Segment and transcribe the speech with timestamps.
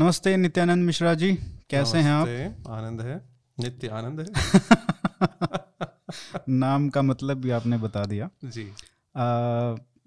[0.00, 1.34] नमस्ते नित्यानंद मिश्रा जी।
[1.70, 2.28] कैसे हैं आप?
[2.68, 3.28] आनंद है।
[3.60, 4.26] नित्य आनंद है।
[6.48, 8.62] नाम का मतलब भी आपने बता दिया। जी।
[9.16, 9.24] आ,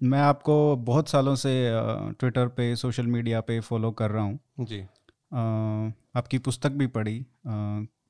[0.02, 1.70] मैं आपको बहुत सालों से
[2.18, 4.80] ट्विटर पे सोशल मीडिया पे फॉलो कर रहा हूँ। जी।
[5.32, 5.38] आ,
[6.18, 7.24] आपकी पुस्तक भी पढ़ी। आ,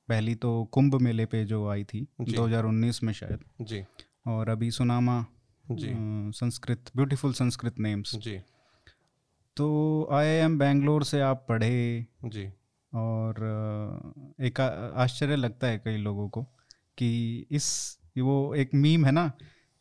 [0.08, 3.84] पहली तो कुंभ मेले पे जो आई थी 2019 में शायद। जी।
[4.26, 5.26] और अभी सुनामा
[5.70, 5.92] जी।
[6.32, 8.40] संस्कृत ब्यूटीफुल संस्कृत नेम्स जी।
[9.56, 12.52] तो आई एम बैंगलोर से आप पढ़े। जी।
[12.94, 13.34] और
[14.40, 14.60] एक
[14.96, 16.42] आश्चर्य लगता है कई लोगों को
[16.98, 19.32] कि इस वो एक मीम है ना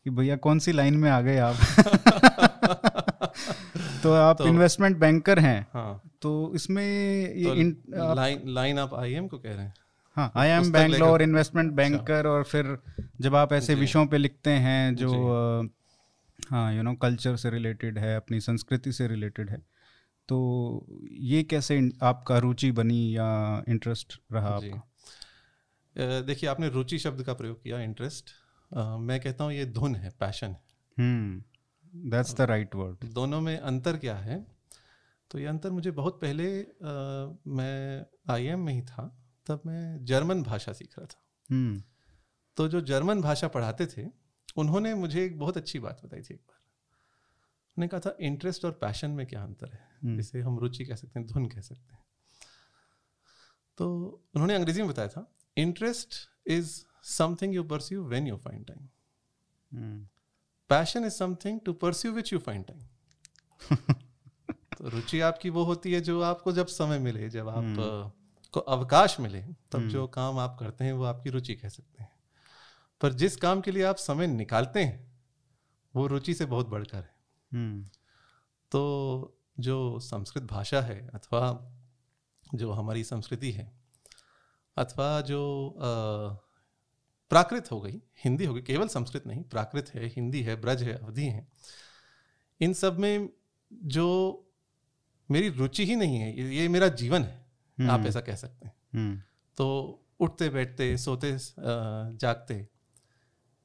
[0.04, 1.56] कि भैया कौन सी लाइन में आ गए आप?
[4.04, 6.86] तो आप तो, इन्वेस्टमेंट बैंकर हैं। हाँ, तो इसमें
[7.36, 9.74] ये तो लाइन लाइन आप आई एम को कह रहे हैं?
[10.16, 12.78] हाँ I am Bangalore investment banker और फिर
[13.22, 15.10] जब आप ऐसे विषयों पे लिखते हैं जो
[16.50, 19.58] हाँ यू नो कल्चर से रिलेटेड है अपनी संस्कृति से रिलेटेड है।
[20.28, 20.38] तो
[21.12, 26.22] ये कैसे आपका रुचि बनी या इंटरेस्ट रहा आपका?
[26.22, 28.30] देखिए आपने रुचि शब्द का प्रयोग किया इंटरेस्ट
[29.00, 30.60] मैं कहता हूँ ये धुन है पैशन है।
[32.10, 34.46] दैट्स द राइट वर्ड दोनों में अंतर क्या है?
[35.32, 36.66] तो ये अंतर मुझे बहुत पहले आ,
[37.48, 39.06] मैं आईएम में ही था
[39.48, 41.82] तब मैं जर्मन भाषा सीख रहा था। hmm.
[42.58, 44.04] तो जो जर्मन भाषा पढ़ाते थे
[44.56, 46.60] उन्होंने मुझे एक बहुत अच्छी बात बताई थी एक बार।
[47.78, 49.94] उन्होंने कहा था इंटरेस्ट और पैशन में क्या अंतर है.
[50.18, 52.06] जिसे हम रुचि कह सकते हैं धुन कह सकते हैं।
[53.78, 56.10] तो उन्होंने अंग्रेज़ी में बताया था interest
[56.48, 58.90] is something you pursue when you find time.
[60.70, 62.86] Passion is something to pursue which you find time.
[64.78, 68.50] तो रुचि आपकी वो होती है जो आपको जब समय मिले जब आप hmm.
[68.52, 69.88] को अवकाश मिले तब.
[69.88, 72.13] जो काम आप करते हैं वो आपकी रुचि कह सकते हैं।
[73.04, 75.14] पर जिस काम के लिए आप समय निकालते हैं
[75.96, 77.12] वो रुचि से बहुत बढ़कर है
[77.52, 77.98] hmm.
[78.72, 81.72] तो जो संस्कृत भाषा है अथवा
[82.56, 83.72] जो हमारी संस्कृति है
[84.78, 85.42] अथवा जो
[87.30, 90.94] प्राकृत हो गई हिंदी हो गई केवल संस्कृत नहीं प्राकृत है हिंदी है ब्रज है
[90.94, 91.48] अवधि है
[92.62, 93.30] इन सब में
[93.72, 94.08] जो
[95.32, 97.38] मेरी रुचि ही नहीं है ये मेरा जीवन है
[97.80, 99.22] आप हम्म। ऐसा कह सकते हैं हम्म।
[99.58, 99.68] तो
[100.20, 101.38] उठते बैठते सोते
[102.18, 102.73] जागते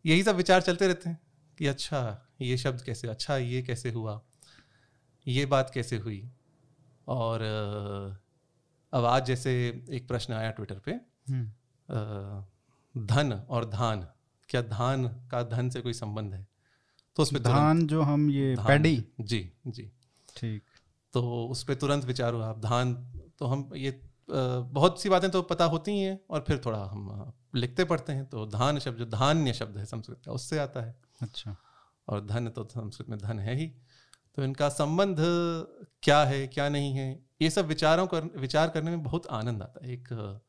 [0.08, 1.20] यही सब विचार चलते रहते हैं
[1.58, 4.20] कि अच्छा ये शब्द कैसे अच्छा ये कैसे हुआ
[5.26, 6.30] ये बात कैसे हुई?
[7.08, 7.42] और
[8.92, 9.52] अब आज जैसे
[9.90, 10.92] एक प्रश्न आया ट्विटर पे
[11.28, 14.06] हम्म। धन और धान
[14.48, 16.46] क्या धान का धन से कोई संबंध है?
[17.16, 19.90] तो उस पर धान जो हम ये पैडी। जी जी।
[20.36, 20.62] ठीक।
[21.12, 22.94] तो उस पर तुरंत विचार हुआ धान
[23.38, 27.32] तो हम ये बहुत सी बातें तो पता होती ही हैं और फिर थोड़ा हम
[27.54, 30.96] लिखते पढ़ते हैं तो धान शब्द जो धान्य शब्द है संस्कृत का उससे आता है।
[31.22, 31.56] अच्छा।
[32.08, 33.66] और धन तो संस्कृत में धन है ही।
[34.36, 35.16] तो इनका संबंध
[36.02, 39.86] क्या है क्या नहीं है ये सब विचारों कर विचार करने में बहुत आनंद आता
[39.86, 40.40] है। एक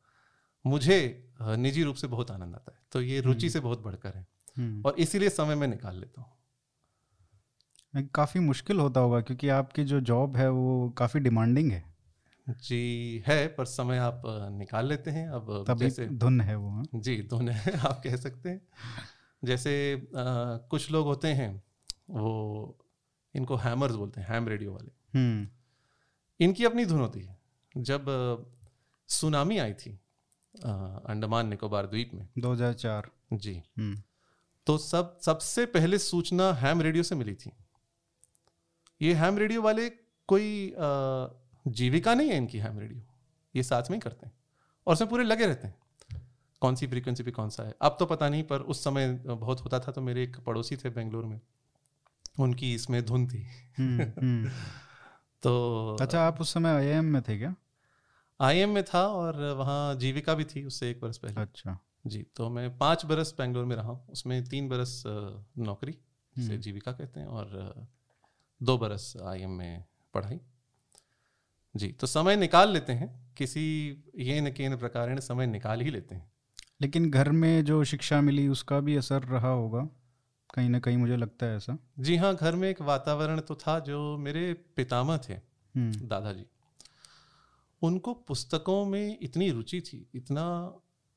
[0.66, 4.14] मुझे निजी रूप से बहुत आनंद आता है। तो ये रुचि हम्म। से बहुत बढ़कर
[4.14, 4.26] है।
[4.58, 10.00] हम्म। और इसीलिए समय में निकाल लेता हूँ। काफ़ी मुश्किल होता होगा क्योंकि आपकी जो
[10.00, 11.89] जॉब है वो काफ़ी डिमांडिंग है।
[12.50, 14.22] जी है पर समय आप
[14.52, 16.84] निकाल लेते हैं। अब तभी जैसे धुन है वो हाँ?
[16.94, 18.68] जी धुन है आप कह सकते हैं।
[19.44, 21.62] जैसे आ, कुछ लोग होते हैं
[22.10, 22.78] वो
[23.34, 25.48] इनको हैमर्स बोलते हैं हैम रेडियो वाले। हम्म।
[26.40, 27.38] इनकी अपनी धुन होती है।
[27.76, 28.06] जब
[29.08, 30.00] सुनामी आई थी
[30.64, 34.02] अंडमान निकोबार द्वीप में। 2004 जी। हम्म।
[34.66, 37.52] तो सब सबसे पहले सूचना हैम रेडियो से मिली थी।
[39.02, 39.90] ये हैम रेडियो वाले
[40.26, 40.74] कोई
[41.68, 43.02] जीविका नहीं है इनकी हैम रेडियो।
[43.56, 44.32] ये साथ में ही करते हैं
[44.86, 45.74] और उसमें पूरे लगे रहते हैं।
[46.60, 47.74] कौन सी फ्रीक्वेंसी पे कौन सा है?
[47.82, 50.90] अब तो पता नहीं पर उस समय बहुत होता था तो मेरे एक पड़ोसी थे
[50.90, 51.40] बेंगलोर में।
[52.40, 53.46] उनकी इसमें धुन थी।
[53.78, 54.48] हम्म, हम्म।
[55.42, 57.54] तो अच्छा आप उस समय आई में थे क्या?
[58.40, 62.50] आईएम में था और वहाँ जीविका भी थी उससे एक बरस पहले। अच्छा। जी तो
[62.50, 65.02] मैं पाँच बरस बेंगलोर में रहा उसमें तीन बरस
[65.58, 65.92] नौकरी
[66.36, 67.74] से हम्म। जीविका कहते हैं और
[68.62, 69.84] दो बरस आईएम में
[70.14, 70.40] पढ़ाई।
[71.76, 73.62] जी तो समय निकाल लेते हैं किसी
[74.18, 76.30] ये न के प्रकार समय निकाल ही लेते हैं
[76.82, 79.88] लेकिन घर में जो शिक्षा मिली उसका भी असर रहा होगा
[80.54, 83.78] कहीं ना कहीं मुझे लगता है ऐसा जी हाँ घर में एक वातावरण तो था
[83.78, 86.46] जो मेरे पितामह थे हम्म। दादाजी
[87.82, 90.44] उनको पुस्तकों में इतनी रुचि थी इतना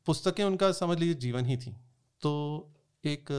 [0.06, 1.76] पुस्तकें उनका समझ लीजिए जीवन ही थी
[2.22, 2.32] तो
[3.06, 3.32] एक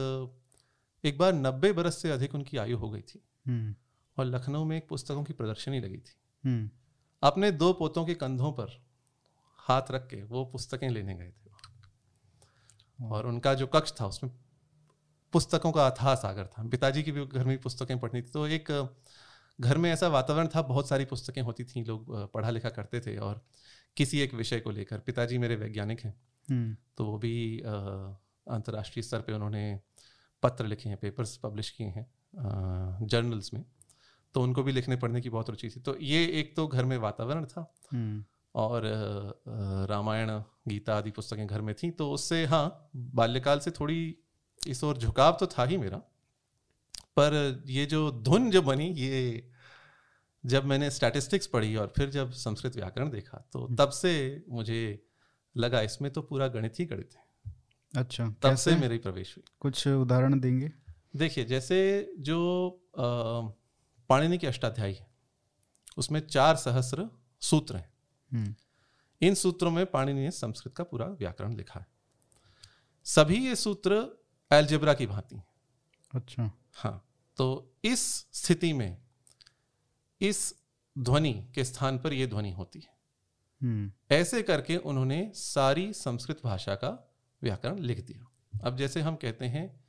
[1.05, 3.75] एक बार नब्बे बरस से अधिक उनकी आयु हो गई थी हम्म।
[4.17, 6.69] और लखनऊ में एक पुस्तकों की प्रदर्शनी लगी थी हम्म।
[7.25, 8.85] अपने दो पोतों के कंधों पर
[9.57, 11.51] हाथ रख के वो पुस्तकें लेने गए थे।
[13.05, 14.31] और उनका जो कक्ष था उसमें
[15.33, 18.95] पुस्तकों का अथाह सागर था। पिताजी की भी घर में पुस्तकें पढ़नी थी। तो एक
[19.61, 23.17] घर में ऐसा वातावरण था बहुत सारी पुस्तकें होती थी लोग पढ़ा लिखा करते थे
[23.17, 23.45] और
[23.97, 29.21] किसी एक विषय को लेकर। पिताजी मेरे वैज्ञानिक हैं। हम्म। तो वो भी अंतर्राष्ट्रीय स्तर
[29.21, 29.79] पे उन्होंने
[30.43, 32.11] पत्र लिखे हैं पेपर्स पब्लिश किए हैं
[33.07, 33.65] जर्नल्स में।
[34.35, 36.97] तो उनको भी लिखने पढ़ने की बहुत रुचि थी। तो ये एक तो घर में
[36.99, 37.61] वातावरण था
[37.93, 38.23] हम्म।
[38.55, 38.81] और
[39.89, 40.29] रामायण
[40.67, 43.97] गीता आदि पुस्तकें घर में थी तो उससे हाँ बाल्यकाल से थोड़ी
[44.61, 45.97] इस ओर झुकाव तो था ही मेरा।
[47.17, 49.51] पर ये जो धुन जो बनी ये
[50.43, 54.13] जब मैंने स्टैटिस्टिक्स पढ़ी और फिर जब संस्कृत व्याकरण देखा तो हम्म। तब से
[54.49, 54.81] मुझे
[55.55, 57.53] लगा इसमें तो पूरा गणित ही गणित है।
[57.93, 60.71] अच्छा तब से मेरी प्रवेश हुई। कुछ उदाहरण देंगे?
[61.15, 61.77] देखिए जैसे
[62.19, 62.39] जो
[64.09, 65.07] पाणिनि की अष्टाध्यायी है।
[65.97, 67.09] उसमें चार सहस्र
[67.41, 67.93] सूत्र हैं।
[68.33, 68.55] हम्म।
[69.21, 71.87] इन सूत्रों में पाणिनि ने संस्कृत का पूरा व्याकरण लिखा है।
[73.03, 75.41] सभी ये सूत्र एल्जेब्रा की भांति
[76.15, 79.01] अच्छा। हाँ तो इस स्थिति में
[80.21, 80.55] इस
[80.97, 82.97] ध्वनि के स्थान पर यह ध्वनि होती है।
[83.63, 88.31] हम्म। ऐसे करके उन्होंने सारी संस्कृत भाषा का व्याकरण लिख दिया।
[88.63, 89.85] अब जैसे हम कहते हैं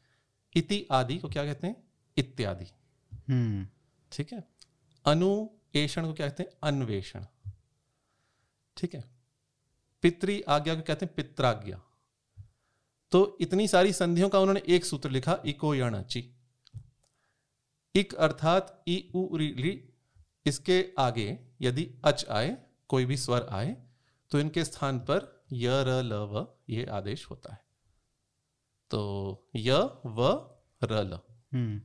[0.55, 1.85] इति आदि को क्या कहते हैं?
[2.17, 2.67] इत्यादि।
[3.33, 3.69] हम्म।
[4.13, 4.49] ठीक है?
[5.07, 6.51] अनुएषण को क्या कहते हैं?
[6.63, 7.25] अन्वेषण।
[8.77, 9.05] ठीक है?
[10.03, 11.83] पितृ आज्ञा को कहते हैं पित्राज्ञा।
[13.11, 16.37] तो इतनी सारी संधियों का उन्होंने एक सूत्र लिखा, इको ची।
[17.95, 19.39] इक अर्थात ई उ
[20.47, 22.57] इसके आगे यदि अच आए,
[22.89, 23.77] कोई भी स्वर आए
[24.31, 27.65] तो इनके स्थान पर य, र, ल, व, ये आदेश होता है।
[28.91, 29.73] तो य,
[30.07, 30.51] व,
[30.85, 31.19] र, ल।
[31.55, 31.83] हम्म।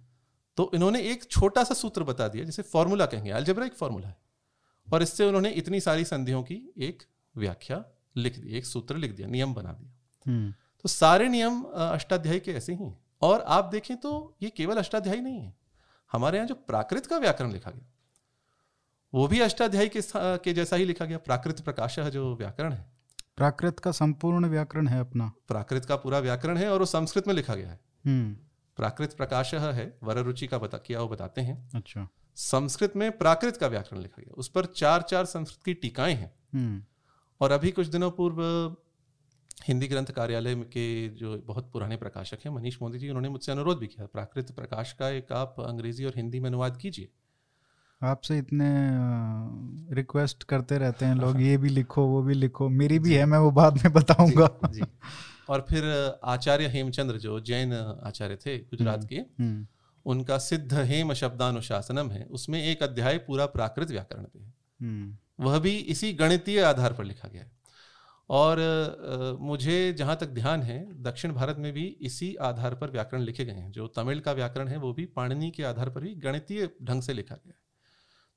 [0.58, 4.18] तो इन्होंने एक छोटा सा सूत्र बता दिया जिसे फॉर्मूला कहेंगे। अलजबरा एक फॉर्मूला है।
[4.94, 7.04] और इससे उन्होंने इतनी सारी संधियों की एक
[7.36, 7.84] व्याख्या
[8.16, 9.92] लिख दी एक सूत्र लिख दिया नियम बना दिया।
[10.26, 10.54] हम्म।
[10.84, 15.22] तो सारे नियम अष्टाध्यायी के ऐसे ही हैं। और आप देखें तो ये केवल अष्टाध्यायी
[15.22, 15.54] नहीं है।
[16.12, 17.88] हमारे यहाँ जो प्राकृत का व्याकरण लिखा गया
[19.14, 22.92] वो भी अष्टाध्यायी के, के जैसा ही लिखा गया। प्राकृत प्रकाश जो व्याकरण है।
[23.38, 27.34] प्राकृत का संपूर्ण व्याकरण है अपना। प्राकृत का पूरा व्याकरण है और वो संस्कृत में
[27.34, 28.38] लिखा गया है। हम्म।
[28.82, 33.58] प्राकृत प्रकाश है वर रुचि का बता किया वो बताते हैं। अच्छा। संस्कृत में प्राकृत
[33.58, 36.84] का व्याकरण लिखा गया। उस पर चार चार संस्कृत की टीकाएँ हैं। हम्म।
[37.42, 38.42] और अभी कुछ दिनों पूर्व
[39.68, 43.80] हिंदी ग्रंथ कार्यालय के जो बहुत पुराने प्रकाशक हैं मनीष मोदी जी उन्होंने मुझसे अनुरोध
[43.80, 47.10] भी किया प्राकृत प्रकाश का एक आप अंग्रेज़ी और हिंदी में अनुवाद कीजिए।
[48.04, 48.76] आपसे इतने
[49.96, 53.38] रिक्वेस्ट करते रहते हैं लोग ये भी लिखो वो भी लिखो मेरी भी है मैं
[53.38, 54.86] वो बाद में बताऊँगा। जी, जी।
[55.52, 55.84] और फिर
[56.24, 59.68] आचार्य हेमचंद्र जो जैन आचार्य थे गुजरात हम्म, के हम्म।
[60.06, 65.60] उनका सिद्ध हेम शब्दानुशासनम है उसमें एक अध्याय पूरा प्राकृत व्याकरण पे है। हम्म। वह
[65.60, 67.52] भी इसी गणितीय आधार पर लिखा गया है।
[68.30, 73.22] और आ, मुझे जहाँ तक ध्यान है दक्षिण भारत में भी इसी आधार पर व्याकरण
[73.22, 76.16] लिखे गए हैं। जो तमिल का व्याकरण है वो भी पाणिनि के आधार पर ही
[76.16, 77.60] गणितीय ढंग से लिखा गया है।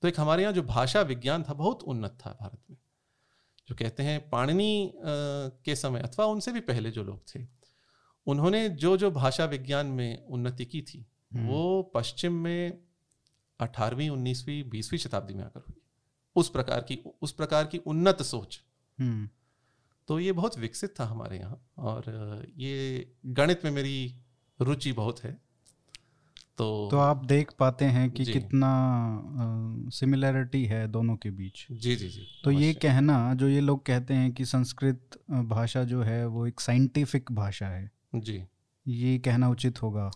[0.03, 2.77] तो एक हमारे यहाँ जो भाषा विज्ञान था बहुत उन्नत था भारत में।
[3.69, 4.93] जो कहते हैं पाणिनि
[5.65, 7.47] के समय अथवा उनसे भी पहले जो लोग थे
[8.27, 12.83] उन्होंने जो जो भाषा विज्ञान में उन्नति की थी हम्म। वो पश्चिम में
[13.61, 15.81] अठारहवीं उन्नीसवीं बीसवीं शताब्दी में आकर हुई
[16.37, 18.61] उस प्रकार की उस प्रकार की उन्नत सोच
[18.99, 19.29] हम्म।
[20.09, 24.15] तो ये बहुत विकसित था हमारे यहाँ और ये गणित में मेरी
[24.61, 25.39] रुचि बहुत है
[26.59, 28.71] तो तो आप देख पाते हैं कि कितना
[29.91, 34.15] सिमिलैरिटी है दोनों के बीच। जी जी जी। तो ये कहना जो ये लोग कहते
[34.15, 38.43] हैं कि संस्कृत भाषा जो है वो एक साइंटिफिक भाषा है। जी।
[38.87, 40.11] ये कहना उचित होगा?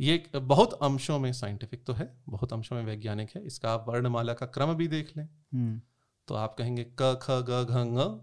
[0.00, 4.32] ये बहुत अंशों में साइंटिफिक तो है बहुत अंशों में वैज्ञानिक है। इसका आप वर्णमाला
[4.32, 5.80] का क्रम भी देख लें। हम्म।
[6.28, 8.20] तो आप कहेंगे क ख ग घ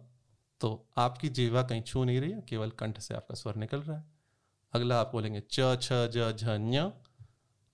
[0.62, 3.98] तो आपकी जीवा कहीं छू नहीं रही है केवल कंठ से आपका स्वर निकल रहा
[3.98, 4.06] है।
[4.74, 6.92] अगला आप बोलेंगे च छ ज झ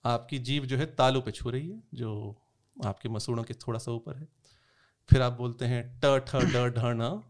[0.04, 2.36] आपकी जीव जो है तालू पे छू रही है जो
[2.84, 4.28] आपके मसूड़ों के थोड़ा सा ऊपर है।
[5.10, 7.22] फिर आप बोलते हैं ट ठ ड ढ न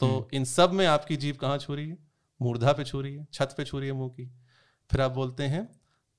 [0.00, 1.98] तो हम्म। इन सब में आपकी जीव कहाँ छू रही है?
[2.40, 4.26] मूर्धा पे छू रही है छत पे छू रही है मुँह की।
[4.90, 5.64] फिर आप बोलते हैं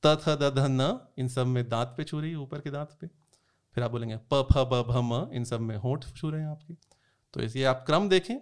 [0.04, 2.72] त थ द ध न। इन सब में दांत पे छू रही है ऊपर के
[2.72, 3.08] दांत पे।
[3.76, 6.48] फिर आप बोलेंगे प फ ब भ म। इन सब में होठ छू रहे हैं
[6.48, 6.74] आपके।
[7.34, 8.38] तो इसलिए आप क्रम देखें।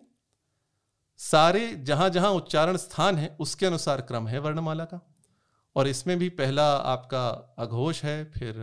[1.18, 5.00] सारे जहाँ जहाँ उच्चारण स्थान है उसके अनुसार क्रम है वर्णमाला का।
[5.76, 8.60] और इसमें भी पहला आपका अघोष है फिर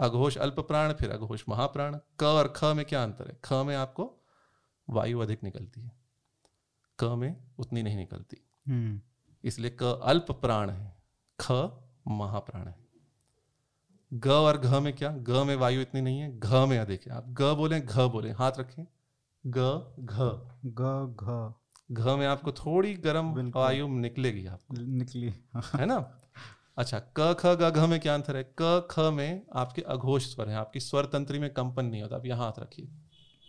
[0.00, 3.38] अघोष अल्प प्राण फिर अघोष महाप्राण। क और ख में क्या अंतर है?
[3.44, 4.24] ख में आपको
[4.90, 5.92] वायु अधिक निकलती है।
[6.98, 8.36] क में उतनी नहीं निकलती।
[8.68, 9.00] हम्म।
[9.44, 10.96] इसलिए क अल्प प्राण है
[11.40, 11.52] ख
[12.08, 12.74] महाप्राण है।
[14.12, 15.16] ग और घ में क्या?
[15.18, 18.30] ग में वायु इतनी नहीं है घ में अधिक है। आप ग बोले घ बोले
[18.30, 18.86] हाथ रखें।
[19.46, 20.18] ग घ।
[20.66, 21.52] ग घ।
[21.94, 26.21] घ में आपको थोड़ी गर्म वायु निकलेगी आपको। निकली है ना?
[26.76, 28.42] अच्छा क ख ग घ में क्या अंतर है?
[28.60, 32.26] क ख में आपके अघोष स्वर है आपकी स्वर तंत्री में कंपन नहीं होता आप
[32.26, 32.86] यहाँ हाथ रखिए।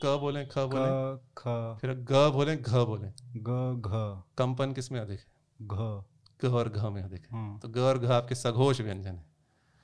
[0.05, 0.91] क बोले ख बोले।
[1.37, 5.25] ख। फिर ग बोले घ बोले। ग घ। कंपन किसमें अधिक है?
[5.59, 6.03] घ।
[6.45, 9.25] ग और घ में अधिक है। हाँ। तो ग और घ आपके सघोष व्यंजन है।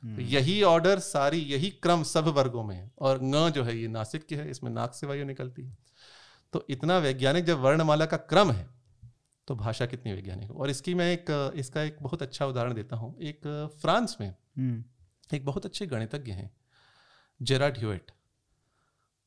[0.04, 3.78] तो हम्म, यही ऑर्डर सारी यही क्रम सब वर्गों में है। और ङ जो है
[3.78, 5.78] ये नासिक की है इसमें नाक से वायु निकलती है।
[6.54, 8.79] तो इतना वैज्ञानिक जब वर्णमाला का क्रम है
[9.50, 10.56] तो भाषा कितनी वैज्ञानिक है?
[10.56, 11.26] और इसकी मैं एक
[11.56, 13.48] इसका एक बहुत अच्छा उदाहरण देता हूँ। एक
[13.82, 14.84] फ्रांस में हम्म,
[15.32, 16.52] एक बहुत अच्छे गणितज्ञ हैं
[17.40, 18.12] जेराड ह्यूएट।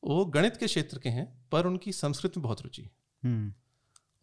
[0.03, 2.89] वो गणित के क्षेत्र के हैं पर उनकी संस्कृत में बहुत रुचि है।
[3.23, 3.53] हम्म,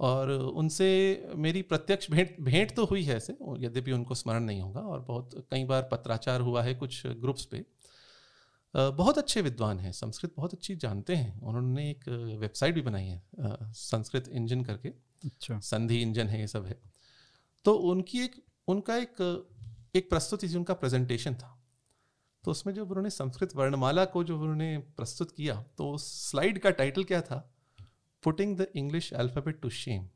[0.00, 0.88] और उनसे
[1.36, 5.46] मेरी प्रत्यक्ष भेंट भेंट तो हुई है ऐसे यद्यपि उनको स्मरण नहीं होगा और बहुत
[5.50, 7.64] कई बार पत्राचार हुआ है कुछ ग्रुप्स पे।
[8.74, 12.08] बहुत अच्छे विद्वान हैं संस्कृत बहुत अच्छी जानते हैं। उन्होंने एक
[12.40, 13.22] वेबसाइट भी बनाई है
[13.76, 14.92] संस्कृत इंजन करके।
[15.24, 16.82] अच्छा। संधि इंजन है ये सब है।
[17.64, 19.46] तो उनकी एक उनका एक
[19.94, 21.56] एक प्रस्तुति थी उनका प्रेजेंटेशन था।
[22.44, 26.70] तो उसमें जब उन्होंने संस्कृत वर्णमाला को जो उन्होंने प्रस्तुत किया तो उस स्लाइड का
[26.70, 27.54] टाइटल क्या था?
[28.22, 30.08] Putting the English alphabet to shame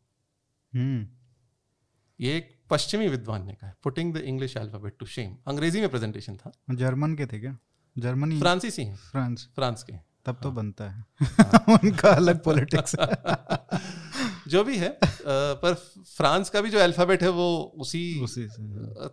[2.20, 6.36] ये एक पश्चिमी विद्वान ने कहा putting the English alphabet to shame अंग्रेज़ी में प्रेजेंटेशन
[6.36, 7.58] था। जर्मन के थे क्या?
[7.98, 11.04] जर्मनी फ्रांसीसी हैं। फ्रांस। फ्रांस के। तब हाँ। तो हाँ। बनता है।
[11.84, 12.96] उनका अलग पॉलिटिक्स
[14.46, 15.74] जो भी है पर
[16.06, 17.48] फ्रांस का भी जो अल्फ़ाबेट है वो
[17.78, 18.46] उसी उसी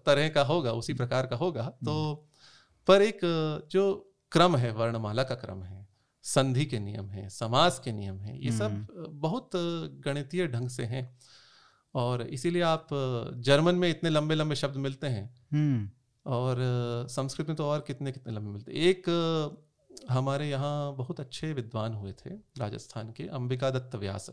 [0.05, 1.95] तरह का होगा उसी प्रकार का होगा। तो
[2.87, 3.19] पर एक
[3.71, 3.83] जो
[4.31, 5.87] क्रम है वर्णमाला का क्रम है
[6.25, 8.87] संधि के नियम है समास के नियम है ये सब
[9.21, 9.49] बहुत
[10.05, 11.03] गणितीय ढंग से हैं।
[11.95, 12.87] और इसीलिए आप
[13.45, 15.89] जर्मन में इतने लंबे लंबे शब्द मिलते हैं। हम्म।
[16.25, 16.57] और
[17.09, 19.09] संस्कृत में तो और कितने कितने लंबे मिलते एक
[20.09, 24.29] हमारे यहाँ बहुत अच्छे विद्वान हुए थे राजस्थान के अंबिका दत्त व्यास।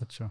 [0.00, 0.30] अच्छा।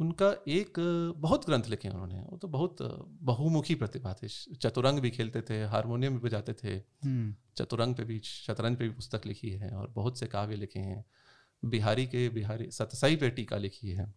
[0.00, 0.72] उनका एक
[1.16, 2.76] बहुत ग्रंथ लिखे उन्होंने वो तो बहुत
[3.08, 8.20] बहुमुखी प्रतिभा थे। चतुरंग भी खेलते थे हारमोनियम भी बजाते थे। हम्म। चतुरंग पे भी
[8.24, 11.04] शतरंज पे भी पुस्तक लिखी है और बहुत से काव्य लिखे हैं।
[11.64, 14.14] बिहारी के बिहारी सतसाई पे टीका लिखी है।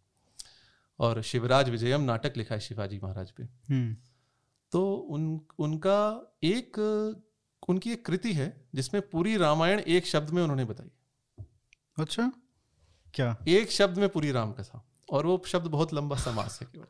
[0.99, 3.95] और शिवराज विजयम नाटक लिखा है शिवाजी महाराज पे। हम्म।
[4.71, 6.79] तो उन उनका एक
[7.69, 10.89] उनकी एक कृति है जिसमें पूरी रामायण एक शब्द में उन्होंने बताई।
[11.99, 12.31] अच्छा।
[13.15, 13.35] क्या?
[13.47, 16.85] एक शब्द में पूरी राम कथा और वो शब्द बहुत लंबा समास है केवल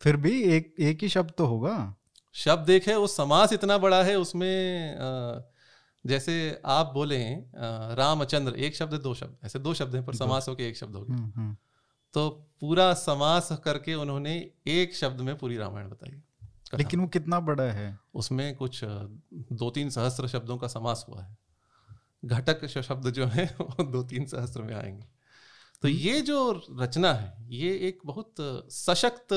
[0.00, 1.94] फिर भी एक एक ही शब्द तो होगा।
[2.34, 4.54] शब्द एक है वो समास इतना बड़ा है उसमें
[6.06, 7.52] जैसे आप बोले हैं
[7.94, 11.02] रामचंद्र एक शब्द दो शब्द ऐसे दो शब्द हैं पर। समास होके एक शब्द हो
[11.02, 11.56] गया। हम्म हम्म।
[12.14, 12.28] तो
[12.60, 16.22] पूरा समास करके उन्होंने एक शब्द में पूरी रामायण बताई
[16.74, 17.98] लेकिन वो कितना बड़ा है?
[18.14, 21.36] उसमें कुछ दो तीन सहस्त्र शब्दों का समास हुआ है।
[22.24, 25.17] घटक शब्द जो है वो दो तीन सहस्त्र में आएँगे।
[25.82, 28.34] तो ये जो रचना है ये एक बहुत
[28.70, 29.32] सशक्त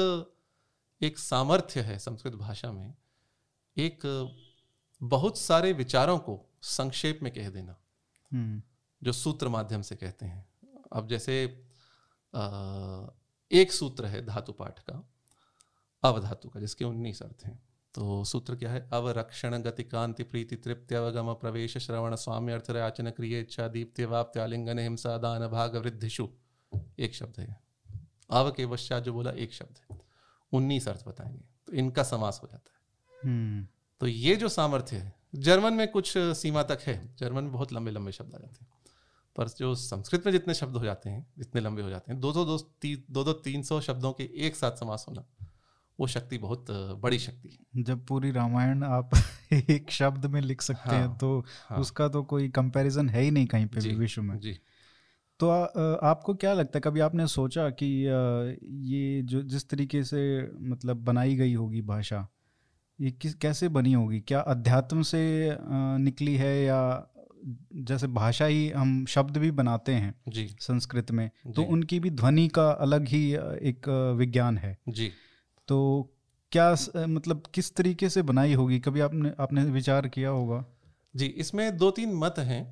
[1.02, 2.94] एक सामर्थ्य है संस्कृत भाषा में।
[3.78, 4.02] एक
[5.04, 7.76] बहुत सारे विचारों को संक्षेप में कह देना
[8.32, 8.62] हम्म।
[9.04, 10.50] जो सूत्र माध्यम से कहते हैं।
[10.94, 11.44] अब जैसे
[13.52, 15.14] एक सूत्र है धातु पाठ का
[16.04, 18.90] अवधातु का जिसके उन्नीस अर्थ हैं। तो सूत्र क्या है?
[18.94, 24.40] अवरक्षण गति कांति प्रीति तृप्ति अवगम प्रवेश श्रवण स्वाम्य अर्थ याचन क्रिय इच्छा दीप्ति वाप्ति
[24.40, 26.30] आलिंगन हिंसा दान भाग वृद्धिशु
[27.00, 27.64] एक शब्द है।
[28.30, 30.02] अव के पश्चात जो बोला एक शब्द है।
[30.54, 32.82] उन्नीस अर्थ बताएँगे। तो इनका समास हो जाता है।
[33.26, 33.68] हम्म।
[34.00, 37.92] तो ये जो सामर्थ्य है जर्मन में कुछ सीमा तक है। जर्मन में बहुत लंबे
[37.92, 38.72] लंबे शब्द आ जाते हैं।
[39.36, 42.32] पर जो संस्कृत में जितने शब्द हो जाते हैं जितने लंबे हो जाते हैं दो
[42.32, 45.26] दो दो ती, दो दो तीन सौ शब्दों के एक साथ समास होना
[46.02, 49.10] वो शक्ति बहुत बड़ी शक्ति है। जब पूरी रामायण आप
[49.54, 53.32] एक शब्द में लिख सकते हाँ, हैं तो हाँ। उसका तो कोई कंपैरिजन है ही
[53.32, 54.58] नहीं कहीं पे भी विश्व में। जी।
[55.40, 55.64] तो आ,
[56.10, 57.86] आपको क्या लगता है कभी आपने सोचा कि
[58.92, 62.28] ये जो जिस तरीके से मतलब बनाई गई होगी भाषा
[63.02, 64.20] ये किस कैसे बनी होगी?
[64.20, 65.22] क्या अध्यात्म से
[65.98, 67.08] निकली है या
[67.76, 72.48] जैसे भाषा ही हम शब्द भी बनाते हैं जी। संस्कृत में तो उनकी भी ध्वनि
[72.48, 73.34] का अलग ही
[73.70, 75.12] एक विज्ञान है। जी।
[75.72, 75.78] तो
[76.52, 78.80] क्या मतलब किस तरीके से बनाई होगी?
[78.80, 80.66] कभी आपने आपने विचार किया होगा?
[81.16, 82.64] जी इसमें दो तीन मत हैं।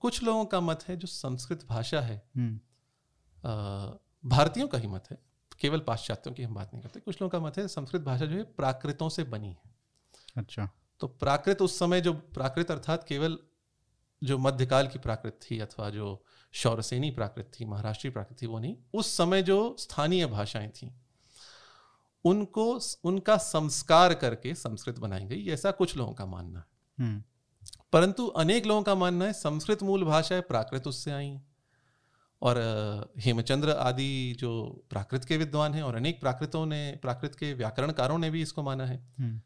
[0.00, 2.60] कुछ लोगों का मत है जो संस्कृत भाषा है। हम्म।
[4.28, 5.18] भारतीयों का ही मत है।
[5.60, 8.36] केवल पाश्चात्यों की हम बात नहीं करते। कुछ लोगों का मत है संस्कृत भाषा जो
[8.36, 9.74] है प्राकृतों से बनी है।
[10.36, 10.68] अच्छा।
[11.00, 13.38] तो प्राकृत उस समय जो प्राकृत अर्थात केवल
[14.24, 18.76] जो मध्यकाल की प्राकृत थी अथवा जो शौरसेनी प्राकृत थी महाराष्ट्रीय प्राकृत थी वो नहीं।
[18.94, 20.90] उस समय जो स्थानीय भाषाएँ थी।
[22.24, 26.66] उनको उनका संस्कार करके संस्कृत बनाई गई ऐसा कुछ लोगों का मानना है।
[26.98, 27.22] हम्म।
[27.92, 31.52] परंतु अनेक लोगों का मानना है संस्कृत मूल भाषा है प्राकृत उससे आई। है।
[32.42, 32.56] और
[33.18, 38.30] हेमचंद्र आदि जो प्राकृत के विद्वान हैं और अनेक प्राकृतों ने प्राकृत के व्याकरणकारों ने
[38.30, 39.40] भी इसको माना है। हम्म।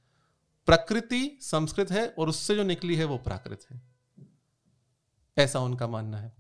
[0.67, 3.83] प्रकृति संस्कृत है और उससे जो निकली है वो प्राकृत है।
[5.39, 6.37] ऐसा उनका मानना है।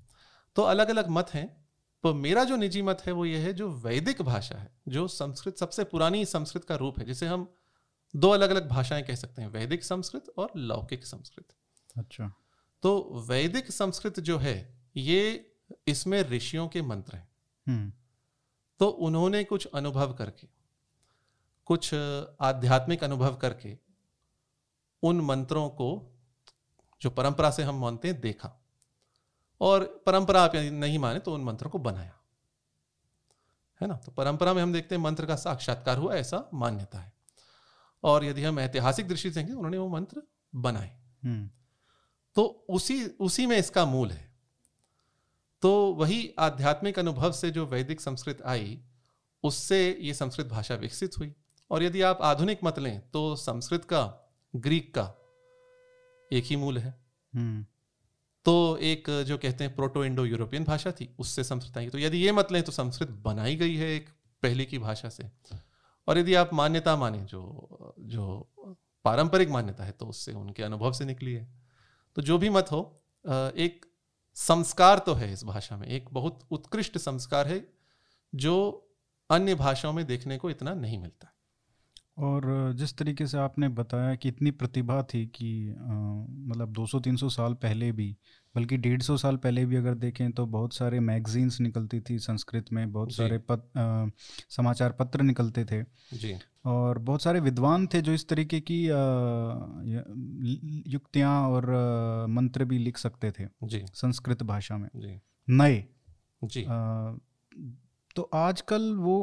[0.56, 1.65] तो अलग अलग मत हैं।
[2.06, 5.56] तो मेरा जो निजी मत है वो ये है जो वैदिक भाषा है जो संस्कृत
[5.56, 7.54] सबसे पुरानी संस्कृत का रूप है जिसे हम
[8.16, 11.54] दो अलग अलग भाषाएँ कह सकते हैं वैदिक संस्कृत और लौकिक संस्कृत।
[11.98, 12.32] अच्छा।
[12.82, 15.52] तो वैदिक संस्कृत जो है ये
[15.86, 17.28] इसमें ऋषियों के मंत्र हैं।
[17.68, 17.92] हम्म।
[18.78, 20.48] तो उन्होंने कुछ अनुभव करके
[21.64, 21.94] कुछ
[22.40, 23.78] आध्यात्मिक अनुभव करके
[25.02, 26.18] उन मंत्रों को
[27.02, 28.65] जो परंपरा से हम मानते हैं देखा।
[29.60, 32.12] और परंपरा आप नहीं माने तो उन मंत्रों को बनाया।
[33.80, 33.94] है ना?
[33.94, 37.12] तो परंपरा में हम देखते हैं मंत्र का साक्षात्कार हुआ ऐसा मान्यता है।
[38.02, 40.22] और यदि हम ऐतिहासिक दृष्टि से उन्होंने वो मंत्र
[40.54, 41.50] बनाए। हम्म।
[42.34, 44.36] तो उसी उसी में इसका मूल है।
[45.62, 48.82] तो वही आध्यात्मिक अनुभव से जो वैदिक संस्कृत आई
[49.42, 51.34] उससे ये संस्कृत भाषा विकसित हुई।
[51.70, 55.14] और यदि आप आधुनिक मत लें तो संस्कृत का ग्रीक का
[56.32, 57.66] एक ही मूल है। हम्म।
[58.46, 62.18] तो एक, जो कहते हैं प्रोटो इंडो यूरोपियन भाषा थी, उससे संस्कृत आई। तो यदि
[62.18, 64.08] ये मत लें तो संस्कृत बनाई गई है एक
[64.42, 65.24] पहले की भाषा से।
[66.08, 68.52] और यदि आप मान्यता माने, जो जो
[69.04, 71.48] पारंपरिक मान्यता है तो उससे उनके अनुभव से निकली है।
[72.16, 72.80] तो जो भी मत हो
[73.24, 73.86] एक
[74.36, 77.64] संस्कार तो है इस भाषा में, एक बहुत उत्कृष्ट संस्कार है,
[78.34, 78.54] जो
[79.30, 81.32] अन्य भाषाओं में देखने को इतना नहीं मिलता।
[82.18, 85.74] और जिस तरीके से आपने बताया कि इतनी प्रतिभा थी कि
[86.48, 88.16] मतलब 200-300 साल पहले भी
[88.54, 92.92] बल्कि 150 साल पहले भी अगर देखें तो बहुत सारे मैगजीन्स निकलती थी संस्कृत में
[92.92, 94.06] बहुत सारे पत, आ,
[94.50, 95.82] समाचार पत्र निकलते थे।
[96.14, 98.82] जी। और बहुत सारे विद्वान थे जो इस तरीके की
[100.92, 105.84] युक्तियाँ और आ, मंत्र भी लिख सकते थे जी। संस्कृत भाषा में। जी। नए।
[106.44, 107.12] जी। आ,
[108.16, 109.22] तो आजकल वो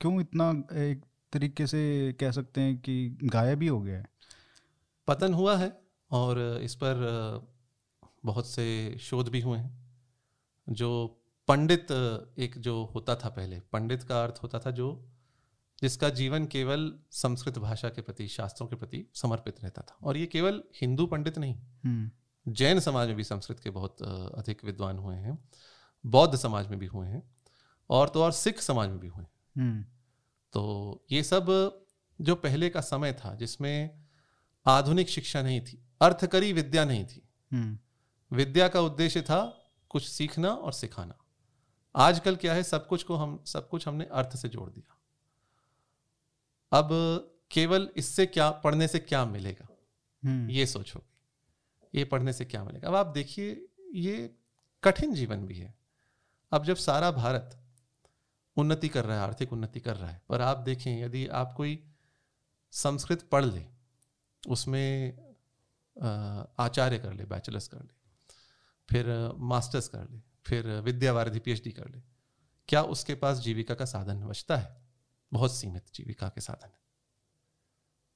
[0.00, 1.82] क्यों इतना एक तरीके से
[2.20, 4.08] कह सकते हैं कि गायब ही हो गया है
[5.08, 5.72] पतन हुआ है
[6.10, 7.04] और इस पर
[8.24, 8.66] बहुत से
[9.00, 10.90] शोध भी हुए हैं जो
[11.48, 11.90] पंडित
[12.38, 14.88] एक जो होता था पहले पंडित का अर्थ होता था जो
[15.82, 20.26] जिसका जीवन केवल संस्कृत भाषा के प्रति शास्त्रों के प्रति समर्पित रहता था और ये
[20.26, 25.14] केवल हिंदू पंडित नहीं हम्म। जैन समाज में भी संस्कृत के बहुत अधिक विद्वान हुए
[25.16, 25.38] हैं
[26.04, 27.22] बौद्ध समाज में भी हुए हैं
[27.90, 29.84] और तो और सिख समाज में भी हुए हैं हम्म।
[30.52, 31.76] तो ये सब
[32.20, 34.04] जो पहले का समय था जिसमें
[34.66, 37.78] आधुनिक शिक्षा नहीं थी अर्थकरी विद्या नहीं थी हम्म।
[38.36, 39.56] विद्या का उद्देश्य था
[39.88, 41.14] कुछ सीखना और सिखाना।
[41.96, 44.96] आजकल क्या है सब कुछ को हम सब कुछ हमने अर्थ से जोड़ दिया।
[46.72, 46.88] अब
[47.50, 49.68] केवल इससे क्या पढ़ने से क्या मिलेगा?
[50.24, 51.02] हम्म। ये सोचो।
[51.94, 52.88] ये पढ़ने से क्या मिलेगा?
[52.88, 54.36] अब आप देखिए ये
[54.84, 55.74] कठिन जीवन भी है।
[56.52, 57.59] अब जब सारा भारत
[58.60, 61.78] उन्नति कर रहा है, आर्थिक उन्नति कर रहा है। पर आप देखें, यदि आप कोई
[62.72, 63.64] संस्कृत पढ़ ले,
[64.44, 65.18] उसमें
[66.60, 67.94] आचार्य कर ले, बैचलर्स कर ले,
[68.88, 69.06] फिर
[69.48, 72.02] मास्टर्स कर ले, फिर विद्यावारिधि, पीएचडी कर ले,
[72.68, 74.76] क्या उसके पास जीविका का साधन बचता है?
[75.32, 76.78] बहुत सीमित जीविका के साधन। है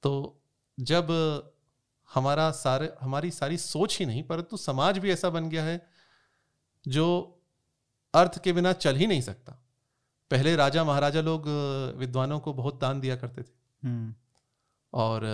[0.03, 0.41] तो
[0.77, 1.07] जब
[2.09, 5.85] हमारा सारे, हमारी सारी सोच ही नहीं, परंतु समाज भी ऐसा बन गया है,
[6.85, 7.05] जो
[8.13, 9.64] अर्थ के बिना चल ही नहीं सकता।
[10.31, 11.47] पहले राजा महाराजा लोग
[11.97, 14.13] विद्वानों को बहुत दान दिया करते थे। हम्म।
[14.93, 15.25] और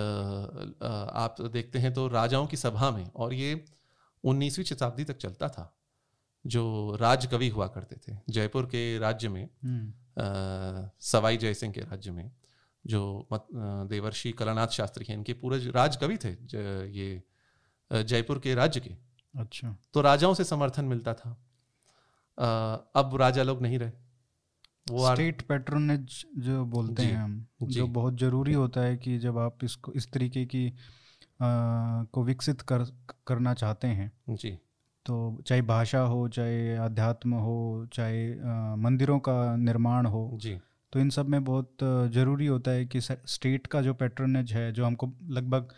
[1.14, 3.64] आप देखते हैं तो राजाओं की सभा में और ये
[4.24, 5.72] उन्नीसवीं शताब्दी तक चलता था
[6.46, 6.64] जो
[7.02, 12.32] राज कवि हुआ करते थे जयपुर के राज्य में हम्म। सवाई जयसिंह के राज्य में
[12.86, 16.32] जो देवर्षि कलानाथ शास्त्री हैं इनके पूरे राज कवि थे
[16.92, 17.24] ये
[17.92, 18.96] जयपुर के राज्य के।
[19.36, 21.30] अच्छा। तो राजाओं से समर्थन मिलता था।
[22.38, 22.48] आ,
[23.02, 23.92] अब राजा लोग नहीं रहे।
[24.88, 29.64] वो स्टेट पैट्रोनेज जो बोलते हैं हम जो। बहुत ज़रूरी होता है कि जब आप
[29.64, 32.86] इसको इस तरीके की आ, को विकसित कर
[33.28, 34.50] करना चाहते हैं जी।
[35.06, 38.36] तो चाहे भाषा हो चाहे अध्यात्म हो चाहे
[38.76, 40.60] मंदिरों का निर्माण हो जी।
[40.94, 41.78] तो इन सब में बहुत
[42.14, 45.74] ज़रूरी होता है कि स्टेट का जो पैट्रोनेज है जो हमको लगभग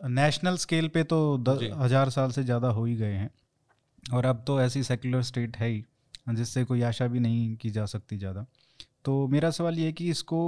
[0.00, 3.30] नेशनल स्केल पे तो दस हज़ार साल से ज़्यादा हो ही गए हैं
[4.12, 5.84] और अब तो ऐसी सेकुलर स्टेट है ही।
[6.26, 8.46] जिससे कोई आशा भी नहीं की जा सकती ज़्यादा।
[9.04, 10.38] तो मेरा सवाल ये कि इसको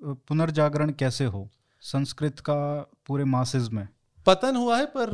[0.00, 1.48] पुनर्जागरण कैसे हो?
[1.82, 2.56] संस्कृत का
[3.06, 3.86] पूरे मासेज में।
[4.26, 5.10] पतन हुआ है पर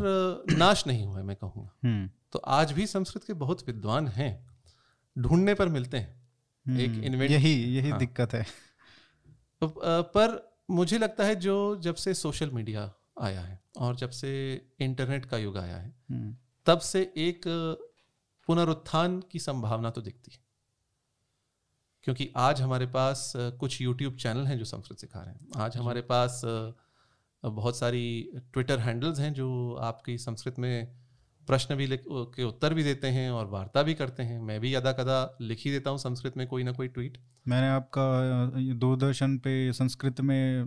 [0.50, 4.32] नाश नहीं हुआ है मैं कहूँगा। हम्म। तो आज भी संस्कृत के बहुत विद्वान हैं।
[5.16, 8.46] ढूँढने पर मिलते हैं। एक इन्वेंट हम्म, यही यही हाँ। दिक्कत है।
[9.62, 14.30] पर मुझे लगता है जो जब से सोशल मीडिया आया है और जब से
[14.80, 16.34] इंटरनेट का युग आया है हम्म।
[16.66, 17.42] तब से एक
[18.48, 20.42] पुनरुत्थान की संभावना तो दिखती है।
[22.06, 26.00] क्योंकि आज हमारे पास कुछ यूट्यूब चैनल हैं जो संस्कृत सिखा रहे हैं। आज हमारे
[26.02, 26.40] पास
[27.42, 28.04] बहुत सारी
[28.52, 29.48] ट्विटर हैंडल्स हैं जो
[29.82, 31.04] आपकी संस्कृत में
[31.48, 34.92] प्रश्न भी के उत्तर भी देते हैं और वार्ता भी करते हैं। मैं भी यदा
[34.92, 38.04] कदा लिख ही देता हूँ संस्कृत में कोई ना कोई ट्वीट मैंने आपका
[38.76, 40.60] दूरदर्शन पे संस्कृत में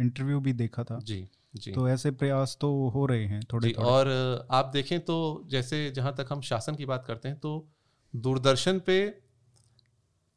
[0.00, 1.28] इंटरव्यू भी देखा था। जी जी।
[1.74, 6.14] तो ऐसे प्रयास तो हो रहे हैं थोड़े, थोड़े। और आप देखें तो जैसे जहाँ
[6.14, 7.68] तक हम शासन की बात करते हैं तो
[8.14, 8.96] दूरदर्शन पे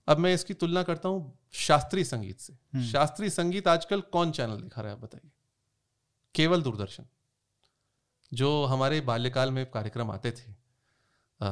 [0.07, 4.61] अब मैं इसकी तुलना करता हूँ शास्त्रीय संगीत से। हम्म। शास्त्रीय संगीत आजकल कौन चैनल
[4.61, 5.29] दिखा रहा है बताइए?
[6.35, 7.05] केवल दूरदर्शन।
[8.33, 10.51] जो हमारे बाल्यकाल में कार्यक्रम आते थे
[11.39, 11.47] आ,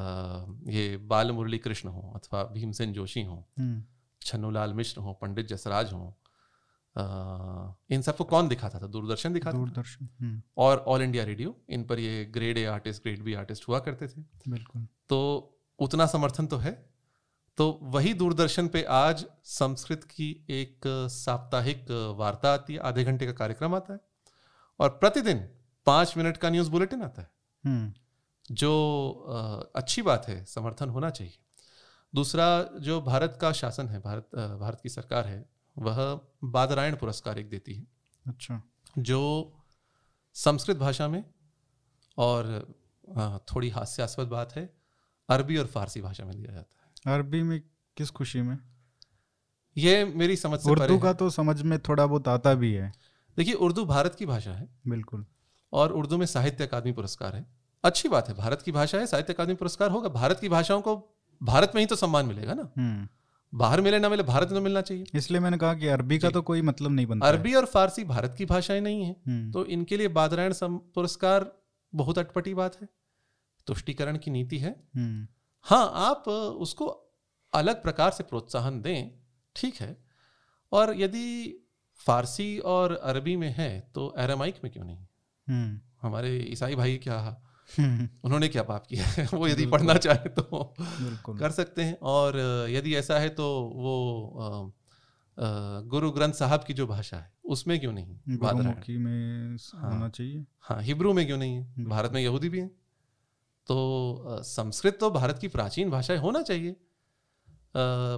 [0.67, 3.83] ये बाल मुरली कृष्ण हो अथवा भीमसेन जोशी हो हम्म।
[4.21, 6.17] छन्नूलाल मिश्र हो पंडित जसराज हो
[6.97, 8.87] इन सबको कौन दिखाता था?
[8.87, 13.23] दूरदर्शन दिखाता दूरदर्शन हम्म। और ऑल इंडिया रेडियो इन पर ये grade A artist grade
[13.23, 15.19] B artist हुआ करते थे। बिल्कुल। तो
[15.79, 16.73] उतना समर्थन तो है।
[17.57, 20.81] तो वही दूरदर्शन पे आज संस्कृत की एक
[21.11, 23.99] साप्ताहिक वार्ता आती है आधे घंटे का कार्यक्रम आता है
[24.79, 25.47] और प्रतिदिन
[25.85, 27.29] पाँच मिनट का न्यूज़ बुलेटिन आता है।
[27.63, 27.93] हम्म।
[28.51, 31.37] जो अच्छी बात है समर्थन होना चाहिए।
[32.13, 32.47] दूसरा
[32.79, 37.73] जो भारत का शासन है भारत भारत की सरकार है वह बादरायण पुरस्कार एक देती
[37.73, 37.87] है।
[38.27, 38.61] अच्छा।
[38.97, 39.53] जो
[40.33, 41.23] संस्कृत भाषा में
[42.17, 42.67] और
[43.51, 44.73] थोड़ी हास्यास्पद बात है
[45.29, 47.61] अरबी और फारसी भाषा में दिया जाता है। अरबी में
[47.97, 48.57] किस खुशी में?
[49.77, 52.93] ये मेरी समझ से उर्दू का तो समझ में थोड़ा बहुत आता भी है।
[53.37, 55.25] देखिए उर्दू भारत की भाषा है। बिल्कुल।
[55.73, 57.45] और उर्दू में साहित्य अकादमी पुरस्कार है।
[57.83, 61.15] अच्छी बात है भारत की भाषा है साहित्य अकादमी पुरस्कार होगा। भारत की भाषाओं को
[61.43, 63.07] भारत में ही तो सम्मान मिलेगा ना। हम्म।
[63.55, 66.29] बाहर मिले ना मिले भारत में तो मिलना चाहिए। इसलिए मैंने कहा कि अरबी का
[66.29, 69.65] तो कोई मतलब नहीं बनता अरबी और फारसी भारत की भाषाएँ नहीं है। हम्म। तो
[69.65, 71.51] इनके लिए बादरायण पुरस्कार
[71.93, 72.87] बहुत अटपटी बात है।
[73.67, 75.27] तुष्टिकरण की नीति है। हम्म।
[75.61, 76.85] हाँ आप उसको
[77.53, 79.11] अलग प्रकार से प्रोत्साहन दें
[79.55, 79.97] ठीक है।
[80.71, 81.27] और यदि
[81.97, 84.97] फारसी और अरबी में है तो एरामाइक में क्यों नहीं?
[85.47, 87.19] हम्म। हमारे ईसाई भाई क्या
[88.23, 89.27] उन्होंने क्या पाप किया है?
[89.33, 90.73] वो यदि पढ़ना चाहे तो
[91.29, 92.37] कर सकते हैं। और
[92.69, 94.73] यदि ऐसा है तो वो
[95.85, 98.17] गुरु ग्रंथ साहब की जो भाषा है उसमें क्यों नहीं?
[98.89, 101.73] में हाँ, होना चाहिए। हाँ हिब्रू में क्यों नहीं है?
[101.79, 102.67] भारत में यहूदी भी है।
[103.67, 106.75] तो संस्कृत तो भारत की प्राचीन भाषा है होना चाहिए।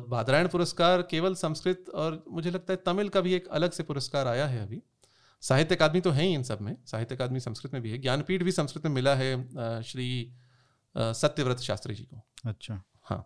[0.09, 4.27] बादरायण पुरस्कार केवल संस्कृत और मुझे लगता है तमिल का भी एक अलग से पुरस्कार
[4.27, 4.81] आया है अभी।
[5.43, 8.43] साहित्य अकादमी तो है ही इन सब में साहित्य अकादमी संस्कृत में भी है ज्ञानपीठ
[8.43, 10.07] भी संस्कृत में मिला है श्री
[10.95, 13.25] सत्यव्रत शास्त्री जी को। अच्छा। हाँ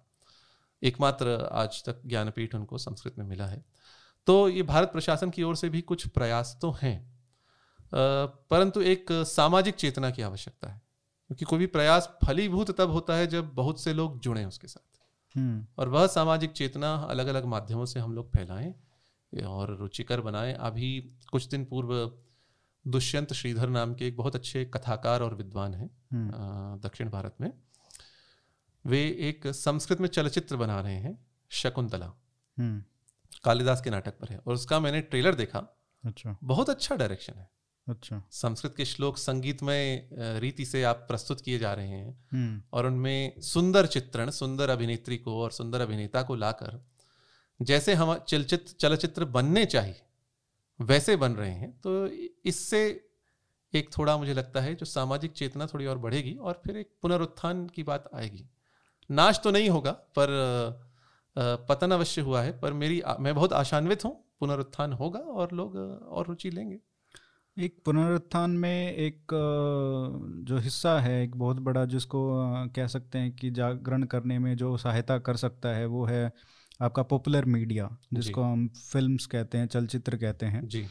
[0.81, 3.63] एकमात्र आज तक ज्ञानपीठ उनको संस्कृत में मिला है।
[4.27, 6.99] तो ये भारत प्रशासन की ओर से भी कुछ प्रयास तो हैं
[7.91, 10.81] परंतु एक सामाजिक चेतना की आवश्यकता है
[11.29, 15.37] क्योंकि कोई भी प्रयास फलीभूत तब होता है जब बहुत से लोग जुड़े उसके साथ।
[15.37, 18.73] हम्म। और वह सामाजिक चेतना अलग अलग माध्यमों से हम लोग फैलाएँ
[19.39, 22.17] और रुचिकर बनाए। अभी कुछ दिन पूर्व
[22.87, 26.31] दुष्यंत श्रीधर नाम के एक बहुत अच्छे कथाकार और विद्वान हैं हम्म।
[26.87, 27.53] दक्षिण भारत में।
[28.85, 32.13] वे एक संस्कृत में चलचित्र बना रहे हैं शकुंतला।
[32.59, 32.83] हम्म।
[33.43, 37.49] कालिदास के नाटक पर है और उसका मैंने ट्रेलर देखा। अच्छा। बहुत अच्छा डायरेक्शन है।
[37.87, 42.85] अच्छा। संस्कृत के श्लोक संगीतमय रीति से आप प्रस्तुत किए जा रहे हैं। हम्म। और
[42.85, 46.90] उनमें सुंदर चित्रण सुंदर अभिनेत्री को और सुंदर अभिनेता को लाकर
[47.61, 50.01] जैसे हम चलचित्र चलचित्र बनने चाहिए,
[50.79, 52.05] वैसे बन रहे हैं तो
[52.45, 52.81] इससे
[53.73, 57.65] एक थोड़ा मुझे लगता है जो सामाजिक चेतना थोड़ी और बढ़ेगी और फिर एक पुनरुत्थान
[57.67, 58.45] की बात आएगी।
[59.09, 60.27] नाश तो नहीं होगा, पर
[61.69, 66.27] पतन अवश्य हुआ है, पर मेरी मैं बहुत आशान्वित हूँ, पुनरुत्थान होगा और लोग और
[66.27, 66.79] रुचि लेंगे।
[67.57, 69.33] एक पुनरुत्थान में एक
[70.47, 72.21] जो हिस्सा है, एक बहुत बड़ा जिसको
[72.75, 76.31] कह सकते हैं कि जागरण करने में जो सहायता कर सकता है, वो है
[76.81, 80.85] आपका पॉपुलर मीडिया जिसको हम फिल्म्स कहते हैं चलचित्र कहते हैं। जी।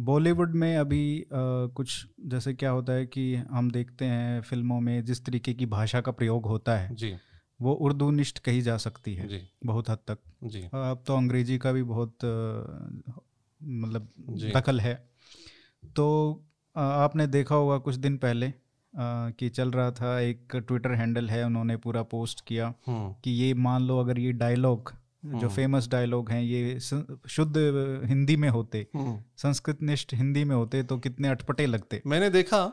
[0.00, 1.26] बॉलीवुड में अभी आ,
[1.66, 6.00] कुछ जैसे क्या होता है कि हम देखते हैं फ़िल्मों में जिस तरीके की भाषा
[6.00, 7.14] का प्रयोग होता है जी।
[7.60, 11.58] वो उर्दू निष्ठ कही जा सकती है जी। बहुत हद तक। जी। अब तो अंग्रेज़ी
[11.58, 14.08] का भी बहुत मतलब
[14.56, 14.94] दखल है।
[15.96, 16.06] तो
[16.76, 18.52] आ, आपने देखा होगा कुछ दिन पहले
[18.94, 23.54] कि चल रहा था एक ट्विटर हैंडल है उन्होंने पूरा पोस्ट किया हम्म। कि ये
[23.54, 24.92] मान लो अगर ये डायलॉग
[25.32, 27.56] जो फ़ेमस हम्म। डायलॉग हैं ये शुद्ध
[28.04, 32.64] हिंदी में होते हम्म। संस्कृत निष्ठ हिंदी में होते तो कितने अटपटे लगते। मैंने देखा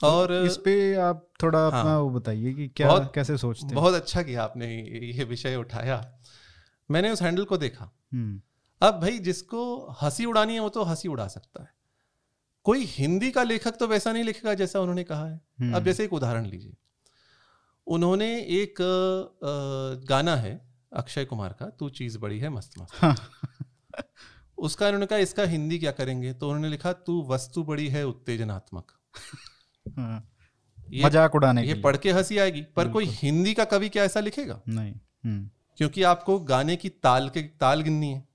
[0.00, 3.74] तो और इस पे आप थोड़ा हाँ, अपना वो बताइए कि क्या बहुत, कैसे सोचते
[3.74, 4.66] बहुत अच्छा किया आपने
[5.12, 6.00] ये विषय उठाया।
[6.90, 8.40] मैंने उस हैंडल को देखा। हम्म।
[8.82, 9.62] अब भाई जिसको
[10.02, 11.68] हँसी उड़ानी है वो तो हँसी उड़ा सकता है।
[12.66, 16.12] कोई हिंदी का लेखक तो वैसा नहीं लिखेगा जैसा उन्होंने कहा है। अब जैसे एक
[16.12, 16.76] उदाहरण लीजिए।
[17.86, 18.74] उन्होंने एक
[20.08, 20.54] गाना है
[20.96, 23.22] अक्षय कुमार का तू चीज़ बड़ी है मस्त मस्त।
[24.58, 26.32] उसका इन्होंने कहा इसका हिंदी क्या करेंगे?
[26.32, 28.92] तो उन्होंने लिखा तू वस्तु बड़ी है उत्तेजनात्मक।
[29.96, 30.32] हाँ।
[31.04, 34.60] मज़ाक उड़ाने ये पढ़ के हँसी आएगी पर कोई हिंदी का कवि क्या ऐसा लिखेगा?
[34.68, 38.28] नहीं। हम्म। क्योंकि आपको गाने की ताल के ताल गिननी है।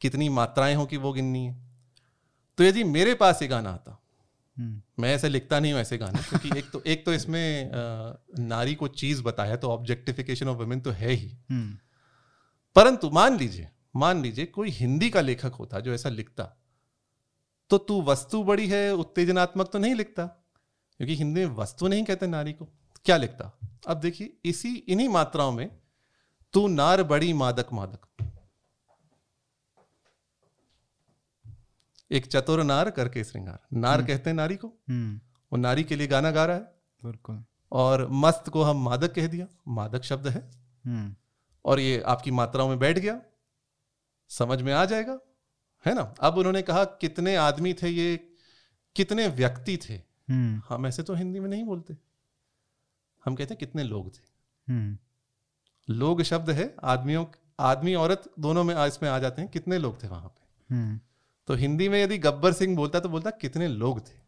[0.00, 1.62] कितनी मात्राएँ हो कि वो गिननी है।
[2.58, 4.02] तो यदि मेरे पास ये गाना आता।
[4.60, 7.70] मैं ऐसे लिखता नहीं हूँ ऐसे गाने, क्योंकि एक तो एक तो इसमें
[8.38, 11.28] नारी को चीज़ बताया तो ऑब्जेक्टिफिकेशन ऑफ़ वुमेन तो है ही।
[12.76, 16.44] परंतु मान लीजिए मान लीजिए कोई हिंदी का लेखक होता जो ऐसा लिखता
[17.70, 20.24] तो तू वस्तु बड़ी है, उत्तेजनात्मक तो नहीं लिखता,
[21.00, 22.68] क्योंकि हिंदी में वस्तु नहीं कहते नारी को,
[23.04, 23.52] क्या लिखता
[23.86, 25.70] अब देखिए, इसी, इन्हीं मात्राओं में
[26.54, 28.29] तू नार बड़ी, मादक मादक
[32.12, 35.20] एक चतुर नार करके श्रृंगार। नार हम्म। कहते हैं नारी को। हम्म।
[35.52, 36.62] वो नारी के लिए गाना गा रहा है।
[37.04, 40.50] बिल्कुल। और मस्त को हम मादक कह दिया। मादक शब्द है।
[40.86, 41.16] हम्म।
[41.64, 43.20] और ये आपकी मात्राओं में बैठ गया।
[44.28, 45.18] समझ में आ जाएगा।
[45.86, 46.14] है ना?
[46.20, 48.34] अब उन्होंने कहा कितने आदमी थे ये?
[48.96, 50.02] कितने व्यक्ति थे?
[50.68, 51.96] हम ऐसे तो हिंदी में नहीं बोलते।
[53.24, 54.22] हम कहते हैं कितने लोग थे?
[55.90, 57.26] लोग शब्द है। आदमियों
[57.60, 60.70] आदमी औरत दोनों में इसमें आ जाते हैं। कितने लोग थे वहाँ पे?
[61.50, 64.18] तो हिंदी में यदि गब्बर सिंह बोलता तो बोलता कितने लोग थे?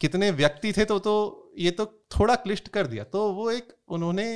[0.00, 0.84] कितने व्यक्ति थे?
[0.84, 1.14] तो तो
[1.58, 4.26] ये तो थोड़ा क्लिष्ट कर दिया। तो वो एक उन्होंने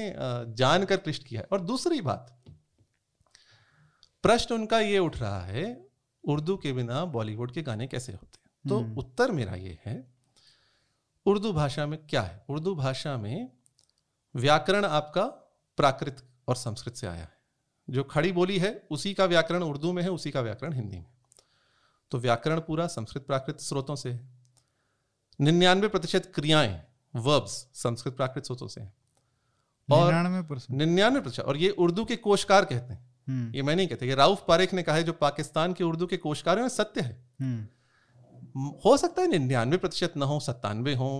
[0.54, 2.44] जानकर क्लिष्ट किया और दूसरी बात
[4.24, 5.64] प्रश्न उनका ये उठ रहा है
[6.24, 8.68] उर्दू के बिना बॉलीवुड के गाने कैसे होते हैं?
[8.68, 9.96] तो हम्म। उत्तर मेरा ये है
[11.26, 12.44] उर्दू भाषा में क्या है?
[12.48, 13.50] उर्दू भाषा में
[14.34, 15.24] व्याकरण आपका
[15.78, 17.36] प्राकृत और संस्कृत से आया है।
[17.88, 21.12] जो खड़ी बोली है उसी का व्याकरण उर्दू में है उसी का व्याकरण हिंदी में।
[22.10, 24.20] तो व्याकरण पूरा संस्कृत प्राकृत स्रोतों से है।
[25.40, 26.82] निन्यानवे प्रतिशत क्रियाएँ
[27.14, 28.80] वर्ब्स संस्कृत प्राकृत स्रोतों से
[29.88, 30.12] और
[30.70, 34.14] निन्यानवे प्रतिशत और ये उर्दू के कोशकार कहते हैं। हम्म। ये मैं नहीं कहते ये
[34.14, 38.70] राउफ पारेख ने कहा है जो पाकिस्तान के उर्दू के कोशकार हैं सत्य है। हम्म।
[38.84, 41.10] हो सकता है निन्यानवे प्रतिशत न हो सत्तानवे हो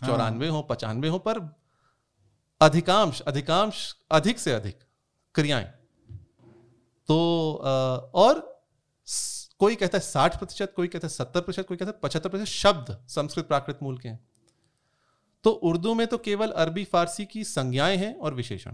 [0.00, 1.38] चौरानवे हो पचानवे हो पर
[2.60, 4.78] अधिकांश अधिकांश अधिक से अधिक
[5.34, 5.64] क्रियाएँ।
[7.08, 7.18] तो
[8.14, 8.64] और
[9.62, 12.52] कोई कहता है साठ प्रतिशत कोई कहता है सत्तर प्रतिशत कोई कहता है पचहत्तर प्रतिशत
[12.52, 14.28] शब्द संस्कृत प्राकृत मूल के हैं।
[15.44, 18.72] तो उर्दू में तो केवल अरबी फारसी की संज्ञाएँ हैं और विशेषण।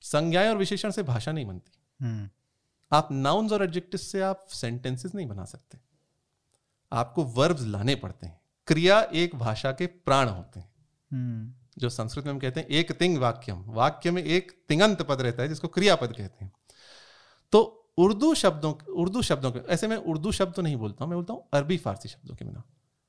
[0.00, 2.30] संज्ञाएँ और विशेषण से भाषा नहीं बनती। हम्म।
[2.92, 5.78] आप नाउन्स और एडजेक्टिव से आप सेंटेंसेस नहीं बना सकते।
[6.92, 10.72] आपको वर्ब्स लाने पड़ते हैं। क्रिया एक भाषा के प्राण होते हैं।
[11.12, 15.20] हम्म। जो संस्कृत में हम कहते हैं एक तिंग वाक्यम। वाक्य में एक तिंगंत पद
[15.20, 16.52] रहता है जिसको क्रियापद कहते हैं।
[17.52, 21.16] तो उर्दू शब्दों उर्दू शब्दों के ऐसे मैं उर्दू शब्द तो नहीं बोलता हूँ मैं
[21.16, 22.62] बोलता हूँ अरबी फारसी शब्दों के बिना।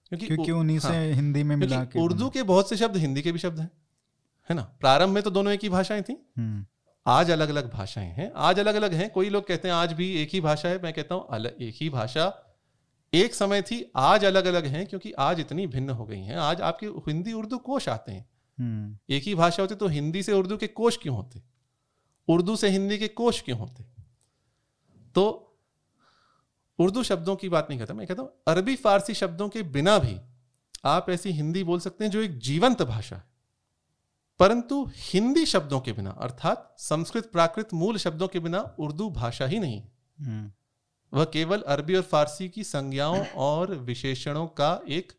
[0.10, 3.22] क्योंकि क्योंकि उन्हीं से हाँ, हिंदी में मिला के उर्दू के बहुत से शब्द हिंदी
[3.22, 3.72] के भी शब्द हैं
[4.50, 4.62] है ना?
[4.80, 6.66] प्रारंभ में तो दोनों एक ही भाषाएँ थी। हम्म।
[7.08, 10.16] आज अलग अलग भाषाएँ हैं आज अलग अलग हैं। कोई लोग कहते हैं आज भी
[10.16, 12.26] एक ही भाषा है। मैं कहता हूँ अलग एक ही भाषा।
[13.14, 16.62] एक समय थी आज अलग अलग हैं क्योंकि आज इतनी भिन्न हो गई हैं। आज
[16.62, 20.58] आपके हिंदी उर्दू कोश आते हैं। हम्म। एक ही भाषा होती तो हिंदी से उर्दू
[20.58, 21.42] के कोश क्यों होते?
[22.28, 24.01] उर्दू से हिंदी के कोश क्यों होते?
[25.16, 25.48] तो
[26.80, 30.20] उर्दू शब्दों की बात नहीं करता मैं कहता हूँ अरबी फारसी शब्दों के बिना भी
[30.86, 33.24] आप ऐसी हिंदी बोल सकते हैं जो एक जीवंत भाषा है।
[34.40, 39.60] परंतु हिंदी शब्दों के बिना अर्थात संस्कृत प्राकृत मूल शब्दों के बिना उर्दू भाषा ही
[39.60, 39.84] नहीं।
[40.20, 40.52] हम्म।
[41.18, 45.14] वह केवल अरबी और फारसी की संज्ञाओं और विशेषणों का एक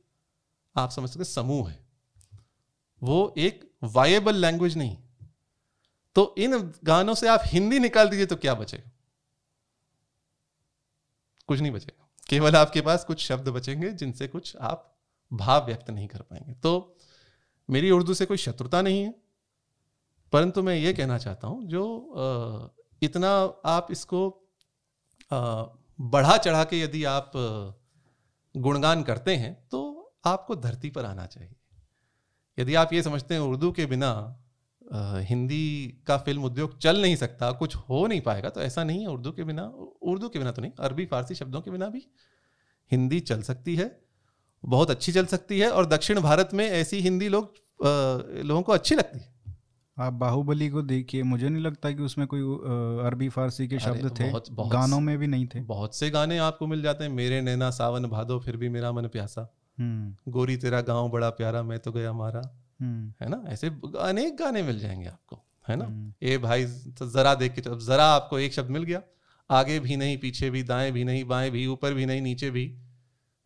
[0.76, 1.86] आप समझ सकते समूह है।
[3.02, 4.96] वो एक वायबल लैंग्वेज नहीं।
[6.14, 8.91] तो इन गानों से आप हिंदी निकाल दीजिए तो क्या बचेगा?
[11.48, 14.88] कुछ नहीं बचेगा। केवल आपके पास कुछ शब्द बचेंगे जिनसे कुछ आप
[15.30, 16.96] भाव व्यक्त नहीं कर पाएँगे। तो
[17.68, 19.14] मेरी उर्दू से कोई शत्रुता नहीं है,
[20.32, 23.30] परंतु मैं ये कहना चाहता हूँ, जो इतना
[23.66, 24.28] आप इसको
[25.30, 27.32] बढ़ा चढ़ा के यदि आप
[28.54, 31.54] गुणगान करते हैं तो आपको धरती पर आना चाहिए।
[32.58, 34.10] यदि आप ये समझते हैं उर्दू के बिना
[34.94, 39.06] हिंदी का फ़िल्म उद्योग चल नहीं सकता कुछ हो नहीं पाएगा तो ऐसा नहीं है
[39.06, 39.62] उर्दू के बिना
[40.02, 42.06] उर्दू के बिना तो नहीं अरबी फारसी शब्दों के बिना भी
[42.92, 44.00] हिंदी चल सकती है
[44.64, 47.54] बहुत अच्छी चल सकती है और दक्षिण भारत में ऐसी हिंदी लोग
[48.44, 49.32] लोगों को अच्छी लगती है
[49.98, 52.40] आप बाहुबली को देखिए मुझे नहीं लगता कि उसमें कोई
[53.06, 56.38] अरबी फारसी के शब्द थे बहुत, बहुत गानों में भी नहीं थे बहुत से गाने
[56.38, 60.56] आपको मिल जाते हैं मेरे नैना सावन भादो फिर भी मेरा मन प्यासा हम्म। गोरी
[60.56, 63.42] तेरा गाँव बड़ा प्यारा मैं तो गया मारा। है ना?
[63.48, 63.66] ऐसे
[64.00, 65.84] अनेक गाने मिल जाएँगे आपको है ना?
[65.84, 66.64] हम्म। ए भाई
[66.98, 69.02] तो जरा देख के जरा आपको एक शब्द मिल गया।
[69.50, 72.64] आगे भी नहीं पीछे भी दाएँ भी नहीं बाएँ भी ऊपर भी नहीं नीचे भी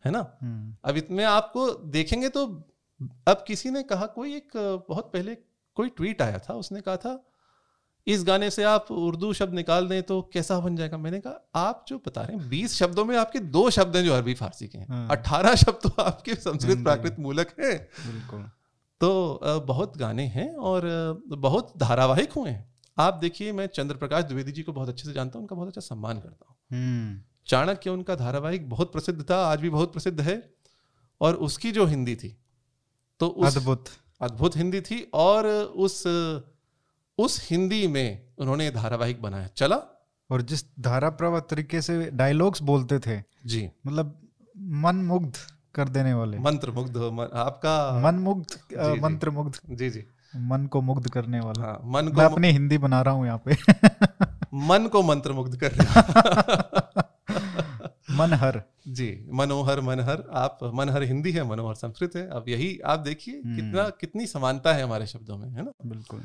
[0.05, 0.25] है ना?
[0.41, 2.45] हम्म। अब इसमें आपको देखेंगे तो
[3.27, 4.57] अब किसी ने कहा कोई एक
[4.89, 5.35] बहुत पहले
[5.77, 7.23] कोई ट्वीट आया था उसने कहा था
[8.07, 10.97] इस गाने से आप उर्दू शब्द निकाल दें तो कैसा बन जाएगा?
[10.97, 14.13] मैंने कहा आप जो बता रहे हैं बीस शब्दों में आपके दो शब्द हैं जो
[14.13, 18.49] अरबी फारसी के हैं। हाँ। अट्ठारह शब्द तो आपके संस्कृत। प्राकृत मूलक हैं। बिल्कुल।
[19.01, 20.83] तो बहुत गाने हैं और
[21.27, 22.65] बहुत धारावाहिक हुए हैं।
[22.97, 25.67] आप देखिए मैं चंद्र प्रकाश द्विवेदी जी को बहुत अच्छे से जानता हूँ उनका बहुत
[25.67, 30.19] अच्छा सम्मान करता हूँ। हम्म। चाणक्य उनका धारावाहिक बहुत प्रसिद्ध था आज भी बहुत प्रसिद्ध
[30.21, 30.41] है।
[31.21, 32.35] और उसकी जो हिंदी थी
[33.19, 33.85] तो अद्भुत।
[34.21, 36.03] अद्भुत हिंदी थी और उस
[37.17, 39.75] उस हिंदी में उन्होंने धारावाहिक बनाया। चला।
[40.29, 44.19] और जिस धारा प्रवाह तरीके से डायलॉग्स बोलते थे जी। मतलब
[44.55, 45.37] मन मुग्ध
[45.77, 46.97] कर देने वाले। मंत्र मुग्ध
[47.35, 48.55] आपका मन मुग्ध।
[49.03, 50.03] मंत्र मुग्ध जी जी।
[50.47, 53.41] मन को मुग्ध करने वाला। हाँ मन को मैं अपनी हिंदी बना रहा हूँ यहाँ
[53.47, 53.57] पे।
[54.67, 57.03] मन को मंत्र मुग्ध कर रहा
[58.11, 62.99] मन हर जी मनोहर मनहर। आप मनहर हिंदी है मनोहर संस्कृत है। अब यही आप
[62.99, 65.71] देखिए हम्म। कितना कितनी समानता है हमारे शब्दों में है ना?
[65.85, 66.21] बिल्कुल।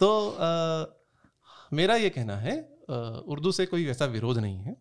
[0.00, 0.48] तो अ,
[1.72, 2.56] मेरा ये कहना है
[3.26, 4.76] उर्दू से कोई ऐसा विरोध नहीं है।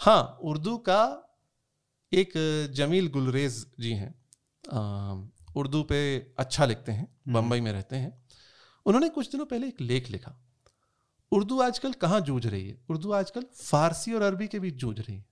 [0.00, 1.00] हाँ उर्दू का
[2.12, 2.32] एक
[2.74, 4.14] जमील गुलरेज जी हैं
[5.56, 5.98] उर्दू पे
[6.38, 8.10] अच्छा लिखते हैं बम्बई में रहते हैं।
[8.86, 10.34] उन्होंने कुछ दिनों पहले एक लेख लिखा।
[11.32, 12.78] उर्दू आजकल कहाँ जूझ रही है?
[12.90, 15.24] उर्दू आजकल फारसी और अरबी के बीच जूझ रही है।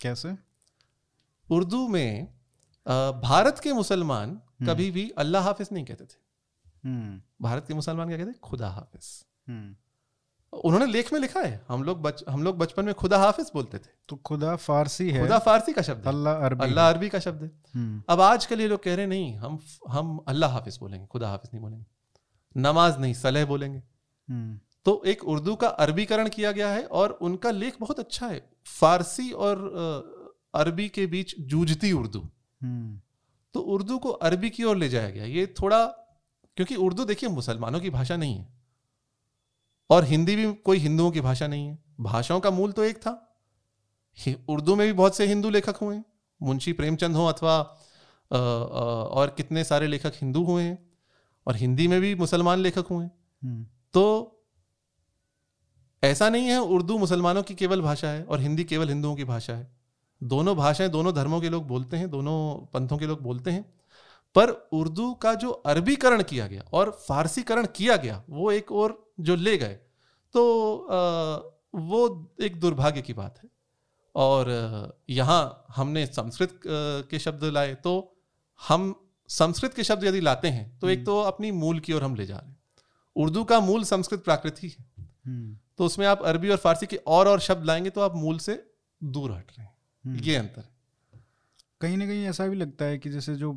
[0.00, 0.34] कैसे?
[1.50, 2.26] उर्दू में
[3.22, 6.18] भारत के मुसलमान कभी भी अल्लाह हाफिज नहीं कहते थे।
[6.84, 9.08] हम्म। भारत के मुसलमान क्या कहते खुदा हाफिज।
[9.48, 9.76] हम्म।
[10.52, 13.78] उन्होंने लेख में लिखा है। हम लोग बच, हम लोग बचपन में खुदा हाफिज बोलते
[13.78, 17.42] थे। तो खुदा फारसी है। खुदा फारसी का शब्द अल्लाह अरबी अल्लाह अरबी का शब्द
[17.42, 17.48] है।
[18.08, 21.50] अब आज आजकल ये लोग कह रहे नहीं हम हम अल्लाह हाफिज बोलेंगे खुदा हाफिज
[21.54, 21.86] नहीं बोलेंगे।
[22.56, 23.82] नमाज़ नहीं सलह बोलेंगे।
[24.28, 28.50] हम्म। तो एक उर्दू का अरबीकरण किया गया है और उनका लेख बहुत अच्छा है।
[28.64, 29.56] फारसी और
[30.54, 32.28] अरबी के बीच जूझती उर्दू।
[32.62, 33.00] हम्म।
[33.54, 35.86] तो उर्दू को अरबी की ओर ले जाया गया। ये थोड़ा
[36.56, 38.61] क्योंकि उर्दू देखिए मुसलमानों की भाषा नहीं है।
[39.90, 43.28] और हिंदी भी कोई हिंदुओं की भाषा नहीं है। भाषाओं का मूल तो एक था।
[44.48, 46.04] उर्दू में भी बहुत से हिंदू लेखक हुए हैं।
[46.42, 47.58] मुंशी प्रेमचंद हो अथवा
[49.12, 50.78] और कितने सारे लेखक हिंदू हुए हैं
[51.46, 54.38] और हिंदी में भी मुसलमान लेखक हुए हैं। हम्म। तो
[56.04, 59.54] ऐसा नहीं है उर्दू मुसलमानों की केवल भाषा है और हिंदी केवल हिंदुओं की भाषा
[59.54, 59.76] है।
[60.22, 63.62] दोनों भाषाएँ दोनों धर्मों के लोग बोलते हैं दोनों पंथों के लोग बोलते हैं।
[64.34, 69.36] पर उर्दू का जो अरबीकरण किया गया और फारसीकरण किया गया वो एक और जो
[69.36, 69.78] ले गए।
[70.32, 70.42] तो
[71.74, 73.48] वो एक दुर्भाग्य की बात है।
[74.14, 74.50] और
[75.10, 76.60] यहाँ हमने संस्कृत
[77.10, 78.16] के शब्द लाए तो
[78.68, 82.14] हम संस्कृत के शब्द यदि लाते हैं तो एक तो अपनी मूल की ओर हम
[82.14, 82.56] ले जा रहे हैं।
[83.16, 84.84] उर्दू का मूल संस्कृत प्राकृत ही। है
[85.26, 88.38] हम्म। तो उसमें आप अरबी और फारसी के और और शब्द लाएँगे तो आप मूल
[88.38, 88.70] से
[89.04, 90.72] दूर हट रहे हैं। हम्म। ये अंतर है।
[91.80, 93.52] कहीं ना कहीं ऐसा भी लगता है कि जैसे जो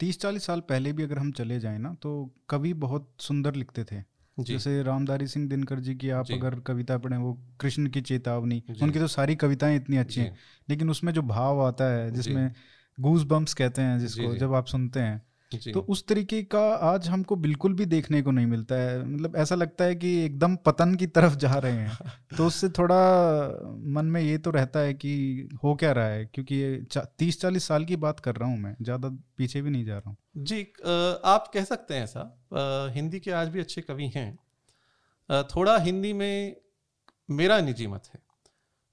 [0.00, 3.84] तीस चालीस साल पहले भी अगर हम चले जाए ना तो कवि बहुत सुंदर लिखते
[3.84, 8.00] थे। जैसे रामधारी सिंह दिनकर जी की आप जी। अगर कविता पढ़े वो कृष्ण की
[8.00, 10.36] चेतावनी उनकी तो सारी कविताएँ इतनी अच्छी हैं
[10.68, 12.52] लेकिन उसमें जो भाव आता है जिसमें
[13.00, 15.22] गूज बम्प्स कहते हैं जिसको जब आप सुनते हैं
[15.72, 19.54] तो उस तरीके का आज हमको बिल्कुल भी देखने को नहीं मिलता है। मतलब ऐसा
[19.54, 21.98] लगता है कि एकदम पतन की तरफ़ जा रहे हैं।
[22.36, 22.96] तो उससे थोड़ा
[23.94, 26.24] मन में ये तो रहता है कि हो क्या रहा है?
[26.26, 29.84] क्योंकि ये तीस चालीस साल की बात कर रहा हूँ मैं ज़्यादा पीछे भी नहीं
[29.84, 30.60] जा रहा हूँ। जी
[31.24, 34.38] आप कह सकते हैं ऐसा हिंदी के आज भी अच्छे कवि हैं।
[35.30, 36.56] थोड़ा हिंदी में
[37.30, 38.20] मेरा निजी मत है।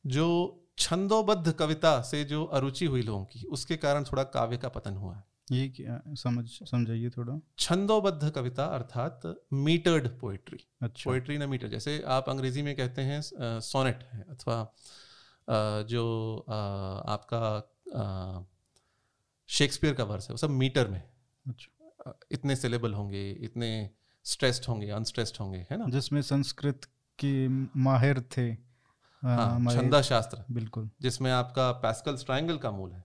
[0.05, 4.93] जो छंदोबद्ध कविता से जो अरुचि हुई लोगों की उसके कारण थोड़ा काव्य का पतन
[4.93, 9.21] हुआ है। ये क्या समझ समझाइए थोड़ा। छंदोबद्ध कविता अर्थात
[9.53, 13.21] मीटर्ड पोएट्री अच्छा। पोएट्री ना मीटर जैसे आप अंग्रेज़ी में कहते हैं
[13.61, 14.57] सोनेट है अथवा
[15.83, 16.05] जो
[17.09, 17.41] आपका
[19.49, 21.01] शेक्सपियर का वर्स है वो सब मीटर में।
[21.45, 23.89] अच्छा। इतने सिलेबल होंगे इतने
[24.25, 25.85] स्ट्रेस्ड होंगे अनस्ट्रेस्ड होंगे है ना?
[25.89, 26.85] जिसमें संस्कृत
[27.19, 27.47] के
[27.79, 28.47] माहिर थे
[29.23, 33.03] हाँ छंदा शास्त्र बिल्कुल। जिसमें आपका पैस्कल्स ट्रायंगल का मूल है।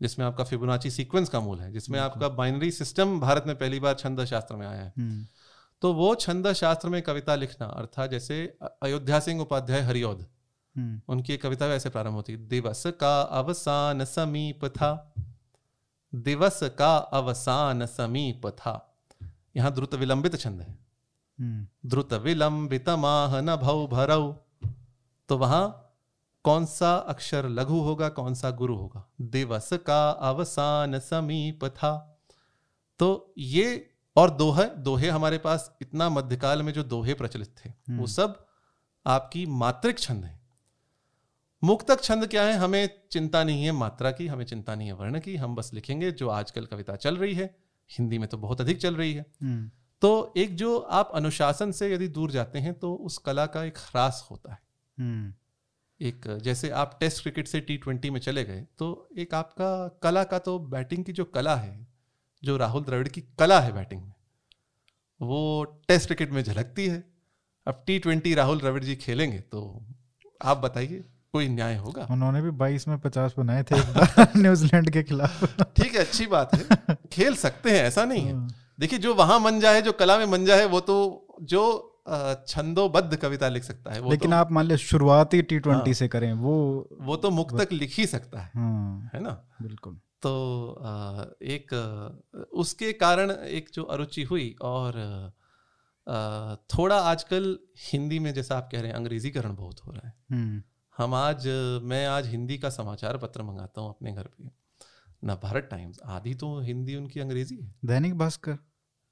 [0.00, 3.94] जिसमें आपका फिबोनाची सीक्वेंस का मूल है जिसमें आपका बाइनरी सिस्टम भारत में पहली बार
[3.94, 5.26] छंद शास्त्र में आया है। हम्म,
[5.82, 10.26] तो वो छंद शास्त्र में कविता लिखना अर्थात जैसे अयोध्या सिंह उपाध्याय हरियोध
[10.74, 15.14] हम्म, उनकी एक कविता ऐसे प्रारंभ होती है दिवस का अवसान समीप था
[16.14, 18.74] दिवस का अवसान समीप था।
[19.56, 20.78] यहाँ द्रुत विलंबित छंद है।
[21.38, 24.32] हम्म, द्रुत विलंबित माह न भव भरऊ
[25.28, 25.85] तो वहाँ
[26.46, 29.04] कौन सा अक्षर लघु होगा कौन सा गुरु होगा?
[29.20, 31.92] दिवस का अवसान समीप था
[33.00, 38.06] तो ये और दोहे दोहे हमारे पास इतना मध्यकाल में जो दोहे प्रचलित थे वो
[38.06, 38.44] सब
[39.06, 40.34] आपकी मात्रिक छंद है।
[41.62, 42.52] मुक्तक छंद क्या है?
[42.52, 46.10] हमें चिंता नहीं है मात्रा की हमें चिंता नहीं है वर्ण की हम बस लिखेंगे
[46.12, 47.54] जो आजकल कविता चल रही है।
[47.90, 49.70] हिंदी में तो बहुत अधिक चल रही है। हम्म,
[50.02, 53.78] तो एक जो आप अनुशासन से यदि दूर जाते हैं तो उस कला का एक
[53.80, 54.58] ह्रास होता है।
[54.98, 55.32] हम्म,
[56.00, 60.24] एक जैसे आप टेस्ट क्रिकेट से टी ट्वेंटी में चले गए तो एक आपका कला
[60.24, 61.86] का तो बैटिंग की जो कला है
[62.44, 64.12] जो राहुल द्रविड़ की कला है बैटिंग में
[65.22, 67.04] वो टेस्ट क्रिकेट में झलकती है।
[67.66, 69.86] अब टी ट्वेंटी राहुल द्रविड़ जी खेलेंगे तो
[70.42, 72.06] आप बताइए कोई न्याय होगा?
[72.10, 73.74] उन्होंने भी 22 में 50 बनाए थे
[74.38, 78.48] न्यूजीलैंड के खिलाफ। ठीक है अच्छी बात है। खेल सकते हैं ऐसा नहीं है।
[78.80, 81.92] देखिए जो वहाँ मन जाए जो कला में मन जाए वो तो जो
[82.48, 85.94] छंदोबद्ध कविता लिख सकता है वो लेकिन तो, आप मान लीजिए शुरुआती टी ट्वेंटी हाँ।
[85.94, 86.56] से करें वो
[87.00, 89.30] वो तो मुक्तक लिख ही सकता है हाँ। है ना?
[89.62, 90.32] बिल्कुल। तो
[91.42, 91.72] एक
[92.52, 94.92] उसके कारण एक जो अरुचि हुई और
[96.68, 97.58] थोड़ा आजकल
[97.92, 100.62] हिंदी में जैसा आप कह रहे हैं अंग्रेजीकरण बहुत हो रहा है। हम्म,
[100.96, 101.46] हम आज
[101.82, 104.50] मैं आज हिंदी का समाचार पत्र मंगाता हूँ अपने घर पे।
[105.24, 108.58] ना भारत टाइम्स आधी तो हिंदी उनकी अंग्रेज़ी है। दैनिक भास्कर।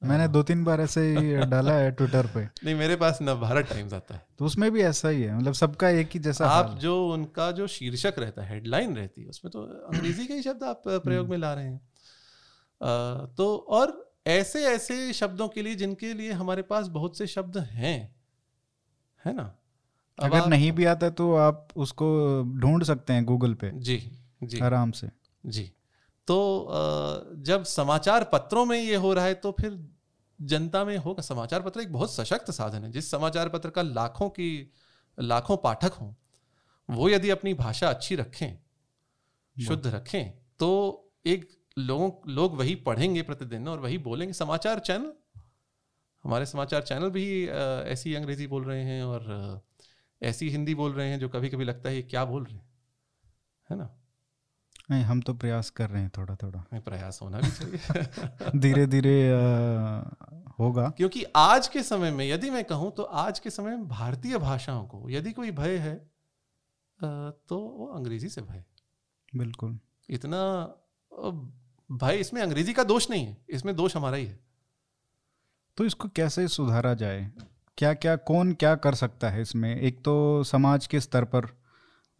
[0.04, 3.66] मैंने दो तीन बार ऐसे ही डाला है ट्विटर पे। नहीं मेरे पास न भारत
[3.66, 6.78] टाइम्स आता है। तो उसमें भी ऐसा ही है मतलब सबका एक ही जैसा आप
[6.78, 10.62] जो उनका जो शीर्षक रहता है हेडलाइन रहती है उसमें तो अंग्रेज़ी के ही शब्द
[10.62, 11.80] आप प्रयोग में ला रहे हैं।
[12.82, 17.58] अ, तो और ऐसे ऐसे शब्दों के लिए जिनके लिए हमारे पास बहुत से शब्द
[17.58, 18.16] हैं
[19.24, 19.56] है ना?
[20.18, 24.60] अगर आप- नहीं भी आता तो आप उसको ढूंढ सकते हैं गूगल पे। जी जी।
[24.60, 25.08] आराम से।
[25.46, 25.72] जी।
[26.26, 26.68] तो
[27.36, 29.93] जब समाचार पत्रों में ये हो रहा है तो फिर
[30.38, 34.28] जनता में होगा। समाचार पत्र एक बहुत सशक्त साधन है। जिस समाचार पत्र का लाखों
[34.30, 34.72] की
[35.18, 36.12] लाखों पाठक हों
[36.88, 38.58] वो यदि अपनी भाषा अच्छी रखें
[39.56, 40.70] शुद्ध रखें तो
[41.26, 45.12] एक लोगों लोग वही पढ़ेंगे प्रतिदिन और वही बोलेंगे। समाचार चैनल
[46.24, 49.62] हमारे समाचार चैनल भी ऐसी अंग्रेज़ी बोल रहे हैं और
[50.22, 52.68] ऐसी हिंदी बोल रहे हैं जो कभी कभी लगता है ये क्या बोल रहे हैं?
[53.70, 53.88] है ना?
[54.90, 59.30] नहीं हम तो प्रयास कर रहे हैं थोड़ा थोड़ा प्रयास होना भी चाहिए। धीरे धीरे
[60.58, 64.38] होगा। क्योंकि आज के समय में यदि मैं कहूँ तो आज के समय में भारतीय
[64.38, 65.94] भाषाओं को यदि कोई भय है
[67.48, 68.64] तो वो अंग्रेज़ी से भय।
[69.36, 69.78] बिल्कुल।
[70.10, 70.42] इतना
[71.92, 74.38] भय इसमें अंग्रेज़ी का दोष नहीं है इसमें दोष हमारा ही है।
[75.76, 77.32] तो इसको कैसे सुधारा जाए?
[77.78, 79.80] क्या क्या कौन क्या कर सकता है इसमें?
[79.80, 81.63] एक तो समाज के स्तर पर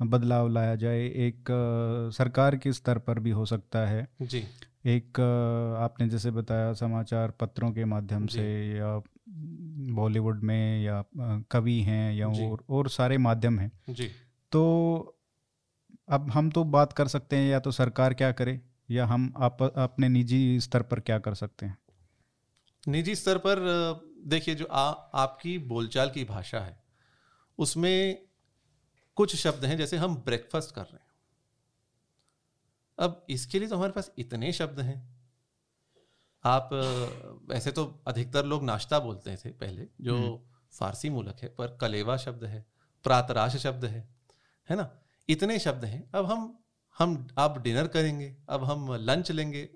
[0.01, 1.45] बदलाव लाया जाए एक
[2.15, 4.45] सरकार के स्तर पर भी हो सकता है। जी।
[4.87, 5.21] एक
[5.81, 9.03] आपने जैसे बताया समाचार पत्रों के माध्यम से या
[9.95, 11.05] बॉलीवुड में या
[11.51, 14.11] कवि हैं या और और सारे माध्यम हैं। जी।
[14.53, 14.63] तो
[16.09, 19.63] अब हम तो बात कर सकते हैं या तो सरकार क्या करे या हम आप
[19.63, 21.79] अपने निजी स्तर पर क्या कर सकते हैं?
[22.89, 23.59] निजी स्तर पर
[24.27, 26.77] देखिए जो आ, आपकी बोलचाल की भाषा है
[27.59, 28.19] उसमें
[29.17, 31.13] कुछ शब्द हैं जैसे हम ब्रेकफास्ट कर रहे हैं।
[32.99, 34.97] अब इसके लिए तो हमारे पास इतने शब्द हैं।
[36.45, 36.71] आप
[37.49, 40.17] वैसे तो अधिकतर लोग नाश्ता बोलते थे पहले जो
[40.73, 42.65] फारसी मूलक है पर कलेवा शब्द है
[43.05, 44.09] प्रातराश शब्द है
[44.69, 44.91] है ना?
[45.29, 46.59] इतने शब्द हैं। अब हम
[46.99, 49.69] हम अब डिनर करेंगे अब हम लंच लेंगे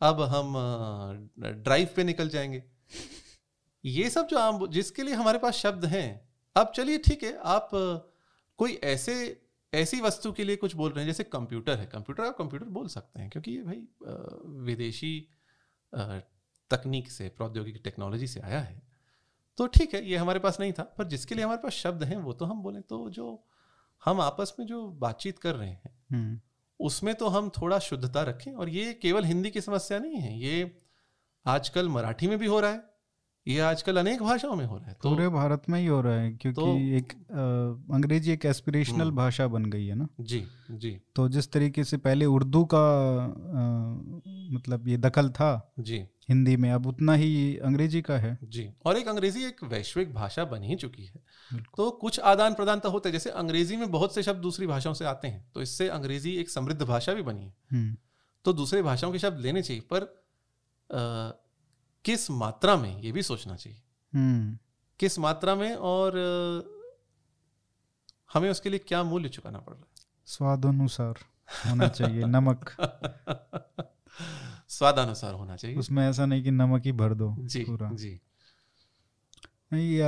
[0.00, 0.54] अब हम
[1.38, 2.62] ड्राइव पे निकल जाएँगे।
[3.84, 6.08] ये सब जो आम जिसके लिए हमारे पास शब्द हैं
[6.56, 7.70] अब चलिए ठीक है आप
[8.60, 9.14] कोई ऐसे
[9.72, 12.88] ऐसी वस्तु के लिए कुछ बोल रहे हैं जैसे कंप्यूटर है। कंप्यूटर आप कंप्यूटर बोल
[12.88, 13.82] सकते हैं क्योंकि ये भाई
[14.64, 15.12] विदेशी
[16.70, 18.82] तकनीक से प्रौद्योगिकी टेक्नोलॉजी से आया है।
[19.58, 22.16] तो ठीक है ये हमारे पास नहीं था पर जिसके लिए हमारे पास शब्द हैं
[22.16, 23.26] वो तो हम बोलें तो जो
[24.02, 26.38] हम आपस में जो बातचीत कर रहे हैं हम्म,
[26.80, 30.70] उसमें तो हम थोड़ा शुद्धता रखें। और ये केवल हिंदी की समस्या नहीं है ये
[31.46, 32.89] आजकल मराठी में भी हो रहा है
[33.48, 36.14] ये आजकल अनेक भाषाओं में हो रहा है तो पूरे भारत में ही हो रहा
[36.14, 40.08] है क्योंकि तो- एक अ, अंग्रेज़ी एक एस्पिरेशनल हम्म। भाषा बन गई है ना?
[40.20, 42.82] जी जी। तो जिस तरीके से पहले उर्दू का
[43.24, 44.22] अ,
[44.54, 48.96] मतलब ये दखल था जी। हिंदी में अब उतना ही अंग्रेज़ी का है। जी और
[48.96, 51.22] एक अंग्रेज़ी एक वैश्विक भाषा बन ही चुकी है।
[51.76, 54.94] तो कुछ आदान प्रदान तो होते हैं जैसे अंग्रेज़ी में बहुत से शब्द दूसरी भाषाओं
[54.94, 57.96] से आते हैं तो इससे अंग्रेज़ी एक समृद्ध भाषा भी बनी है। हम्म,
[58.44, 60.14] तो दूसरे भाषाओं के शब्द लेने चाहिए पर
[62.04, 63.82] किस मात्रा में ये भी सोचना चाहिए?
[64.14, 64.58] हम्म,
[64.98, 66.18] किस मात्रा में और
[68.32, 69.88] हमें उसके लिए क्या मूल्य चुकाना पड़ रहा है?
[70.26, 71.14] स्वाद अनुसार
[71.66, 73.84] होना चाहिए नमक। है
[74.68, 78.20] स्वादानुसार होना चाहिए। उसमें ऐसा नहीं कि नमक ही भर दो जी पूरा। जी।
[79.72, 79.98] नहीं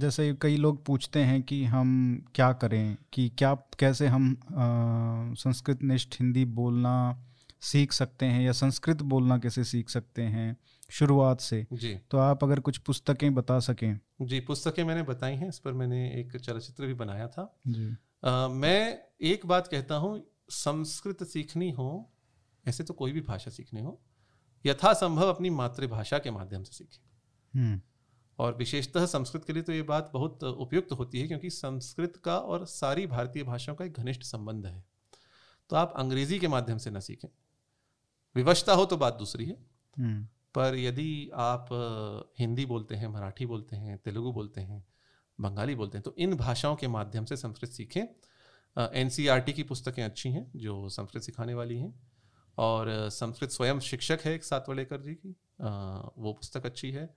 [0.00, 4.40] जैसे कई लोग पूछते हैं कि हम क्या करें कि क्या कैसे हम
[5.34, 7.24] संस्कृत निष्ठ हिंदी बोलना
[7.60, 10.56] सीख सकते हैं या संस्कृत बोलना कैसे सीख सकते हैं।
[10.90, 15.48] शुरुआत से। जी। तो आप अगर कुछ पुस्तकें बता सकें। जी पुस्तकें मैंने बताई हैं
[15.48, 20.30] इस पर मैंने एक चलचित्र भी बनाया था। जी। अ, मैं एक बात कहता हूँ
[20.50, 22.12] संस्कृत सीखनी हो
[22.68, 24.02] ऐसे तो कोई भी भाषा सीखनी हो
[24.66, 27.10] यथासंभव अपनी मातृभाषा के माध्यम से सीखें।
[27.60, 27.80] हम्म।
[28.38, 32.38] और विशेषतः संस्कृत के लिए तो ये बात बहुत उपयुक्त होती है क्योंकि संस्कृत का
[32.38, 34.84] और सारी भारतीय भाषाओं का एक घनिष्ठ संबंध है।
[35.70, 37.28] तो आप अंग्रेज़ी के माध्यम से न सीखें।
[38.36, 39.56] विवशता हो तो बात दूसरी है।
[39.98, 41.68] हम्म। पर यदि आप
[42.38, 44.86] हिंदी बोलते हैं मराठी बोलते हैं तेलुगु बोलते हैं
[45.40, 48.02] बंगाली बोलते हैं तो इन भाषाओं के माध्यम से संस्कृत सीखें।
[48.94, 49.10] एन
[49.52, 52.08] की पुस्तकें अच्छी हैं जो संस्कृत सिखाने वाली हैं।
[52.58, 55.68] और संस्कृत स्वयं शिक्षक है एक सातवड़ेकर जी की। अ,
[56.18, 57.16] वो पुस्तक अच्छी है।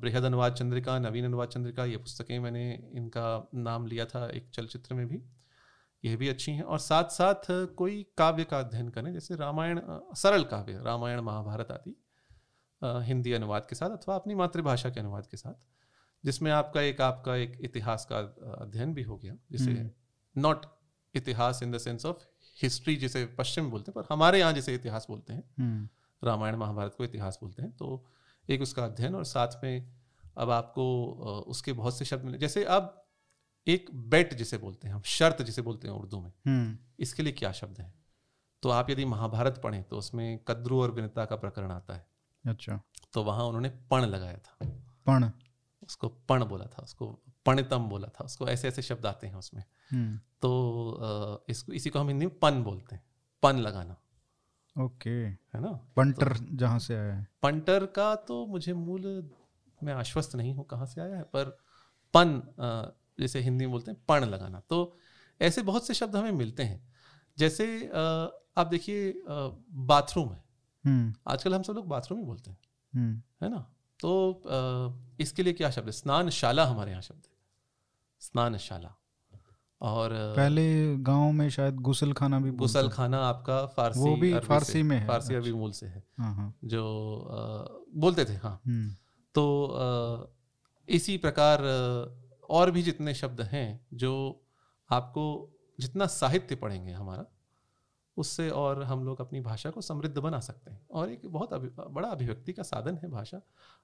[0.00, 4.94] बृहद अनुवाद चंद्रिका नवीन अनुवाद चंद्रिका ये पुस्तकें मैंने इनका नाम लिया था एक चलचित्र
[4.94, 5.22] में भी।
[6.04, 10.44] यह भी अच्छी हैं। और साथ साथ कोई काव्य का अध्ययन करें जैसे रामायण सरल
[10.44, 12.04] काव्य रामायण महाभारत आदि।
[12.82, 15.54] हिंदी अनुवाद के साथ अथवा अपनी मातृभाषा के अनुवाद के साथ
[16.24, 18.18] जिसमें आपका एक आपका एक इतिहास का
[18.54, 20.66] अध्ययन भी हो गया जिसे हम्म। नॉट
[21.14, 22.24] इतिहास in the sense of
[22.62, 25.88] history जिसे पश्चिम बोलते हैं पर हमारे यहाँ जिसे इतिहास बोलते हैं हम्म।
[26.22, 28.04] रामायण महाभारत को इतिहास बोलते हैं तो
[28.50, 29.92] एक उसका अध्ययन और साथ में
[30.36, 30.84] अब आपको
[31.46, 32.98] उसके बहुत से शब्द मिले। जैसे अब
[33.66, 37.32] एक बेट जिसे बोलते हैं हम शर्त जिसे बोलते हैं उर्दू में हम्म। इसके लिए
[37.32, 37.92] क्या शब्द है?
[38.62, 42.06] तो आप यदि महाभारत पढ़ें तो उसमें कद्रू और विनता का प्रकरण आता है।
[42.44, 42.80] अच्छा।
[43.14, 44.66] तो वहाँ उन्होंने पण लगाया था।
[45.06, 45.30] पण?
[45.82, 47.06] उसको पण बोला था उसको
[47.46, 51.98] पणितम बोला था उसको ऐसे ऐसे शब्द आते हैं उसमें। हम्म। तो इसको इसी को
[51.98, 53.02] हम हिंदी में पन बोलते हैं
[53.42, 53.96] पन लगाना।
[54.76, 55.70] ओके। है ना?
[55.96, 59.30] पंटर जहाँ से आया है। पंटर का तो मुझे मूल
[59.80, 61.56] मैं आश्वस्त नहीं हूँ कहाँ से आया है पर
[62.14, 62.40] पन
[63.20, 64.96] जैसे हिंदी में बोलते हैं पण लगाना। तो
[65.40, 66.80] ऐसे बहुत से शब्द हमें मिलते हैं।
[67.38, 70.42] जैसे आप देखिए बाथरूम है।
[71.28, 72.58] आजकल हम सब लोग बाथरूम ही बोलते हैं।
[72.94, 73.66] हम्म। है ना?
[74.00, 74.34] तो
[75.20, 75.92] इसके लिए क्या शब्द है?
[75.92, 77.32] स्नानशाला हमारे यहाँ शब्द है।
[78.20, 78.94] स्नानशाला।
[79.80, 84.82] और पहले गाँव में शायद गुसल खाना भी गुसल खाना आपका फारसी वो भी फारसी
[84.82, 86.84] में है, फारसी अरबी अच्छा। मूल से है। हाँ हाँ। जो
[87.18, 88.94] अ, बोलते थे हाँ। हम्म।
[89.34, 90.30] तो अ,
[90.88, 91.62] इसी प्रकार
[92.50, 94.44] और भी जितने शब्द हैं जो
[94.90, 97.24] आपको जितना साहित्य पढ़ेंगे हमारा
[98.16, 101.68] उससे और हम लोग अपनी भाषा को समृद्ध बना सकते हैं। और एक बहुत अभि,
[101.90, 103.40] बड़ा अभिव्यक्ति का साधन है भाषा।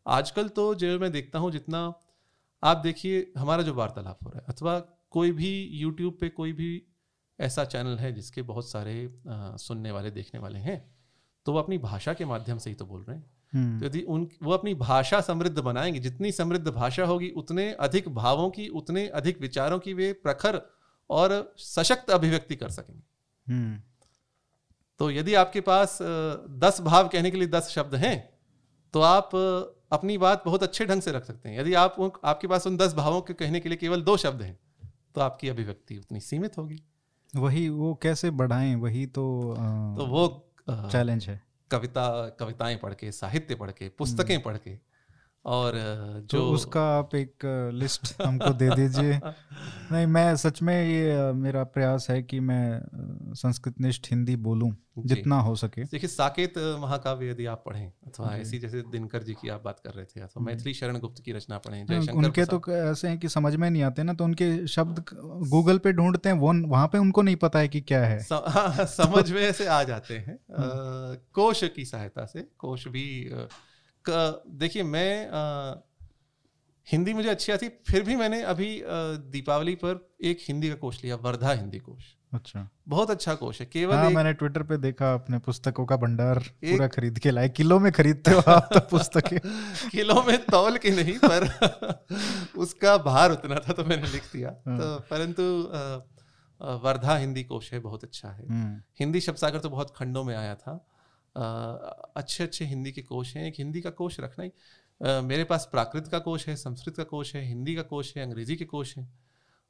[0.06, 1.94] आजकल तो जो मैं देखता हूँ जितना
[2.62, 4.78] आप देखिए हमारा जो वार्तालाप हो रहा है अथवा
[5.10, 6.82] कोई भी यूट्यूब पे कोई भी
[7.38, 10.96] ऐसा चैनल है जिसके बहुत सारे अ, सुनने वाले देखने वाले हैं
[11.46, 14.00] तो वो अपनी भाषा के माध्यम से ही तो बोल रहे हैं। तो हम्म यदि
[14.00, 19.06] उन वो अपनी भाषा समृद्ध बनाएँगे जितनी समृद्ध भाषा होगी उतने अधिक भावों की उतने
[19.08, 20.60] अधिक विचारों की वे प्रखर
[21.10, 23.02] और सशक्त अभिव्यक्ति कर सकेंगे।
[23.52, 23.82] हम्म।
[25.00, 25.98] तो यदि आपके पास
[26.58, 28.16] दस भाव कहने के लिए दस शब्द हैं
[28.94, 29.34] तो आप
[29.92, 32.76] अपनी बात बहुत अच्छे ढंग से रख सकते हैं। यदि आप उन, आपके पास उन
[32.76, 34.58] दस भावों के कहने के लिए केवल दो शब्द हैं
[35.14, 36.82] तो आपकी अभिव्यक्ति उतनी सीमित होगी।
[37.32, 40.26] वही वो कैसे बढ़ाएँ वही तो आ, तो वो
[40.68, 41.40] चैलेंज है।
[41.70, 42.04] कविता
[42.40, 44.76] कविताएँ पढ़ के साहित्य पढ़ के पुस्तकें पढ़ के
[45.44, 47.34] और जो जो तो उसका आप एक
[47.74, 49.20] लिस्ट हमको दे दीजिए।
[49.92, 52.80] नहीं मैं सच में ये मेरा प्रयास है कि मैं
[53.34, 58.58] संस्कृत निष्ठ हिंदी बोलूँ जितना हो सके। देखिए साकेत महाकाव्य यदि आप पढ़ें अथवा ऐसी
[58.58, 61.58] जैसे दिनकर जी की आप बात कर रहे थे अथवा मैथिली शरण गुप्त की रचना
[61.58, 65.04] पढ़ें हाँ, उनके तो ऐसे हैं कि समझ में नहीं आते ना तो उनके शब्द
[65.48, 68.84] गूगल पे ढूंढते हैं वो वहाँ पे उनको नहीं पता है कि क्या है। हाँ,
[68.86, 70.38] समझ में ऐसे आ जाते हैं।
[71.32, 73.30] कोश की सहायता से कोश भी
[74.10, 75.82] देखिए मैं अ,
[76.88, 78.86] हिंदी मुझे अच्छी आती फिर भी मैंने अभी अ,
[79.30, 83.66] दीपावली पर एक हिंदी का कोश लिया वर्धा हिंदी कोश अच्छा। बहुत अच्छा कोश है
[83.66, 87.48] केवल हाँ एक मैंने ट्विटर पे देखा अपने पुस्तकों का भंडार पूरा खरीद के लाए।
[87.48, 89.38] किलो में खरीदते हो आप तो पुस्तकें।
[89.90, 91.46] किलो में तौल के नहीं पर
[92.58, 95.42] उसका भार उतना था तो मैंने लिख दिया। हाँ। तो परंतु
[96.84, 100.36] वर्धा हिंदी कोश है बहुत अच्छा है। हम्म, हिंदी शब्द सागर तो बहुत खंडों में
[100.36, 100.86] आया था।
[101.36, 104.50] अच्छे अच्छे हिंदी के कोश हैं। एक हिंदी का कोश रखना ही
[105.22, 108.56] मेरे पास प्राकृत का कोश है संस्कृत का कोश है हिंदी का कोश है अंग्रेज़ी
[108.56, 109.08] के कोश हैं।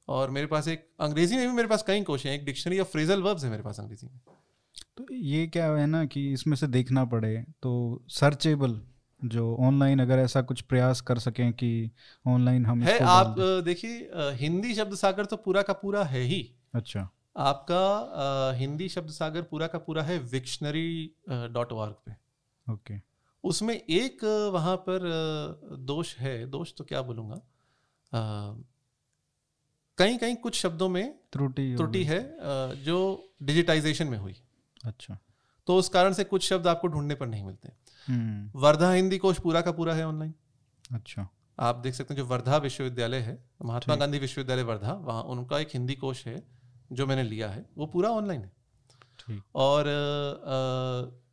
[0.08, 2.88] और मेरे पास एक अंग्रेज़ी में भी मेरे पास कई कोश हैं। एक डिक्शनरी ऑफ़
[2.88, 4.20] फ्रेजल वर्ब्स है मेरे पास अंग्रेज़ी में।
[4.96, 7.72] तो ये क्या है ना कि इसमें से देखना पड़े तो
[8.10, 8.80] सर्चेबल
[9.22, 11.90] जो ऑनलाइन अगर ऐसा कुछ प्रयास कर सकें कि
[12.24, 13.34] ऑनलाइन हम है आप
[13.64, 16.40] देखिए हिंदी शब्द सागर तो पूरा का पूरा है ही।
[16.74, 20.88] अच्छा। आपका अ, हिंदी शब्द सागर पूरा का पूरा है विक्शनरी
[21.30, 22.12] डॉट ऑर्ग पे।
[22.72, 22.94] ओके।
[23.44, 25.00] उसमें एक वहाँ पर
[25.80, 27.40] दोष है। दोष तो क्या बोलूँगा?
[29.98, 32.20] कहीं कहीं कुछ शब्दों में त्रुटि त्रुटि है
[32.84, 32.98] जो
[33.42, 34.36] डिजिटाइजेशन में हुई।
[34.84, 35.18] अच्छा।
[35.66, 37.72] तो उस कारण से कुछ शब्द आपको ढूँढने पर नहीं मिलते।
[38.08, 40.34] हम्म। वर्धा हिंदी कोश पूरा का पूरा है ऑनलाइन
[40.94, 41.28] अच्छा।
[41.58, 45.68] आप देख सकते हैं जो वर्धा विश्वविद्यालय है महात्मा गांधी विश्वविद्यालय वर्धा वहाँ उनका एक
[45.74, 46.36] हिंदी कोश है।
[46.92, 48.52] जो मैंने लिया है वो पूरा ऑनलाइन है।
[49.54, 51.24] और अ,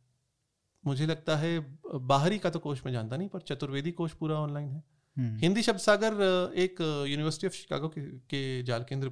[0.86, 4.68] मुझे लगता है बाहरी का तो कोश मैं जानता नहीं पर चतुर्वेदी कोश पूरा ऑनलाइन
[4.72, 4.82] है।
[5.16, 6.14] हम्म। हिंदी शब्द सागर
[6.56, 9.08] एक यूनिवर्सिटी ऑफ़ शिकागो के, के जाल केंद्र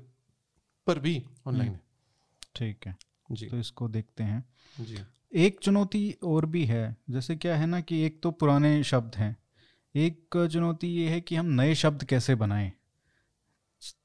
[0.87, 1.83] पर भी ऑनलाइन हम्म। है।
[2.57, 2.97] ठीक है।
[3.33, 4.45] जी। तो इसको देखते हैं।
[4.81, 4.99] जी।
[5.35, 9.37] एक चुनौती और भी है जैसे क्या है ना कि एक तो पुराने शब्द हैं।
[9.95, 12.73] एक चुनौती ये है कि हम नए शब्द कैसे बनाएँ?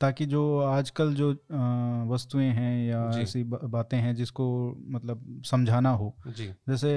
[0.01, 1.31] ताकि जो आजकल जो
[2.13, 6.91] वस्तुएँ हैं या ऐसी बातें हैं जिसको मतलब समझाना हो जी। जैसे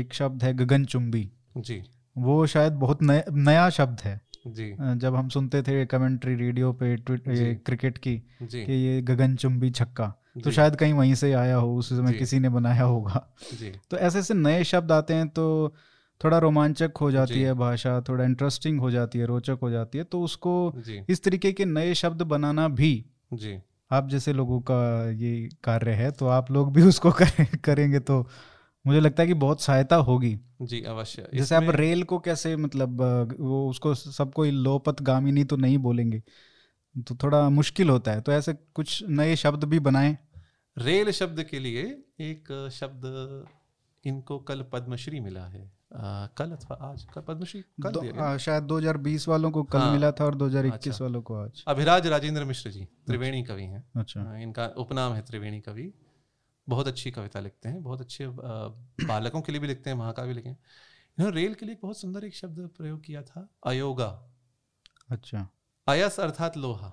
[0.00, 1.82] एक शब्द है गगनचुंबी। जी।
[2.18, 6.96] वो शायद बहुत नया नया शब्द है। जी। जब हम सुनते थे कमेंट्री रेडियो पे
[7.54, 12.12] क्रिकेट की कि ये गगनचुंबी छक्का तो शायद कहीं वहीं से आया हो उस समय
[12.12, 13.34] किसी ने बनाया होगा।
[13.90, 15.74] तो ऐसे ऐसे नए शब्द आते हैं तो
[16.24, 20.04] थोड़ा रोमांचक हो जाती है भाषा थोड़ा इंटरेस्टिंग हो जाती है रोचक हो जाती है
[20.04, 20.72] तो उसको
[21.08, 23.58] इस तरीके के नए शब्द बनाना भी जी।
[23.90, 28.28] आप जैसे लोगों का ये कार्य है तो आप लोग भी उसको करें, करेंगे तो
[28.86, 33.02] मुझे लगता है कि बहुत सहायता होगी। जी अवश्य। जैसे आप रेल को कैसे मतलब
[33.40, 36.22] वो उसको सबको लोपत गामिनी तो नहीं बोलेंगे
[36.96, 40.16] तो थोड़ा मुश्किल होता है तो ऐसे कुछ नए शब्द भी बनाएँ।
[40.78, 41.82] रेल शब्द के लिए
[42.20, 43.02] एक शब्द
[44.04, 48.62] इनको कल पद्मश्री मिला है। आ, कल अथवा आज कल पद्मश्री कल दो, आ, शायद
[48.62, 52.44] 2020 वालों को कल हाँ, मिला था और 2021 अच्छा, वालों को आज। अभिराज राजेंद्र
[52.44, 55.92] मिश्र जी त्रिवेणी कवि हैं। अच्छा। इनका उपनाम है त्रिवेणी कवि।
[56.68, 60.48] बहुत अच्छी कविता लिखते हैं बहुत अच्छे बालकों के लिए भी लिखते हैं महाकाव्य लिखे
[60.48, 64.30] इन्होंने रेल के लिए बहुत सुंदर एक शब्द प्रयोग किया था अयोगा।
[65.10, 65.48] अच्छा।
[65.88, 66.92] अयस अर्थात लोहा।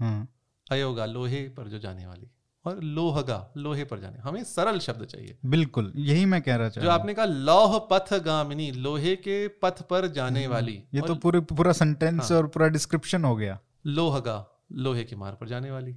[0.00, 0.28] हाँ।
[0.70, 2.30] अयोगा लोहे पर जो जाने वाली।
[2.66, 6.80] और लोहगा लोहे पर जाने। हमें सरल शब्द चाहिए। बिल्कुल यही मैं कह रहा था
[6.80, 11.14] जो आपने कहा लौह पथ गामिनी लोहे के पथ पर जाने हम्म, वाली। ये तो
[11.14, 15.70] पूरे पूरा सेंटेंस हाँ, और पूरा डिस्क्रिप्शन हो गया। लोहगा लोहे के मार पर जाने
[15.70, 15.96] वाली।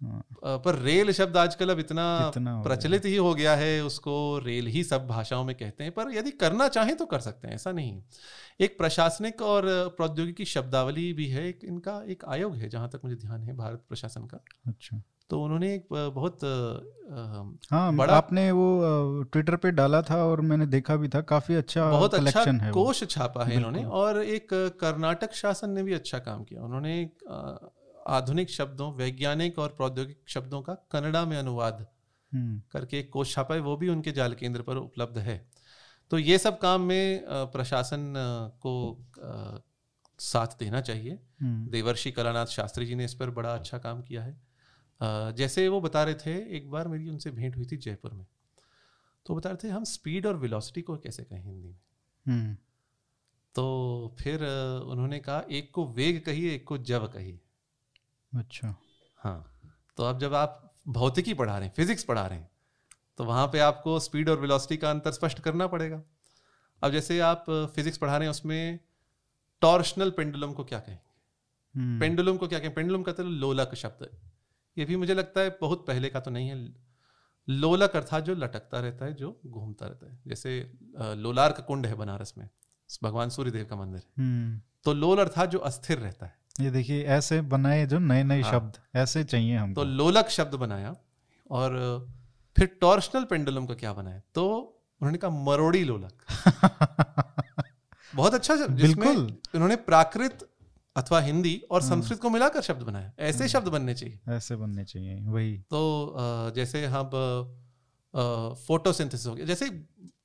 [0.00, 4.66] हाँ। पर रेल शब्द आजकल अब इतना, इतना प्रचलित ही हो गया है उसको रेल
[4.66, 7.72] ही सब भाषाओं में कहते हैं। पर यदि करना चाहें तो कर सकते हैं ऐसा
[7.72, 8.02] नहीं।
[8.60, 9.64] एक प्रशासनिक और
[9.96, 13.84] प्रौद्योगिकी शब्दावली भी है एक इनका एक आयोग है जहाँ तक मुझे ध्यान है भारत
[13.88, 16.44] प्रशासन का। अच्छा। तो उन्होंने एक बहुत
[17.70, 21.90] हाँ बड़ा आपने वो ट्विटर पे डाला था और मैंने देखा भी था काफ़ी अच्छा
[21.90, 24.48] बहुत अच्छा है कोश छापा है इन्होंने और एक
[24.80, 26.94] कर्नाटक शासन ने भी अच्छा काम किया। उन्होंने
[28.08, 31.86] आधुनिक शब्दों वैज्ञानिक और प्रौद्योगिक शब्दों का कन्नड़ा में अनुवाद
[32.32, 35.36] हम्म। करके एक कोश छापा है वो भी उनके जाल केंद्र पर उपलब्ध है।
[36.10, 38.12] तो ये सब काम में प्रशासन
[38.62, 38.74] को
[40.20, 44.22] साथ देना चाहिए। हम्म। देवर्षि कलानाथ शास्त्री जी ने इस पर बड़ा अच्छा काम किया
[44.22, 44.36] है।
[45.00, 48.26] जैसे वो बता रहे थे एक बार मेरी उनसे भेंट हुई थी जयपुर में।
[49.26, 51.78] तो बता रहे थे हम स्पीड और वेलोसिटी को कैसे कहें हिंदी में?
[52.26, 52.54] हम्म।
[53.54, 54.44] तो फिर
[54.86, 57.40] उन्होंने कहा एक को वेग कहिए एक को जब कहिए।
[58.32, 58.74] अच्छा।
[59.18, 59.60] हाँ।
[59.96, 62.50] तो अब जब आप भौतिकी पढ़ा रहे हैं फिजिक्स पढ़ा रहे हैं
[63.18, 66.02] तो वहाँ पे आपको स्पीड और वेलोसिटी का अंतर स्पष्ट करना पड़ेगा।
[66.82, 68.78] अब जैसे आप फिजिक्स पढ़ा रहे हैं उसमें
[69.62, 71.98] टॉर्शनल पेंडुलम को क्या कहेंगे?
[72.00, 72.74] पेंडुलम हम्म। को क्या कहें?
[72.74, 74.08] पेंडुलम कहते हैं लोलक शब्द।
[74.78, 76.72] ये भी मुझे लगता है बहुत पहले का तो नहीं है।
[77.48, 81.94] लोलक अर्थात जो लटकता रहता है जो घूमता रहता है। जैसे लोलार का कुंड है
[81.94, 82.48] बनारस में
[83.02, 87.40] भगवान सूर्यदेव का मंदिर। हम्म। तो लोल अर्थात जो अस्थिर रहता है। ये देखिए ऐसे
[87.40, 90.96] बनाए जो नए नए हाँ। शब्द ऐसे चाहिए हम तो लोलक शब्द बनाया
[91.50, 91.70] और
[92.56, 94.20] फिर टॉर्शनल पेंडुलम का क्या बनाया?
[94.34, 94.46] तो
[95.00, 96.12] उन्होंने कहा मरोड़ी लोलक।
[98.14, 100.48] बहुत अच्छा बिल्कुल। उन्होंने प्राकृत
[100.96, 104.56] अथवा हिंदी और हाँ। संस्कृत को मिलाकर शब्द बनाया ऐसे हाँ। शब्द बनने चाहिए। ऐसे
[104.56, 107.10] बनने चाहिए वही। तो जैसे हम
[108.66, 109.66] फोटोसिंथेसिस हो गया। जैसे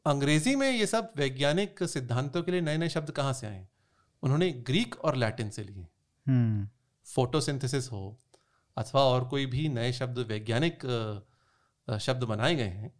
[0.05, 3.67] अंग्रेज़ी में ये सब वैज्ञानिक सिद्धांतों के लिए नए नए शब्द कहाँ से आए?
[4.24, 5.88] उन्होंने ग्रीक और लैटिन से लिए।
[7.07, 8.17] फोटोसिंथेसिस हो
[8.78, 10.86] अथवा और कोई भी नए शब्द वैज्ञानिक
[11.88, 12.93] शब्द बनाए गए हैं।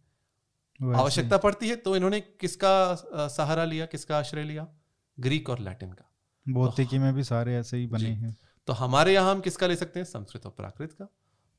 [0.80, 4.66] आवश्यकता पड़ती है तो इन्होंने किसका सहारा लिया किसका आश्रय लिया?
[5.18, 6.09] ग्रीक और लैटिन का।
[6.48, 8.36] भौतिकी तो, में भी सारे ऐसे ही बने हैं।
[8.66, 10.04] तो हमारे यहाँ हम किसका ले सकते हैं?
[10.04, 11.08] संस्कृत और प्राकृत का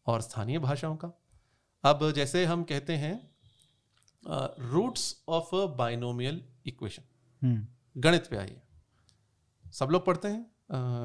[0.05, 1.11] और स्थानीय भाषाओं का।
[1.83, 3.31] अब जैसे हम कहते हैं
[4.59, 7.67] रूट्स ऑफ़ बाइनोमियल इक्वेशन
[7.97, 8.61] गणित पे आइए।
[9.73, 10.51] सब लोग पढ़ते हैं?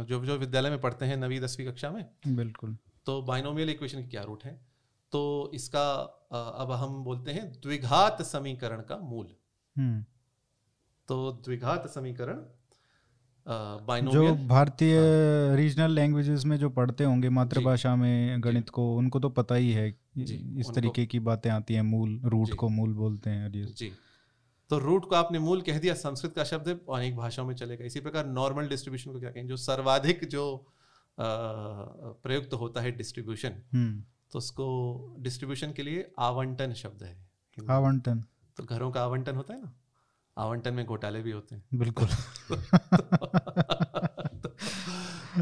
[0.05, 2.05] जो जो विद्यालय में पढ़ते हैं नवी दसवीं कक्षा में?
[2.27, 4.61] बिल्कुल। तो बाइनोमियल इक्वेशन की क्या रूट है?
[5.13, 5.93] तो इसका
[6.33, 9.35] अब हम बोलते हैं द्विघात समीकरण का मूल।
[9.79, 10.05] हम्म।
[11.09, 12.45] तो द्विघात समीकरण
[13.47, 14.97] जो भारतीय
[15.57, 19.89] रीजनल लैंग्वेजेस में जो पढ़ते होंगे मातृभाषा में गणित को उनको तो पता ही है
[19.89, 23.93] इस तरीके की बातें आती हैं मूल रूट को मूल बोलते हैं जी।
[24.71, 27.85] तो रूट को आपने मूल कह दिया संस्कृत का शब्द है अनेक भाषाओं में चलेगा।
[27.85, 30.45] इसी प्रकार नॉर्मल डिस्ट्रीब्यूशन को क्या कहें जो सर्वाधिक जो
[31.19, 34.67] प्रयुक्त तो होता है डिस्ट्रीब्यूशन हम्म। तो उसको
[35.21, 37.17] डिस्ट्रीब्यूशन के लिए आवंटन शब्द है।
[37.59, 38.25] आवंटन।
[38.57, 39.73] तो घरों का आवंटन होता है ना?
[40.37, 42.09] आवंटन में घोटाले भी होते हैं। बिल्कुल।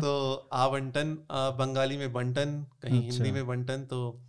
[0.00, 4.22] तो आवंटन बंगाली में बंटन कहीं अच्छा। हिंदी में बंटन तो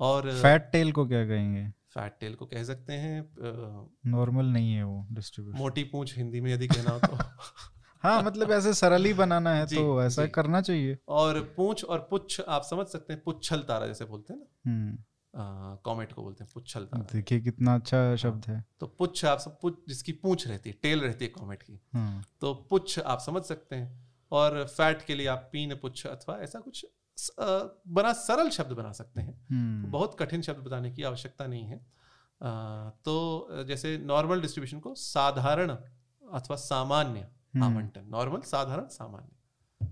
[0.00, 1.68] और फैट टेल को क्या कहेंगे?
[1.68, 3.30] फैट टेल को कह सकते हैं
[4.06, 7.16] नॉर्मल नहीं है वो डिस्ट्रीब्यूशन मोटी पूंछ हिंदी में यदि कहना हो तो।
[8.02, 12.40] हाँ मतलब ऐसे सरल ही बनाना है तो ऐसा करना चाहिए। और पूंछ और पुच्छ
[12.48, 14.98] आप समझ सकते हैं पुच्छल तारा जैसे बोलते हैं ना। हम्म।
[15.36, 19.38] कॉमेट को बोलते हैं पुच्छल तारा देखिए कितना अच्छा हाँ, शब्द है। तो पुच्छ आप
[19.38, 23.18] सब पुच्छ जिसकी पूंछ रहती है टेल रहती है कॉमेट की। हाँ। तो पुच्छ आप
[23.18, 26.86] समझ सकते हैं। और फैट के लिए आप पीन पुच्छ अथवा ऐसा कुछ
[27.88, 31.78] बना सरल शब्द बना सकते हैं। हम्म। बहुत कठिन शब्द बताने की आवश्यकता नहीं है।
[33.04, 39.88] तो जैसे नॉर्मल डिस्ट्रीब्यूशन को साधारण अथवा सामान्य हम्म। आवंटन नॉर्मल साधारण सामान्य।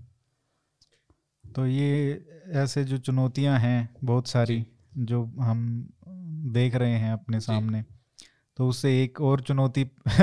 [1.55, 2.25] तो ये
[2.55, 4.65] ऐसे जो चुनौतियाँ हैं बहुत सारी
[4.99, 5.89] जो हम
[6.45, 7.85] देख रहे हैं अपने सामने
[8.57, 9.83] तो उससे एक और चुनौती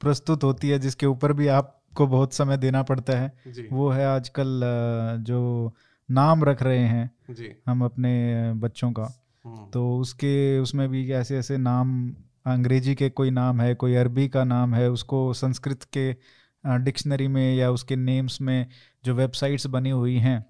[0.00, 3.32] प्रस्तुत होती है जिसके ऊपर भी आपको बहुत समय देना पड़ता है।
[3.72, 4.60] वो है आजकल
[5.20, 5.72] जो
[6.10, 11.38] नाम रख रहे हैं जी। हम अपने बच्चों का। हम्म। तो उसके उसमें भी ऐसे
[11.38, 12.14] ऐसे नाम
[12.46, 16.16] अंग्रेज़ी के कोई नाम है कोई अरबी का नाम है उसको संस्कृत के
[16.66, 18.66] डिक्शनरी में या उसके नेम्स में
[19.04, 20.46] जो वेबसाइट्स बनी हुई हैं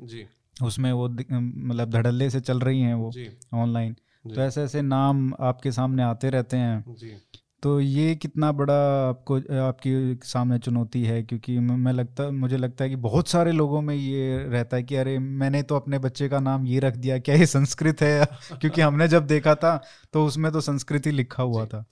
[0.62, 3.12] उसमें वो मतलब धड़ल्ले से चल रही हैं वो
[3.54, 3.96] ऑनलाइन
[4.34, 7.16] तो ऐसे ऐसे नाम आपके सामने आते रहते हैं। जी।
[7.62, 8.74] तो ये कितना बड़ा
[9.08, 11.22] आपको आपकी सामने चुनौती है?
[11.22, 14.96] क्योंकि मैं लगता मुझे लगता है कि बहुत सारे लोगों में ये रहता है कि
[14.96, 18.26] अरे मैंने तो अपने बच्चे का नाम ये रख दिया क्या ये संस्कृत है?
[18.60, 19.82] क्योंकि हमने जब देखा था
[20.12, 21.84] तो उसमें तो संस्कृत ही लिखा हुआ था।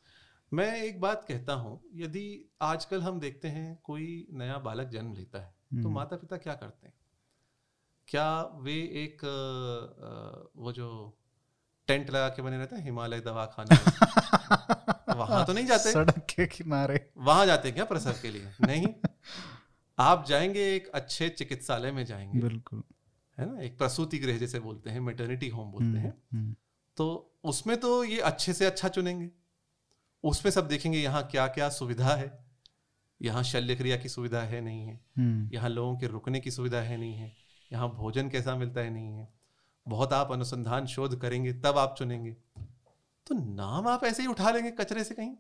[0.53, 5.39] मैं एक बात कहता हूँ यदि आजकल हम देखते हैं कोई नया बालक जन्म लेता
[5.39, 6.95] है तो हम्म। माता पिता क्या करते हैं?
[8.09, 9.25] क्या वे एक
[10.57, 11.19] वो जो
[11.87, 13.77] टेंट लगा के बने रहते हैं हिमालय दवा खाने
[15.15, 15.93] वहाँ तो नहीं जाते?
[15.93, 18.51] सड़क के किनारे। वहाँ जाते क्या प्रसव के लिए?
[18.67, 18.87] नहीं।
[19.99, 22.83] आप जाएँगे एक अच्छे चिकित्सालय में जाएँगे। बिल्कुल।
[23.39, 23.61] है ना?
[23.63, 26.57] एक प्रसूति गृह जैसे बोलते हैं मेटर्निटी होम बोलते हम्म, हैं। हम्म।
[26.97, 29.31] तो उसमें तो ये अच्छे से अच्छा चुनेंगे।
[30.23, 32.47] उसमें सब देखेंगे यहाँ क्या क्या सुविधा है।
[33.23, 36.79] यहाँ शल्य क्रिया की सुविधा है नहीं है। हम्म। यहाँ लोगों के रुकने की सुविधा
[36.79, 39.29] है नहीं है। यहाँ भोजन कैसा मिलता है नहीं है।
[39.87, 42.31] बहुत आप अनुसंधान शोध करेंगे तब आप चुनेंगे।
[43.27, 45.35] तो नाम आप ऐसे ही उठा लेंगे कचरे से कहीं।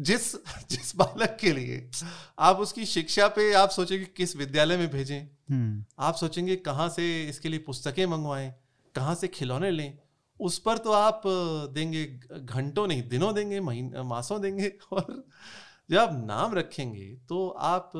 [0.00, 0.34] जिस
[0.70, 1.90] जिस बालक के लिए
[2.38, 5.20] आप उसकी शिक्षा पे आप सोचेंगे किस विद्यालय में भेजें।
[5.50, 8.54] हम्म। आप सोचेंगे कहाँ से इसके लिए पुस्तकें मंगवाएँ
[8.94, 9.98] कहाँ से खिलौने लें।
[10.40, 11.22] उस पर तो आप
[11.74, 12.04] देंगे
[12.40, 15.26] घंटों नहीं दिनों देंगे महीने मासों देंगे। और
[15.90, 17.92] जब आप नाम रखेंगे तो आप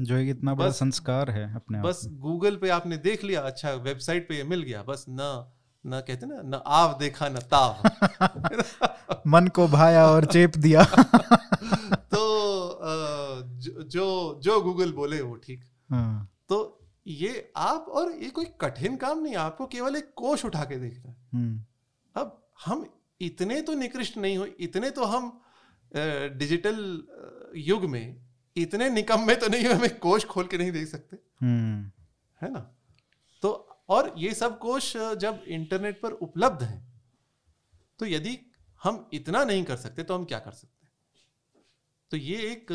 [0.00, 4.28] जो एक इतना बड़ा संस्कार है अपने बस गूगल पे आपने देख लिया अच्छा वेबसाइट
[4.28, 5.50] पे ये मिल गया बस न
[5.86, 7.82] न कहते ना न आव देखा न ताव।
[9.26, 10.84] मन को भाया और चेप दिया।
[12.14, 12.22] तो
[13.82, 19.22] जो जो गूगल बोले वो ठीक। हाँ। तो ये आप और ये कोई कठिन काम
[19.22, 21.64] नहीं आपको केवल एक कोश उठा के देखना है। हम्म।
[22.16, 22.86] अब हम
[23.20, 25.40] इतने तो निकृष्ट नहीं हो इतने तो हम
[26.38, 26.76] डिजिटल
[27.56, 28.16] युग में
[28.56, 31.90] इतने निकम्मे तो नहीं हमें कोश खोल के नहीं देख सकते। हम्म।
[32.40, 32.60] है ना?
[33.42, 33.50] तो
[33.88, 36.82] और ये सब कोश जब इंटरनेट पर उपलब्ध है
[37.98, 38.38] तो यदि
[38.82, 40.86] हम इतना नहीं कर सकते तो हम क्या कर सकते?
[42.10, 42.72] तो ये एक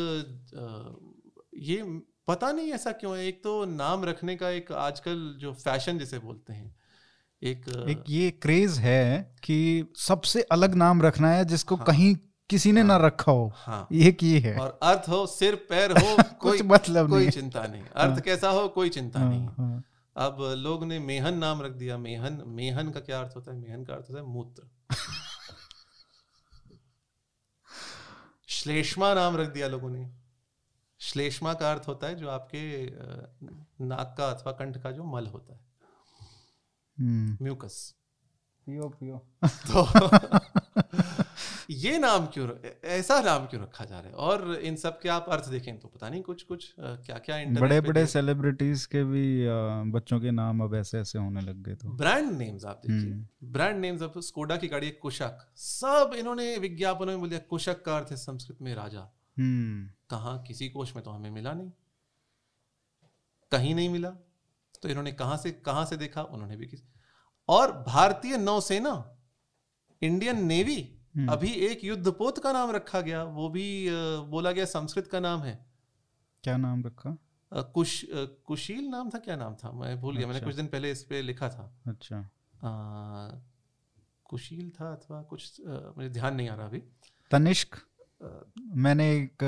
[1.54, 1.82] ये
[2.26, 3.26] पता नहीं ऐसा क्यों है?
[3.26, 6.76] एक तो नाम रखने का एक आजकल जो फ़ैशन जिसे बोलते हैं
[7.42, 9.58] एक एक ये क्रेज है कि
[9.96, 12.16] सबसे अलग नाम रखना है जिसको हाँ, कहीं
[12.50, 16.22] किसी ने हाँ, ना रखा हो हाँ, ये है। और अर्थ हो सिर पैर हो
[16.40, 19.84] कोई मतलब कोई चिंता नहीं। अर्थ हाँ, कैसा हो कोई चिंता हाँ, नहीं हाँ,
[20.16, 23.58] अब लोग ने मेहन नाम रख दिया। मेहन मेहन का क्या अर्थ होता है?
[23.58, 24.62] मेहन का अर्थ होता है मूत्र।
[28.48, 30.10] श्लेष्मा नाम रख दिया लोगों ने।
[31.00, 32.86] श्लेष्मा का अर्थ होता है जो आपके
[33.84, 35.60] नाक का अथवा कंठ का जो मल होता है।
[37.42, 37.94] म्यूकस।
[38.66, 40.57] पियो पियो। तो
[41.68, 42.48] ये नाम क्यों
[42.84, 44.14] ऐसा नाम क्यों रखा जा रहा है?
[44.14, 47.80] और इन सब के आप अर्थ देखें तो पता नहीं कुछ कुछ क्या क्या बड़े
[47.80, 49.24] बड़े सेलिब्रिटीज के भी
[49.92, 53.78] बच्चों के नाम अब ऐसे ऐसे होने लग गए तो। ब्रांड नेम्स आप देखिए। ब्रांड
[53.78, 58.10] नेम्स अब स्कोडा की गाड़ी कुशक। सब इन्होंने विज्ञापनों में बोल दिया कुशक का अर्थ
[58.10, 59.00] है संस्कृत में राजा।
[59.36, 61.70] हम्म। कहा किसी कोश में तो हमें मिला नहीं।
[63.52, 64.10] कहीं नहीं मिला।
[64.82, 66.22] तो इन्होंने कहा से कहा से देखा?
[66.22, 66.84] उन्होंने भी किसी
[67.48, 68.92] और भारतीय नौसेना
[70.02, 73.66] इंडियन नेवी हम्म। अभी एक युद्धपोत का नाम रखा गया वो भी
[74.30, 75.58] बोला गया संस्कृत का नाम है।
[76.44, 77.16] क्या नाम रखा?
[77.52, 78.04] कुश
[78.46, 79.70] कुशील नाम था क्या नाम था?
[79.72, 82.16] मैं भूल गया अच्छा। मैंने कुछ दिन पहले इस पे लिखा था। अच्छा।
[82.64, 83.28] आ,
[84.24, 86.82] कुशील था अथवा कुछ मुझे ध्यान नहीं आ रहा अभी।
[87.30, 87.76] तनिष्क?
[88.76, 89.42] मैंने एक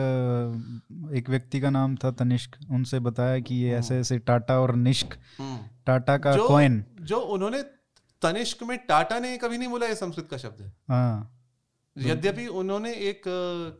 [1.16, 4.74] एक व्यक्ति का नाम था तनिष्क। उनसे बताया कि ये ऐसे हम्म। ऐसे टाटा और
[4.76, 7.62] निष्क। हम्म। टाटा का कॉइन जो उन्होंने
[8.22, 11.36] तनिष्क में टाटा ने कभी नहीं बोला ये संस्कृत का शब्द है। हाँ।
[11.96, 13.22] यद्यपि उन्होंने एक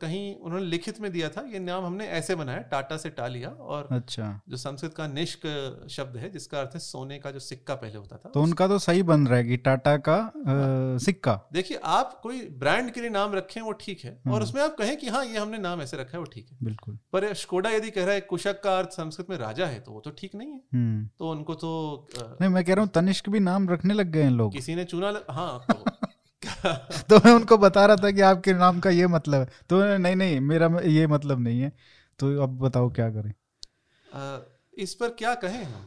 [0.01, 3.49] कहीं उन्होंने लिखित में दिया था ये नाम हमने ऐसे बनाया टाटा से टा लिया
[3.49, 5.47] और अच्छा। जो संस्कृत का निष्क
[5.91, 8.79] शब्द है जिसका अर्थ है सोने का जो सिक्का पहले होता था तो उनका तो
[8.79, 13.11] सही बन रहा है कि टाटा का आ, सिक्का। देखिए आप कोई ब्रांड के लिए
[13.11, 15.83] नाम रखें वो ठीक है और हम्म। उसमें आप कहें कि हाँ ये हमने नाम
[15.83, 18.79] ऐसे रखा है वो ठीक है। बिल्कुल। पर स्कोडा यदि कह रहा है कुशक का
[18.79, 21.73] अर्थ संस्कृत में राजा है तो वो तो ठीक नहीं है। हम्म। तो उनको तो
[22.17, 24.85] नहीं मैं कह रहा हूँ तनिष्क भी नाम रखने लग गए हैं लोग। किसी ने
[24.85, 25.90] चुना हाँ तो
[27.09, 30.17] तो मैं उनको बता रहा था कि आपके नाम का ये मतलब है। तो नहीं
[30.17, 31.73] नहीं मेरा ये मतलब नहीं है।
[32.19, 33.35] तो अब बताओ क्या करें?
[34.15, 34.41] आ,
[34.75, 35.87] इस पर क्या कहें हम?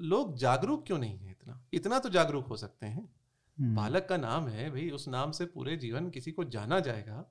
[0.00, 1.66] लोग जागरूक क्यों नहीं है इतना?
[1.72, 3.14] इतना तो जागरूक हो सकते हैं।
[3.60, 7.30] हम्म। बालक का नाम है भाई उस नाम से पूरे जीवन किसी को जाना जाएगा।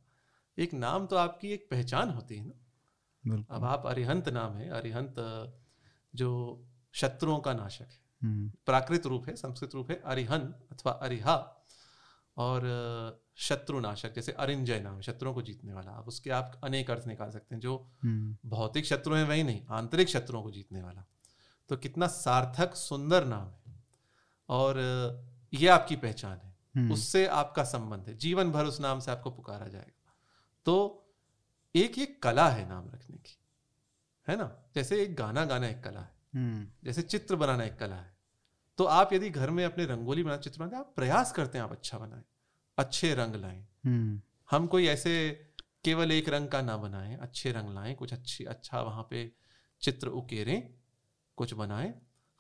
[0.60, 3.46] एक नाम तो आपकी एक पहचान होती है ना?
[3.50, 5.16] अब आप अरिहंत नाम है अरिहंत
[6.16, 6.64] जो
[6.94, 10.40] शत्रुओं का नाशक है। हम्म। प्राकृत रूप है संस्कृत रूप है अरिहन
[10.72, 11.63] अथवा अरिहा।
[12.38, 17.32] और शत्रुनाशक जैसे अरिंजय नाम शत्रुओं को जीतने वाला। आप उसके आप अनेक अर्थ निकाल
[17.32, 21.06] सकते हैं जो हम्म। भौतिक शत्रु हैं वही नहीं आंतरिक शत्रुओं को जीतने वाला।
[21.70, 23.84] तो कितना सार्थक सुंदर नाम है।
[24.50, 24.80] और
[25.54, 29.32] ये आपकी पहचान है। हम्म। उससे आपका संबंध है। जीवन भर उस नाम से आपको
[29.32, 30.14] पुकारा जाएगा।
[30.66, 31.00] तो
[31.76, 33.40] एक ये कला है नाम रखने की।
[34.28, 34.64] है ना?
[34.76, 38.13] जैसे एक गाना गाना एक कला है। हम्म। जैसे चित्र बनाना एक कला है।
[38.78, 41.72] तो आप यदि घर में अपने रंगोली बना चित्र बनाते आप प्रयास करते हैं आप
[41.72, 42.24] अच्छा बनाए
[42.78, 44.22] अच्छे रंग लाएँ। हम्म।
[44.52, 45.32] हम कोई ऐसे
[45.84, 49.32] केवल एक रंग का ना बनाएँ अच्छे रंग लाएँ कुछ अच्छी अच्छा वहाँ पे
[49.82, 50.74] चित्र उकेरें
[51.38, 51.94] कुछ बनाएँ।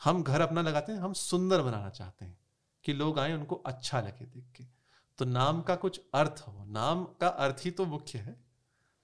[0.03, 2.37] हम घर अपना लगाते हैं हम सुंदर बनाना चाहते हैं
[2.83, 4.63] कि लोग आए उनको अच्छा लगे देख के।
[5.17, 8.35] तो नाम का कुछ अर्थ हो नाम का अर्थ ही तो मुख्य है।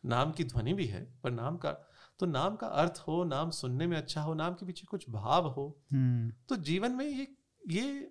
[0.06, 1.72] नाम की ध्वनि भी है पर नाम का
[2.20, 5.48] तो नाम का अर्थ हो नाम सुनने में अच्छा हो नाम के पीछे कुछ भाव
[5.48, 7.28] हो हम्म। तो जीवन में ये
[7.70, 8.10] ये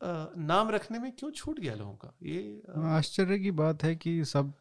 [0.00, 2.14] नाम रखने में क्यों छूट गया लोगों का?
[2.22, 4.52] ये आश्चर्य की बात है कि सब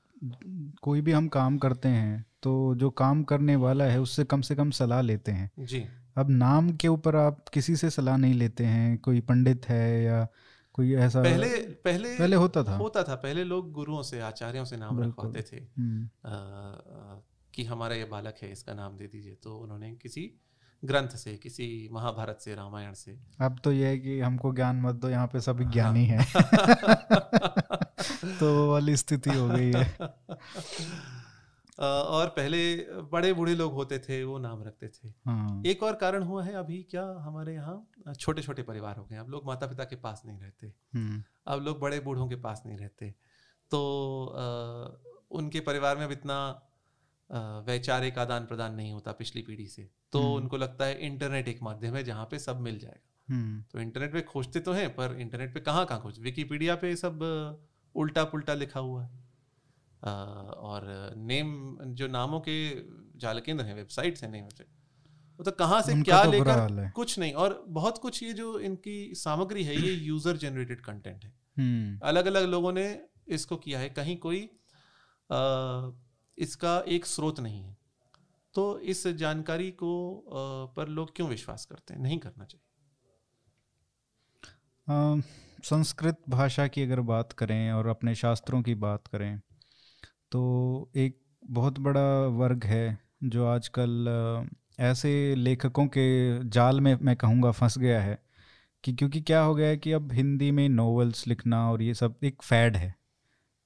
[0.82, 4.56] कोई भी हम काम करते हैं तो जो काम करने वाला है उससे कम से
[4.56, 5.86] कम सलाह लेते हैं। जी।
[6.18, 10.28] अब नाम के ऊपर आप किसी से सलाह नहीं लेते हैं कोई पंडित है या
[10.74, 11.48] कोई ऐसा पहले
[11.86, 15.64] पहले पहले होता था। होता था पहले लोग गुरुओं से आचार्यों से नाम रखवाते थे।
[15.78, 17.20] हम्म।
[17.54, 20.34] कि हमारा ये बालक है इसका नाम दे दीजिए। तो उन्होंने किसी
[20.86, 24.96] ग्रंथ से किसी महाभारत से रामायण से। अब तो ये है कि हमको ज्ञान मत
[24.96, 26.26] दो यहाँ पे सभी ज्ञानी हाँ। है।
[28.40, 29.98] तो वो वाली स्थिति हो गई है।
[31.86, 36.24] और पहले बड़े बूढ़े लोग होते थे वो नाम रखते थे। हाँ। एक और कारण
[36.24, 37.92] हुआ है अभी क्या हमारे यहाँ?
[38.20, 41.62] छोटे छोटे परिवार हो गए। अब लोग माता पिता के पास नहीं रहते। हम्म। अब
[41.62, 43.16] लोग बड़े बूढ़ों के पास नहीं रहते।
[43.72, 44.88] तो आ,
[45.32, 46.66] उनके परिवार में अब इतना
[47.30, 51.62] वैचारिक आदान प्रदान नहीं होता पिछली पीढ़ी से तो हम्म। उनको लगता है इंटरनेट एक
[51.64, 55.16] माध्यम है जहाँ पे सब मिल जाएगा हम्म। तो इंटरनेट पे खोजते तो हैं पर
[55.20, 57.24] इंटरनेट पे कहाँ कहाँ खोज विकीपीडिया पे सब
[57.96, 59.28] उल्टा पुल्टा लिखा हुआ है
[60.02, 62.60] और नेम जो नामों के
[63.20, 64.78] जाल केंद्र हैं वेबसाइट्स हैं नेम वेबसाइट
[65.40, 69.64] तो कहाँ से क्या तो लेकर कुछ नहीं और बहुत कुछ ये जो इनकी सामग्री
[69.64, 72.86] है ये यूज़र जनरेटेड कंटेंट है हम्म। अलग अलग लोगों ने
[73.30, 74.44] इसको किया है कहीं कोई
[75.30, 75.38] आ,
[76.40, 77.78] इसका एक स्रोत नहीं है।
[78.56, 79.92] तो इस जानकारी को
[80.76, 82.02] पर लोग क्यों विश्वास करते हैं?
[82.02, 82.66] नहीं करना चाहिए।
[85.64, 89.40] संस्कृत भाषा की अगर बात करें और अपने शास्त्रों की बात करें
[90.32, 90.42] तो
[90.96, 91.20] एक
[91.50, 94.48] बहुत बड़ा वर्ग है जो आजकल
[94.80, 96.08] ऐसे लेखकों के
[96.50, 98.18] जाल में मैं कहूँगा फंस गया है
[98.84, 102.16] कि क्योंकि क्या हो गया है कि अब हिंदी में नॉवेल्स लिखना और ये सब
[102.24, 102.96] एक फैड है।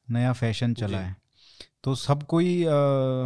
[0.07, 1.22] नया फ़ैशन चला है।
[1.83, 2.69] तो सब कोई आ,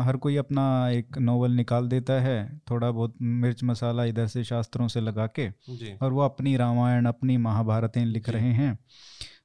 [0.04, 2.38] हर कोई अपना एक नोवेल निकाल देता है
[2.72, 5.48] थोड़ा बहुत मिर्च मसाला इधर से शास्त्रों से लगा के
[5.98, 8.78] और वो अपनी रामायण अपनी महाभारतें लिख रहे हैं।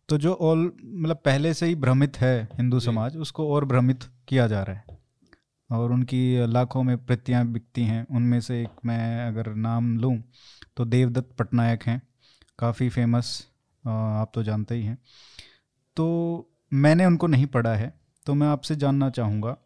[0.08, 4.46] तो जो ऑल मतलब पहले से ही भ्रमित है हिंदू समाज उसको और भ्रमित किया
[4.46, 5.00] जा रहा है।
[5.70, 10.16] और उनकी लाखों में प्रतियाँ बिकती हैं। उनमें से एक मैं अगर नाम लूँ
[10.76, 12.00] तो देवदत्त पटनायक हैं।
[12.58, 13.40] काफ़ी फ़ेमस
[13.84, 14.98] आप तो जानते ही हैं।
[15.96, 16.06] तो
[16.72, 19.56] मैंने उनको नहीं पढ़ा है। तो मैं आपसे जानना चाहूँगा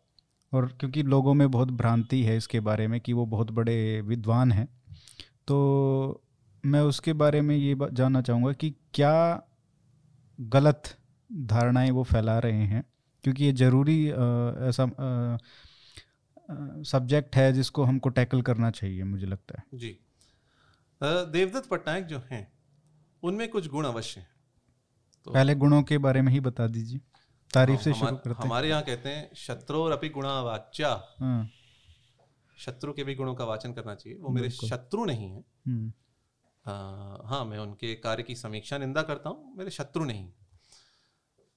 [0.53, 4.53] और क्योंकि लोगों में बहुत भ्रांति है इसके बारे में कि वो बहुत बड़े विद्वान
[4.53, 4.69] हैं
[5.49, 6.23] तो
[6.65, 9.43] मैं उसके बारे में ये जानना चाहूँगा कि क्या
[10.41, 10.97] गलत
[11.31, 12.85] धारणाएँ वो फैला रहे हैं?
[13.25, 14.87] क्योंकि ये ज़रूरी ऐसा
[16.83, 19.99] सब्जेक्ट है जिसको हमको टैकल करना चाहिए मुझे लगता है। जी।
[21.01, 22.47] देवदत्त पटनायक जो हैं
[23.23, 24.29] उनमें कुछ गुण अवश्य हैं।
[25.27, 27.01] तो पहले गुणों के बारे में ही बता दीजिए।
[27.51, 30.91] तारीफ़ से शुरू करते हैं। हमारे यहाँ कहते हैं शत्रु और अपनी गुणा वाच्या
[31.21, 31.49] हाँ।
[32.59, 35.93] शत्रु के भी गुणों का वाचन करना चाहिए। वो मेरे शत्रु नहीं है। हम्म।
[37.25, 40.29] हाँ मैं उनके कार्य की समीक्षा निंदा करता हूँ। मेरे शत्रु नहीं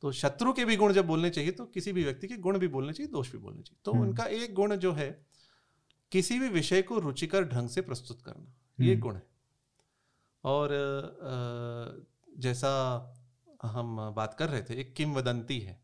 [0.04, 2.68] तो शत्रु के भी गुण जब बोलने चाहिए तो किसी भी व्यक्ति के गुण भी
[2.68, 5.10] बोलने चाहिए दोष भी बोलने चाहिए। तो हम्म। उनका एक गुण जो है
[6.12, 9.24] किसी भी विषय को रुचिकर ढंग से प्रस्तुत करना ये हम्म। गुण है।
[10.44, 10.70] और
[12.38, 12.72] जैसा
[13.64, 15.80] हम बात कर रहे थे एक किमवदंती है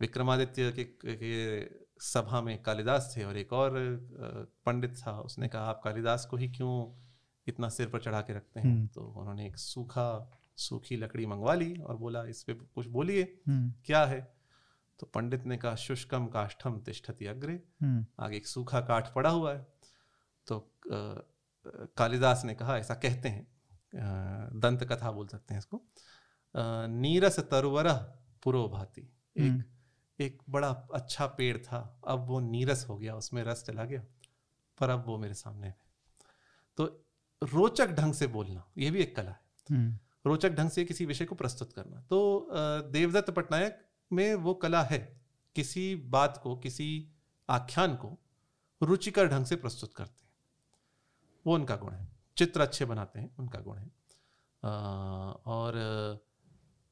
[0.00, 3.72] विक्रमादित्य के, के सभा में कालिदास थे और एक और
[4.66, 6.74] पंडित था उसने कहा आप कालिदास को ही क्यों
[7.46, 10.08] इतना सिर पर चढ़ा के रखते हैं हम्म। तो उन्होंने एक सूखा
[10.58, 14.20] सूखी लकड़ी मंगवा ली और बोला इस पे कुछ बोलिए हम्म। क्या है
[15.00, 19.52] तो पंडित ने कहा शुष्कम काष्ठम तिष्ठति अग्रे हम्म। आगे एक सूखा काठ पड़ा हुआ
[19.52, 19.66] है
[20.46, 20.58] तो
[21.96, 23.46] कालिदास ने कहा ऐसा कहते हैं
[24.60, 25.82] दंत कथा बोल सकते हैं इसको
[26.86, 27.92] नीरस तरवर
[28.42, 29.02] पुरो भाती
[29.36, 29.64] एक
[30.20, 34.04] एक बड़ा अच्छा पेड़ था अब वो नीरस हो गया उसमें रस चला गया
[34.80, 35.78] पर अब वो मेरे सामने है।
[36.76, 37.04] तो
[37.42, 39.40] रोचक ढंग से बोलना ये भी एक कला है।
[39.70, 42.48] हम्म। रोचक ढंग से किसी विषय को प्रस्तुत करना। तो
[42.82, 45.20] देवदत्त पटनायक में वो कला है
[45.54, 47.08] किसी बात को किसी
[47.50, 48.18] आख्यान को
[48.82, 50.32] रुचिकर ढंग से प्रस्तुत करते हैं।
[51.46, 53.90] वो उनका गुण है। चित्र अच्छे बनाते हैं उनका गुण है।
[54.64, 54.70] आ,
[55.30, 56.29] और आ,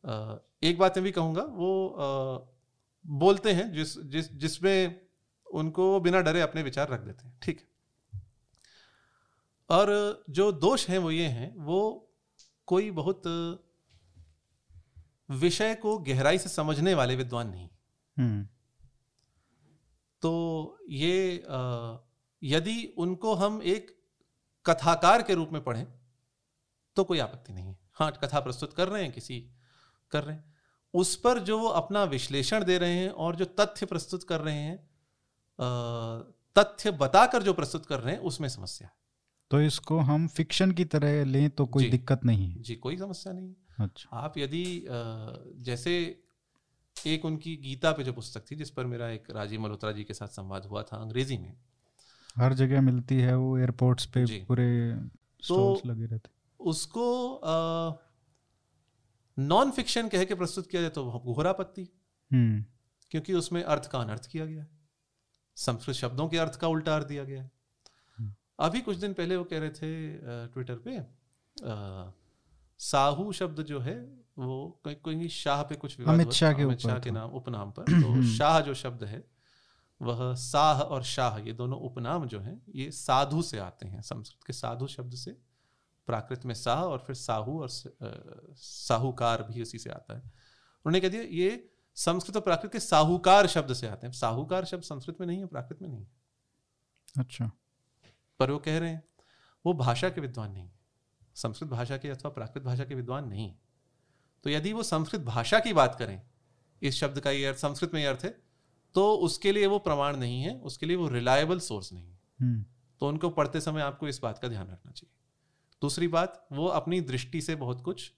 [0.04, 1.70] एक बात मैं भी कहूँगा वो
[3.04, 5.00] बोलते हैं जिस जिस जिसमें
[5.46, 7.66] उनको बिना डरे अपने विचार रख देते हैं ठीक है।
[9.70, 11.80] और जो दोष हैं वो ये हैं वो
[12.68, 13.22] कोई बहुत
[15.28, 17.68] विषय को गहराई से समझने वाले विद्वान नहीं।
[18.16, 18.46] हम्म।
[20.22, 21.44] तो ये
[22.42, 23.96] यदि उनको हम एक
[24.66, 25.86] कथाकार के रूप में पढ़ें
[26.96, 29.38] तो कोई आपत्ति नहीं है। हाँ कथा प्रस्तुत कर रहे हैं किसी
[30.10, 30.44] कर रहे हैं।
[30.94, 34.54] उस पर जो वो अपना विश्लेषण दे रहे हैं और जो तथ्य प्रस्तुत कर रहे
[34.54, 34.76] हैं
[36.56, 38.92] तथ्य बताकर जो प्रस्तुत कर रहे हैं उसमें समस्या है।
[39.50, 43.32] तो इसको हम फिक्शन की तरह लें तो कोई दिक्कत नहीं है। जी कोई समस्या
[43.32, 44.64] नहीं अच्छा। आप यदि
[45.64, 45.94] जैसे
[46.96, 50.14] एक उनकी गीता पे जो पुस्तक थी जिस पर मेरा एक राजीव मल्होत्रा जी के
[50.14, 51.52] साथ संवाद हुआ था अंग्रेज़ी में।
[52.36, 54.68] हर जगह मिलती है वो एयरपोर्ट्स पे पूरे
[55.42, 56.30] तो लगे रहते।
[56.60, 57.06] उसको
[59.38, 61.88] नॉन फिक्शन कह के प्रस्तुत किया जाए तो घोरापत्ति
[62.30, 62.64] हम्म।
[63.12, 64.76] क्योंकि उसमें अर्थ का अनर्थ किया गया है
[65.56, 67.50] संस्कृत शब्दों के अर्थ का उल्टा अर्थ दिया गया है
[68.18, 69.90] हम्म। अभी कुछ दिन पहले वो कह रहे थे
[70.48, 72.12] ट्विटर पे आ,
[72.80, 73.96] साहू शब्द जो है
[74.38, 78.22] वो कोई शाह पे कुछ अमित शाह के अमित शाह के नाम उपनाम पर तो।
[78.28, 79.24] शाह जो शब्द है
[80.00, 84.44] वह साह और शाह ये दोनों उपनाम जो हैं ये साधु से आते हैं संस्कृत
[84.46, 85.36] के साधु शब्द से
[86.08, 87.68] प्राकृत में साह और फिर साहू और
[88.58, 93.46] साहूकार भी उसी से आता है। उन्होंने कह दिया ये संस्कृत और प्राकृत के साहूकार
[93.46, 96.10] शब्द से आते हैं। साहूकार शब्द संस्कृत में नहीं है प्राकृत में नहीं है।
[97.18, 97.50] अच्छा।
[98.40, 99.02] पर वो कह रहे हैं
[99.64, 100.70] वो भाषा के विद्वान नहीं
[101.36, 103.54] संस्कृत भाषा के अथवा प्राकृत भाषा के विद्वान नहीं
[104.44, 106.20] तो यदि वो संस्कृत भाषा की बात करें
[106.82, 108.30] इस शब्द का ये अर्थ संस्कृत में ये अर्थ है
[108.94, 112.64] तो उसके लिए वो प्रमाण नहीं है उसके लिए वो रिलायबल सोर्स नहीं है। हम्म।
[113.00, 115.17] तो उनको पढ़ते समय आपको इस बात का ध्यान रखना चाहिए।
[115.82, 118.12] दूसरी बात वो अपनी दृष्टि से बहुत कुछ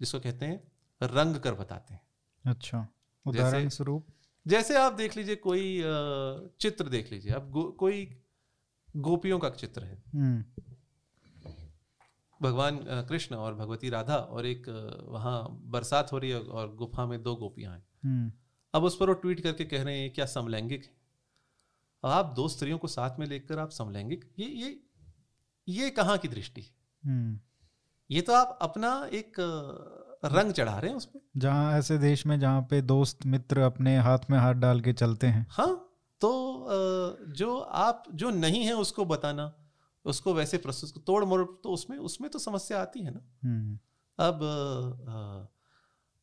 [0.00, 0.72] जिसको कहते हैं
[1.02, 2.00] रंग कर बताते हैं।
[2.46, 2.88] अच्छा
[3.26, 4.06] उदाहरण स्वरूप
[4.46, 5.82] जैसे आप देख लीजिए कोई
[6.60, 8.20] चित्र देख लीजिए। अब गो, कोई
[8.96, 10.44] गोपियों का चित्र है। हम्म।
[12.42, 12.78] भगवान
[13.08, 14.68] कृष्ण और भगवती राधा और एक
[15.08, 18.32] वहाँ बरसात हो रही है और गुफा में दो गोपियाँ हैं। हम्म।
[18.74, 20.90] अब उस पर वो ट्वीट करके कह रहे हैं क्या समलैंगिक है?
[22.04, 24.34] आप दो स्त्रियों को साथ में लेकर आप समलैंगिक?
[24.38, 24.83] ये ये
[25.68, 26.64] ये कहाँ की दृष्टि?
[27.02, 27.38] हम्म।
[28.10, 29.36] ये तो आप अपना एक
[30.24, 34.18] रंग चढ़ा रहे हैं उसमें। जहाँ ऐसे देश में जहाँ पे दोस्त मित्र अपने हाथ
[34.30, 35.74] में हाथ डाल के चलते हैं। हाँ
[36.20, 36.30] तो
[37.28, 39.52] जो आप जो नहीं है उसको बताना
[40.04, 43.78] उसको वैसे प्रस्तुत तोड़ मोड़ तो उसमें उसमें तो समस्या आती है ना। हम्म।
[44.18, 44.42] अब
[45.08, 45.46] आ,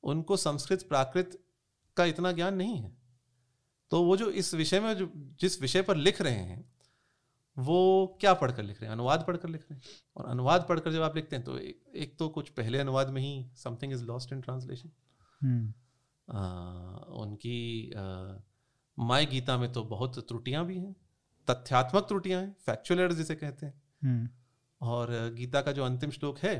[0.03, 1.39] उनको संस्कृत प्राकृत
[1.97, 2.97] का इतना ज्ञान नहीं है।
[3.91, 6.70] तो वो जो इस विषय में जो जिस विषय पर लिख रहे हैं
[7.57, 8.93] वो क्या पढ़कर लिख रहे हैं?
[8.93, 9.81] अनुवाद पढ़कर लिख रहे हैं?
[10.17, 13.21] और अनुवाद पढ़कर जब आप लिखते हैं तो एक, एक तो कुछ पहले अनुवाद में
[13.21, 14.89] ही something is lost in translation
[17.17, 17.93] उनकी
[18.97, 20.95] माई गीता में तो बहुत त्रुटियाँ भी हैं
[21.47, 23.73] तथ्यात्मक त्रुटियाँ हैं फैक्चुअल जिसे कहते हैं।
[24.03, 24.29] हम्म।
[24.81, 26.55] और गीता का जो अंतिम श्लोक है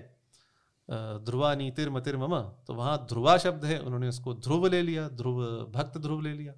[1.26, 5.42] ध्रुवा नीतिर मतिर मम तो वहाँ ध्रुवा शब्द है उन्होंने उसको ध्रुव ले लिया ध्रुव
[5.72, 6.54] भक्त ध्रुव ले लिया।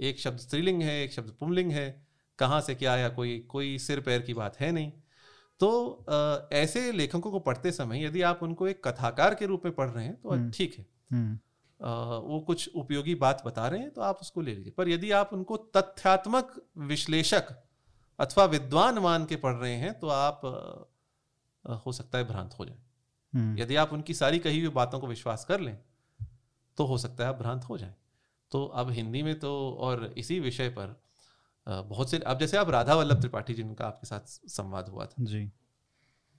[0.00, 1.86] एक शब्द स्त्रीलिंग है एक शब्द पुमलिंग है
[2.40, 4.90] कहाँ से क्या आया कोई कोई सिर पैर की बात है नहीं
[5.60, 5.70] तो
[6.10, 9.88] आ, ऐसे लेखकों को पढ़ते समय यदि आप उनको एक कथाकार के रूप में पढ़
[9.88, 11.38] रहे हैं तो हम्म। ठीक है हम्म।
[12.22, 15.32] वो कुछ उपयोगी बात बता रहे हैं तो आप उसको ले लीजिए पर यदि आप
[15.32, 16.54] उनको तथ्यात्मक
[16.86, 17.52] विश्लेषक
[18.18, 22.64] अथवा विद्वान मान के पढ़ रहे हैं तो आप आ, हो सकता है भ्रांत हो
[22.64, 22.78] जाए
[23.32, 25.76] हम्म। यदि आप उनकी सारी कही हुई बातों को विश्वास कर लें
[26.78, 27.94] तो हो सकता है आप भ्रांत हो जाए
[28.52, 31.00] तो अब हिंदी में तो और इसी विषय पर
[31.68, 35.52] बहुत से अब जैसे आप राधा वल्लभ त्रिपाठी जिनका आपके साथ संवाद हुआ था जी।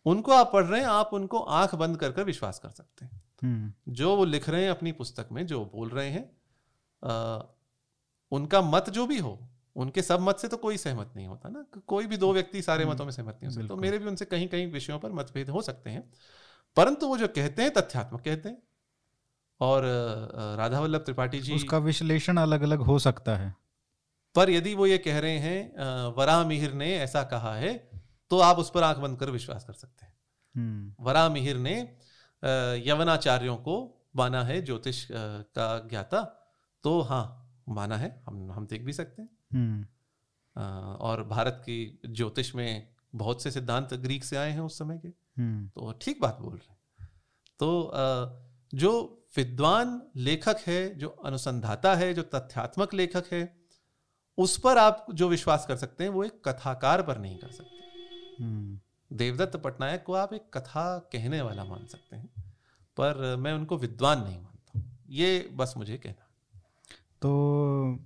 [0.06, 3.22] उनको आप पढ़ रहे हैं आप उनको आँख बंद कर कर विश्वास कर सकते हैं।
[3.44, 6.32] हम्म। जो वो लिख रहे हैं अपनी पुस्तक में जो बोल रहे हैं
[7.04, 7.42] आ,
[8.32, 11.66] उनका मत जो भी हो उनके सब मत से तो कोई सहमत नहीं होता ना।
[11.88, 14.06] कोई भी दो व्यक्ति सारे हम्म। मतों में सहमत नहीं हो सकते। तो मेरे भी
[14.06, 16.12] उनसे कहीं कहीं विषयों पर मतभेद हो सकते हैं।
[16.76, 18.64] परंतु वो जो कहते हैं तथ्यात्मक कहते हैं।
[19.60, 19.84] और
[20.58, 23.56] राधा वल्लभ त्रिपाठी जी उसका विश्लेषण अलग अलग हो सकता है।
[24.36, 27.74] पर यदि वो ये कह रहे हैं वरा मिहिर ने ऐसा कहा है
[28.32, 30.14] तो आप उस पर आँख बंद कर विश्वास कर सकते हैं
[30.56, 31.76] हम्म। वरा मिहिर ने
[32.86, 33.76] यवनाचार्यों को
[34.16, 36.22] माना है ज्योतिष का ज्ञाता
[36.84, 37.24] तो हाँ
[37.70, 39.86] माना है हम हम देख भी सकते हैं हम्म।
[41.02, 45.08] और भारत की ज्योतिष में बहुत से सिद्धांत ग्रीक से आए हैं उस समय के
[45.08, 47.10] हम्म। तो ठीक बात बोल रहे हैं
[47.60, 47.70] तो
[48.74, 48.92] जो
[49.38, 53.44] विद्वान लेखक है जो अनुसंधाता है जो तथ्यात्मक लेखक है
[54.38, 58.44] उस पर आप जो विश्वास कर सकते हैं वो एक कथाकार पर नहीं कर सकते।
[58.44, 58.80] हम्म।
[59.18, 62.30] देवदत्त पटनायक को आप एक कथा कहने वाला मान सकते हैं
[63.00, 66.28] पर मैं उनको विद्वान नहीं मानता। ये बस मुझे कहना।
[67.22, 68.00] तो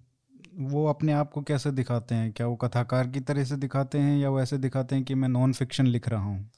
[0.54, 2.32] वो अपने आप को कैसे दिखाते हैं?
[2.32, 5.30] क्या वो कथाकार की तरह से दिखाते हैं या वो ऐसे दिखाते हैं कि मैं
[5.30, 6.52] नॉन फिक्शन लिख रहा हूँ?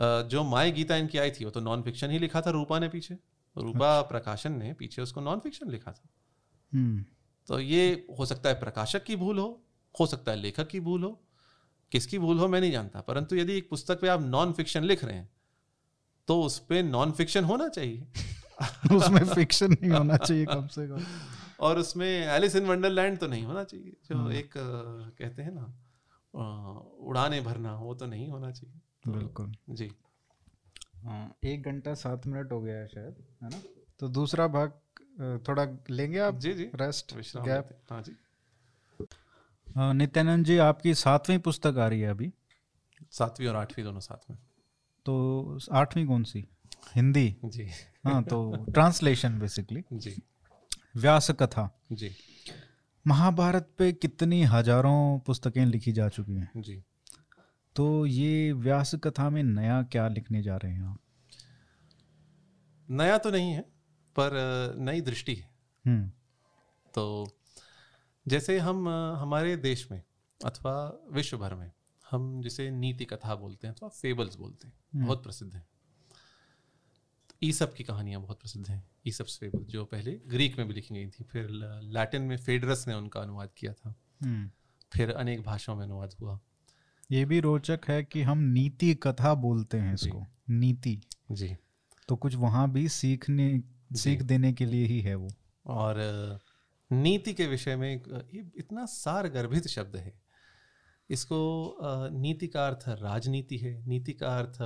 [0.00, 2.88] जो माई गीता इनकी आई थी वो तो नॉन फिक्शन ही लिखा था रूपा ने
[2.88, 3.14] पीछे।
[3.58, 6.08] रूपा अच्छा। प्रकाशन ने पीछे उसको नॉन फिक्शन लिखा था।
[6.74, 7.04] हम्म।
[7.46, 9.62] तो ये हो सकता है प्रकाशक की भूल हो
[10.00, 11.20] हो सकता है लेखक की भूल हो
[11.92, 15.04] किसकी भूल हो मैं नहीं जानता। परंतु यदि एक पुस्तक पे आप नॉन फिक्शन लिख
[15.04, 15.28] रहे हैं
[16.28, 18.06] तो उस पर नॉन फिक्शन होना चाहिए।
[18.94, 21.04] उसमें फिक्शन नहीं होना चाहिए कम से कम।
[21.60, 24.50] और उसमें एलिस इन वंडरलैंड तो नहीं होना चाहिए। जो हाँ। एक
[25.18, 25.74] कहते हैं ना
[27.00, 29.92] उड़ाने भरना वो तो नहीं होना चाहिए। तो, बिल्कुल। जी।
[31.04, 33.62] हाँ एक घंटा सात मिनट हो गया है शायद है ना?
[33.98, 34.72] तो दूसरा भाग
[35.16, 36.38] थोड़ा लेंगे आप?
[36.38, 38.16] जी जी। रेस्ट गैप हाँ। जी।
[39.94, 42.32] नित्यानंद जी आपकी सातवीं पुस्तक आ रही है अभी?
[43.12, 44.38] सातवीं और आठवीं दोनों साथ में।
[45.06, 46.44] तो आठवीं कौन सी?
[46.96, 47.68] हिंदी। जी।
[48.04, 50.16] हाँ तो ट्रांसलेशन बेसिकली जी।
[50.96, 52.10] व्यास कथा जी।
[53.06, 56.50] महाभारत पे कितनी हज़ारों पुस्तकें लिखी जा चुकी हैं?
[56.56, 56.82] जी।
[57.76, 60.98] तो ये व्यास कथा में नया क्या लिखने जा रहे हैं आप?
[62.88, 63.64] नया तो नहीं है।
[64.18, 64.30] पर
[64.78, 65.50] नई दृष्टि है।
[65.86, 66.08] हम्म।
[66.94, 67.28] तो
[68.28, 70.02] जैसे हम हमारे देश में
[70.44, 71.72] अथवा विश्व भर में
[72.10, 75.66] हम जिसे नीति कथा बोलते हैं अथवा फेबल्स बोलते हैं हम्म। बहुत प्रसिद्ध हैं।
[77.42, 81.10] ईसप की कहानियाँ बहुत प्रसिद्ध हैं ईसप फेबल जो पहले ग्रीक में भी लिखी गई
[81.10, 81.48] थी फिर
[81.82, 84.50] लैटिन में फेडरस ने उनका अनुवाद किया था। हम्म।
[84.92, 86.40] फिर अनेक भाषाओं में अनुवाद हुआ।
[87.12, 91.00] ये भी रोचक है कि हम नीति कथा बोलते हैं इसको नीति।
[91.30, 91.56] जी।
[92.08, 93.62] तो कुछ वहाँ भी सीखने
[93.94, 95.28] सीख देने के लिए ही है वो।
[95.66, 95.96] और
[96.90, 97.90] नीति के विषय में
[98.34, 100.12] ये इतना सार गर्भित शब्द है।
[101.10, 101.78] इसको
[102.12, 104.60] नीति का अर्थ राजनीति है नीति का अर्थ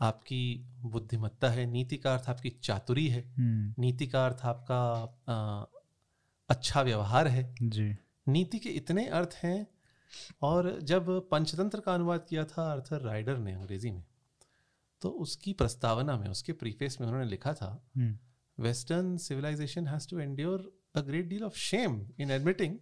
[0.00, 4.82] आपकी बुद्धिमत्ता है नीति का अर्थ आपकी चातुरी है हम्म। नीति का अर्थ आपका
[6.48, 7.96] अच्छा व्यवहार है। जी।
[8.28, 9.66] नीति के इतने अर्थ हैं
[10.42, 14.04] और जब पंचतंत्र का अनुवाद किया था अर्थर राइडर ने अंग्रेज़ी में
[15.02, 17.70] तो उसकी प्रस्तावना में उसके प्रीफेस में उन्होंने लिखा था
[18.60, 22.78] western civilisation has to endure a great deal of shame in admitting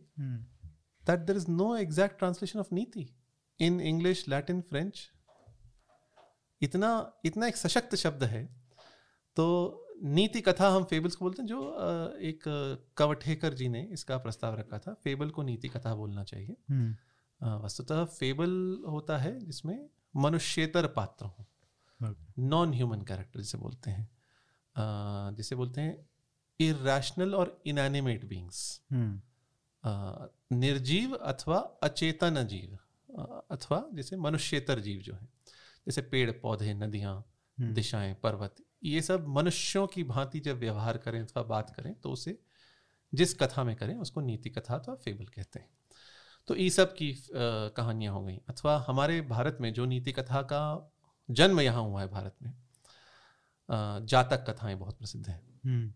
[1.07, 3.16] that there is no exact translation of niti
[3.61, 5.11] in English Latin French
[6.62, 8.57] इतना इतना एक सशक्त शब्द है।
[9.36, 11.74] तो नीति कथा हम फेबल्स को बोलते हैं जो
[12.19, 12.43] एक
[12.97, 16.97] कवठेकर जी ने इसका प्रस्ताव रखा था। फेबल को नीति कथा बोलना चाहिए। हम्म।
[17.65, 21.48] वस्तुतः फेबल होता है जिसमें मनुष्यतर पात्र हो।
[22.39, 24.16] नॉन ह्यूमन कैरेक्टर जिसे बोलते हैं।
[24.78, 26.09] जिसे बोलते हैं
[26.61, 28.81] इरेशनल और इनएनिमेट बींग्स
[30.53, 32.78] निर्जीव अथवा अचेतन जीव
[33.51, 35.28] अथवा जैसे मनुष्यतर जीव जो है
[35.86, 37.15] जैसे पेड़ पौधे नदियाँ
[37.59, 42.11] हम्म। दिशाएँ पर्वत ये सब मनुष्यों की भांति जब व्यवहार करें अथवा बात करें तो
[42.11, 42.39] उसे
[43.15, 45.69] जिस कथा में करें उसको नीति कथा अथवा फेबल कहते हैं।
[46.48, 50.93] तो ये सब की कहानियाँ हो गई। अथवा हमारे भारत में जो नीति कथा का
[51.31, 52.53] जन्म यहाँ हुआ है भारत में
[54.07, 55.93] जातक कथाएँ बहुत प्रसिद्ध हैं। हम्म।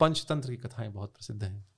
[0.00, 1.68] पंचतंत्र की कथाएँ बहुत प्रसिद्ध हैं।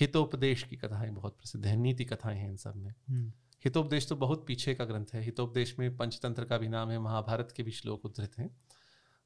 [0.00, 3.32] हितोपदेश की कथाएँ बहुत प्रसिद्ध हैं। नीति कथाएँ हैं इन सब में। हम्म।
[3.64, 7.52] हितोपदेश तो बहुत पीछे का ग्रंथ है। हितोपदेश में पंचतंत्र का भी नाम है। महाभारत
[7.56, 8.56] के भी श्लोक उद्धृत हैं।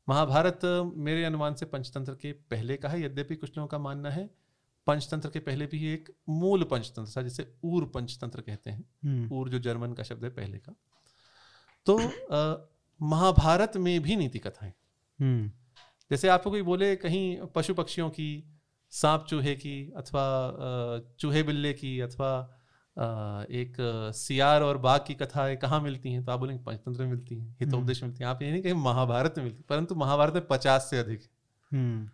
[0.08, 0.60] महाभारत
[0.96, 4.30] मेरे अनुमान से पंचतंत्र के पहले का है। यद्यपि कुछ लोगों का मानना है
[4.86, 9.48] पंचतंत्र के पहले भी एक मूल पंचतंत्र था जिसे ऊर पंचतंत्र कहते हैं। हम्म। ऊर
[9.48, 10.74] जो जर्मन का शब्द है पहले का।
[11.86, 11.98] तो
[13.02, 14.72] महाभारत में भी नीति कथाएँ।
[16.10, 18.28] जैसे आपको कोई बोले कहीं पशु पक्षियों की
[18.92, 20.24] सांप चूहे की अथवा
[21.20, 22.32] चूहे बिल्ले की अथवा
[23.50, 23.76] एक
[24.14, 26.24] सियार और बाघ की कथाएँ कहाँ मिलती हैं?
[26.24, 28.74] तो आप बोलेंगे पंचतंत्र में मिलती हैं हितोपदेश में मिलती हैं। आप ये नहीं कहीं
[28.74, 31.22] महाभारत में मिलती परंतु महाभारत में पचास से अधिक।
[31.70, 32.08] हम्म।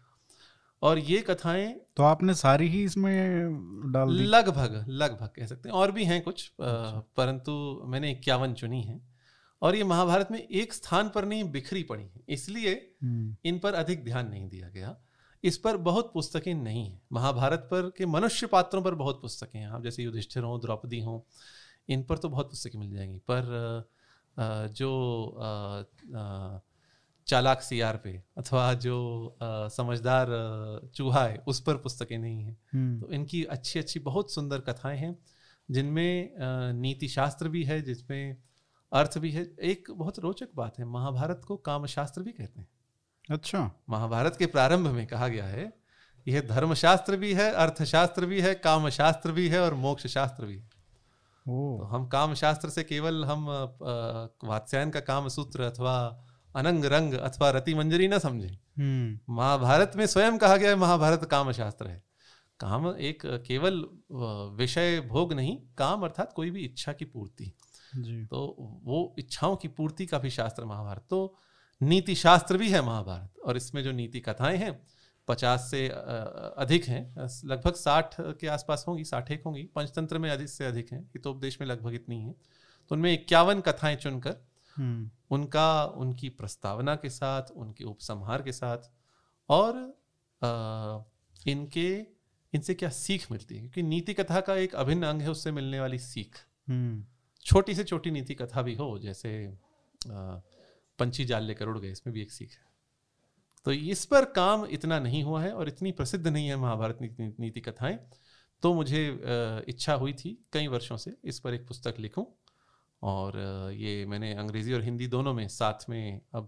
[0.83, 4.25] और ये कथाएँ तो आपने सारी ही इसमें डाल दी?
[4.25, 9.08] लगभग लगभग कह सकते हैं। और भी हैं कुछ अच्छा। परंतु मैंने इक्यावन चुनी है।
[9.63, 12.73] और ये महाभारत में एक स्थान पर नहीं बिखरी पड़ी है। इसलिए
[13.03, 14.97] हम्म। इन पर अधिक ध्यान नहीं दिया गया।
[15.45, 19.67] इस पर बहुत पुस्तकें नहीं हैं। महाभारत पर के मनुष्य पात्रों पर बहुत पुस्तकें हैं।
[19.67, 21.21] आप जैसे युधिष्ठिर हों द्रौपदी हों
[21.89, 23.89] इन पर तो बहुत पुस्तकें मिल जाएँगी। पर
[24.73, 25.87] जो
[27.27, 30.29] चालाक सियार पे अथवा जो समझदार
[30.95, 34.99] चूहा है उस पर पुस्तकें नहीं हैं। हम्म। तो इनकी अच्छी अच्छी बहुत सुंदर कथाएँ
[34.99, 35.17] हैं
[35.71, 36.33] जिनमें
[36.73, 38.37] नीति शास्त्र भी है जिसमें
[38.93, 42.69] अर्थ भी है एक बहुत रोचक बात है महाभारत को कामशास्त्र भी कहते हैं।
[43.31, 45.73] अच्छा। महाभारत के प्रारंभ में कहा गया है
[46.27, 50.57] यह धर्मशास्त्र भी है अर्थशास्त्र भी है काम शास्त्र भी है और मोक्ष शास्त्र भी
[50.57, 50.67] है।
[51.47, 53.47] तो हम काम शास्त्र से केवल हम
[54.45, 56.25] वात्स्यायन का काम सूत्र अथवा
[56.57, 58.49] अनंग रंग अथवा रति मंजरी न समझे।
[58.79, 62.03] हम्म। महाभारत में स्वयं कहा गया है महाभारत काम शास्त्र है।
[62.61, 63.85] काम एक केवल
[64.57, 67.53] विषय भोग नहीं काम अर्थात कोई भी इच्छा की पूर्ति।
[68.27, 71.39] तो वो इच्छाओं की पूर्ति का भी शास्त्र महाभारत। तो
[71.83, 74.81] नीति शास्त्र भी है महाभारत और इसमें जो नीति कथाएँ हैं
[75.29, 80.49] पचास से अधिक हैं लगभग साठ के आसपास होंगी साठ एक होंगी पंचतंत्र में अधिक
[80.49, 82.33] से अधिक हैं हितोपदेश में लगभग इतनी हैं।
[82.89, 84.37] तो उनमें इक्यावन कथाएँ चुनकर
[84.77, 88.91] हम्म। उनका उनकी प्रस्तावना के साथ उनके उपसंहार के साथ
[89.49, 89.99] और
[90.43, 91.01] आ,
[91.47, 92.19] इनके
[92.53, 93.61] इनसे क्या सीख मिलती है?
[93.61, 96.37] क्योंकि नीति कथा का एक अभिन्न अंग है उससे मिलने वाली सीख।
[96.69, 97.05] हम्म।
[97.49, 99.31] छोटी से छोटी नीति कथा भी हो जैसे
[100.99, 102.67] पंछी जाल लेकर उड़ गए इसमें भी एक सीख है।
[103.67, 107.35] तो इस पर काम इतना नहीं हुआ है और इतनी प्रसिद्ध नहीं है महाभारत नीति,
[107.41, 107.99] नीति कथाएँ
[108.63, 109.07] तो मुझे
[109.69, 112.25] इच्छा हुई थी कई वर्षों से इस पर एक पुस्तक लिखूं
[113.03, 113.39] और
[113.75, 116.47] ये मैंने अंग्रेज़ी और हिंदी दोनों में साथ में अब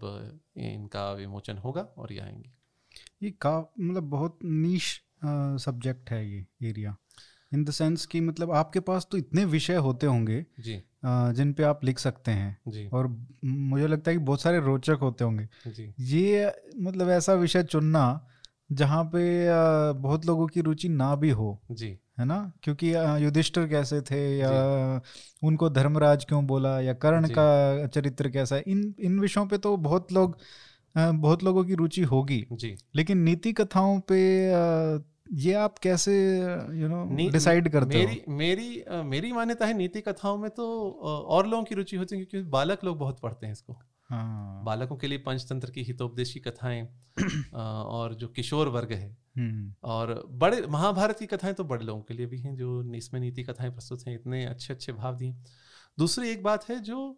[0.57, 2.51] इनका विमोचन होगा और ये आएँगे।
[3.23, 5.01] ये का मतलब बहुत नीश
[5.65, 6.95] सब्जेक्ट है ये एरिया
[7.53, 11.63] इन द सेंस कि मतलब आपके पास तो इतने विषय होते होंगे जी। जिन पे
[11.63, 13.07] आप लिख सकते हैं। और
[13.45, 15.47] मुझे लगता है कि बहुत सारे रोचक होते होंगे।
[15.99, 18.27] ये मतलब ऐसा विषय चुनना
[18.71, 19.47] जहाँ पे
[19.93, 22.53] बहुत लोगों की रुचि ना भी हो जी। है ना?
[22.63, 22.93] क्योंकि
[23.25, 24.49] युधिष्ठिर कैसे थे या
[25.43, 29.77] उनको धर्मराज क्यों बोला या कर्ण का चरित्र कैसा है इन इन विषयों पे तो
[29.77, 30.37] बहुत लोग
[30.97, 34.19] बहुत लोगों की रुचि होगी। जी। लेकिन नीति कथाओं पे
[35.31, 36.13] ये आप कैसे
[36.75, 38.33] यू नो डिसाइड करते मेरी हो?
[38.33, 40.65] मेरी uh, मेरी मान्यता है नीति कथाओं में तो
[41.27, 43.73] और लोगों की रुचि होती है क्योंकि बालक लोग बहुत पढ़ते हैं इसको
[44.09, 46.87] हाँ। बालकों के लिए पंचतंत्र की हितोपदेशी कथाएँ
[47.53, 52.13] और जो किशोर वर्ग है हम्म। और बड़े महाभारत की कथाएँ तो बड़े लोगों के
[52.13, 55.35] लिए भी हैं जो इसमें नीति कथाएँ प्रस्तुत हैं इतने अच्छे अच्छे भाव दिए
[55.97, 57.09] दूसरी एक बात है जो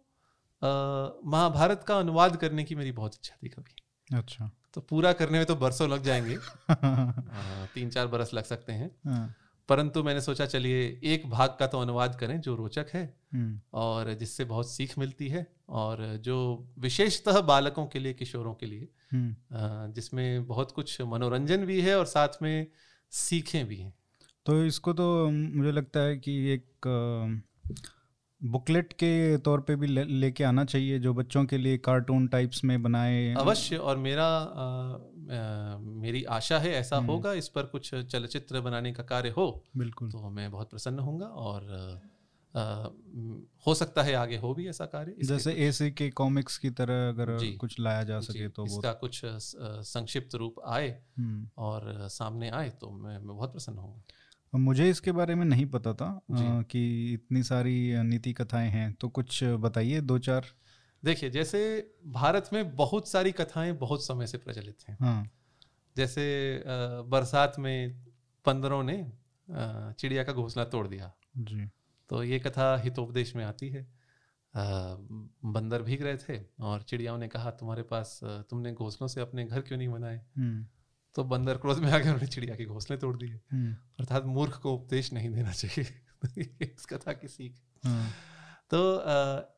[0.62, 5.46] महाभारत का अनुवाद करने की मेरी बहुत इच्छा थी कभी अच्छा तो पूरा करने में
[5.46, 6.36] तो बरसों लग जाएँगे
[7.74, 9.34] तीन चार बरस लग सकते हैं हाँ।
[9.68, 14.12] परंतु मैंने सोचा चलिए एक भाग का तो अनुवाद करें जो रोचक है हम्म। और
[14.14, 16.36] जिससे बहुत सीख मिलती है और जो
[16.78, 22.06] विशेषतः बालकों के लिए किशोरों के लिए हम्म। जिसमें बहुत कुछ मनोरंजन भी है और
[22.06, 22.66] साथ में
[23.12, 23.92] सीखें भी हैं
[24.46, 26.88] तो इसको तो मुझे लगता है कि एक
[28.44, 32.64] बुकलेट के तौर पे भी लेके ले आना चाहिए जो बच्चों के लिए कार्टून टाइप्स
[32.64, 34.64] में बनाए अवश्य और मेरा आ,
[35.36, 39.62] आ, मेरी आशा है ऐसा हम्म। होगा इस पर कुछ चलचित्र बनाने का कार्य हो
[39.76, 41.70] बिल्कुल तो मैं बहुत प्रसन्न होऊँगा और
[42.54, 42.62] आ,
[43.66, 47.56] हो सकता है आगे हो भी ऐसा कार्य जैसे एसी के कॉमिक्स की तरह अगर
[47.56, 50.88] कुछ लाया जा सके तो इसका कुछ संक्षिप्त रूप आए
[51.18, 54.02] हम्म। और सामने आए तो मैं, मैं बहुत प्रसन्न हूँ
[54.58, 59.08] मुझे इसके बारे में नहीं पता था आ, कि इतनी सारी नीति कथाएँ हैं। तो
[59.08, 60.44] कुछ बताइए दो चार।
[61.04, 65.30] देखिए जैसे भारत में बहुत सारी कथाएँ बहुत समय से प्रचलित हैं। हाँ।
[65.96, 66.24] जैसे
[67.06, 68.04] बरसात में
[68.44, 69.12] पंदरों ने
[69.92, 71.66] चिड़िया का घोंसला तोड़ दिया। जी।
[72.08, 73.86] तो ये कथा हितोपदेश में आती है।
[75.44, 79.60] बंदर भीग रहे थे और चिड़ियाओं ने कहा तुम्हारे पास तुमने घोंसलों से अपने घर
[79.60, 80.20] क्यों नहीं बनाए?
[80.36, 80.66] हम्म।
[81.14, 84.74] तो बंदर क्रोध में आके उन्होंने चिड़िया के घोंसले तोड़ दिए हम्म। अर्थात मूर्ख को
[84.74, 86.00] उपदेश नहीं देना चाहिए।
[86.60, 88.10] इस कथा की सीख। हाँ।
[88.70, 89.04] तो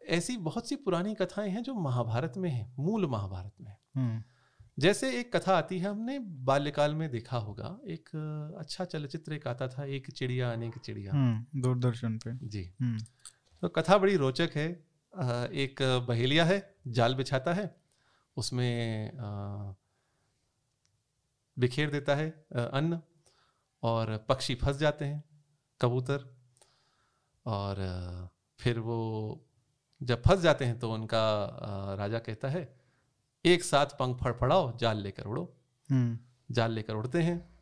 [0.06, 4.22] ऐसी बहुत सी पुरानी कथाएँ हैं जो महाभारत में है मूल महाभारत में। हम्म।
[4.78, 8.08] जैसे एक कथा आती है हमने बाल्यकाल में देखा होगा। एक
[8.58, 12.74] अच्छा चलचित्र एक आता था एक चिड़िया अनेक चिड़िया। हम्म, दूरदर्शन पे। जी।
[13.60, 14.86] तो कथा बड़ी रोचक है।
[15.52, 17.76] एक बहेलिया है जाल बिछाता है।
[18.36, 19.10] उसमें
[21.58, 23.00] बिखेर देता है अन्न
[23.82, 25.24] और पक्षी फंस जाते हैं
[25.80, 26.36] कबूतर।
[27.46, 27.76] और
[28.58, 28.98] फिर वो
[30.02, 31.24] जब फंस जाते हैं तो उनका
[31.98, 32.80] राजा कहता है
[33.44, 35.56] एक साथ पंख फड़फड़ाओ जाल लेकर उड़ो।
[35.90, 36.18] हम्म।
[36.54, 37.58] जाल लेकर उड़ते हैं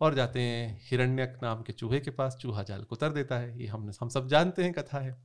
[0.00, 3.60] और जाते हैं हिरण्यक नाम के चूहे के पास। चूहा जाल को उतर देता है।
[3.60, 5.22] ये हमने हम सब जानते हैं कथा है।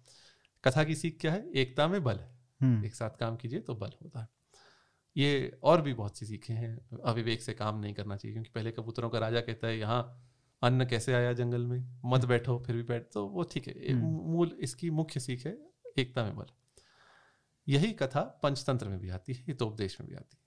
[0.63, 1.51] कथा की सीख क्या है?
[1.55, 4.27] एकता में बल है। हम्म। एक साथ काम कीजिए तो बल होता है।
[5.15, 8.71] ये और भी बहुत सी सीखे हैं। अविवेक से काम नहीं करना चाहिए क्योंकि पहले
[8.71, 10.01] कबूतरों का राजा कहता है यहाँ
[10.61, 11.79] अन्न कैसे आया जंगल में?
[11.79, 15.57] मत हम्म। बैठो फिर भी बैठ। तो वो ठीक है मूल इसकी मुख्य सीख है
[15.97, 16.45] एकता में बल।
[17.67, 20.43] यही कथा पंचतंत्र में भी आती है हितोपदेश में भी आती है।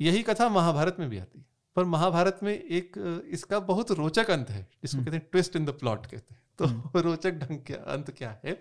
[0.00, 1.44] यही कथा महाभारत में भी आती है
[1.76, 2.98] पर महाभारत में एक
[3.30, 6.42] इसका बहुत रोचक अंत है जिसको हम्म। कहते हैं ट्विस्ट इन द प्लॉट कहते हैं।
[6.58, 8.52] तो हम्म। रोचक ढंग का अंत क्या है?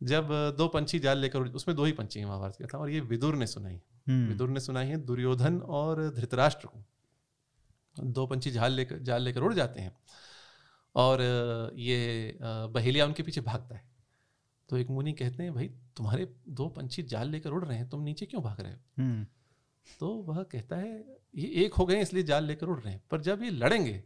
[0.00, 3.00] जब दो पंछी जाल लेकर उसमें दो ही पंछी हैं महाभारत का था और ये
[3.06, 6.82] विदुर ने सुनाई हम्म। विदुर ने सुनाई है दुर्योधन और धृतराष्ट्र को
[8.10, 9.96] दो पंछी जाल लेकर जाल लेकर उड़ जाते हैं
[10.94, 11.22] और
[11.76, 13.86] ये बहेलिया उनके पीछे भागता है
[14.68, 18.02] तो एक मुनि कहते हैं भाई तुम्हारे दो पंछी जाल लेकर उड़ रहे हैं तुम
[18.02, 19.26] नीचे क्यों भाग रहे हो हम्म।
[20.00, 23.20] तो वह कहता है ये एक हो गए इसलिए जाल लेकर उड़ रहे हैं पर
[23.20, 24.02] जब ये लड़ेंगे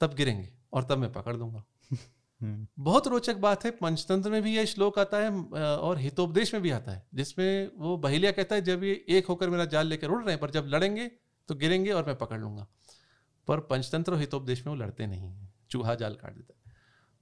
[0.00, 1.62] तब गिरेंगे और तब मैं पकड़ हम्म।
[2.42, 5.30] बहुत रोचक बात है पंचतंत्र में भी यह श्लोक आता है
[5.78, 9.50] और हितोपदेश में भी आता है जिसमें वो बहेलिया कहता है जब ये एक होकर
[9.50, 11.06] मेरा जाल लेकर उड़ रहे हैं पर जब लड़ेंगे
[11.48, 12.66] तो गिरेंगे और मैं पकड़ लूँगा।
[13.48, 16.74] पर पंचतंत्र और हितोपदेश में वो लड़ते नहीं है चूहा जाल काट देता है।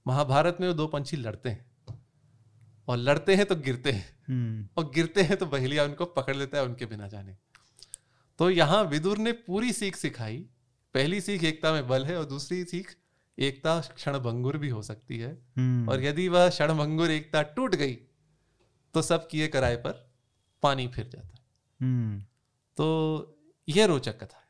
[0.05, 1.65] महाभारत में वो दो पंछी लड़ते हैं
[2.87, 6.57] और लड़ते हैं तो गिरते हैं हम्म। और गिरते हैं तो बहेलिया उनको पकड़ लेता
[6.57, 7.35] है उनके बिना जाने।
[8.39, 10.37] तो यहाँ विदुर ने पूरी सीख सिखाई
[10.95, 12.95] पहली सीख एकता में बल है और दूसरी सीख
[13.41, 17.75] एकता क्षण भंगुर भी हो सकती है हम्म। और यदि वह क्षण भंगुर एकता टूट
[17.75, 17.97] गई
[18.95, 20.05] तो सब किए कराए पर
[20.63, 21.43] पानी फिर जाता है
[21.79, 22.19] हम्म।
[22.77, 22.87] तो
[23.67, 24.49] यह रोचक कथा है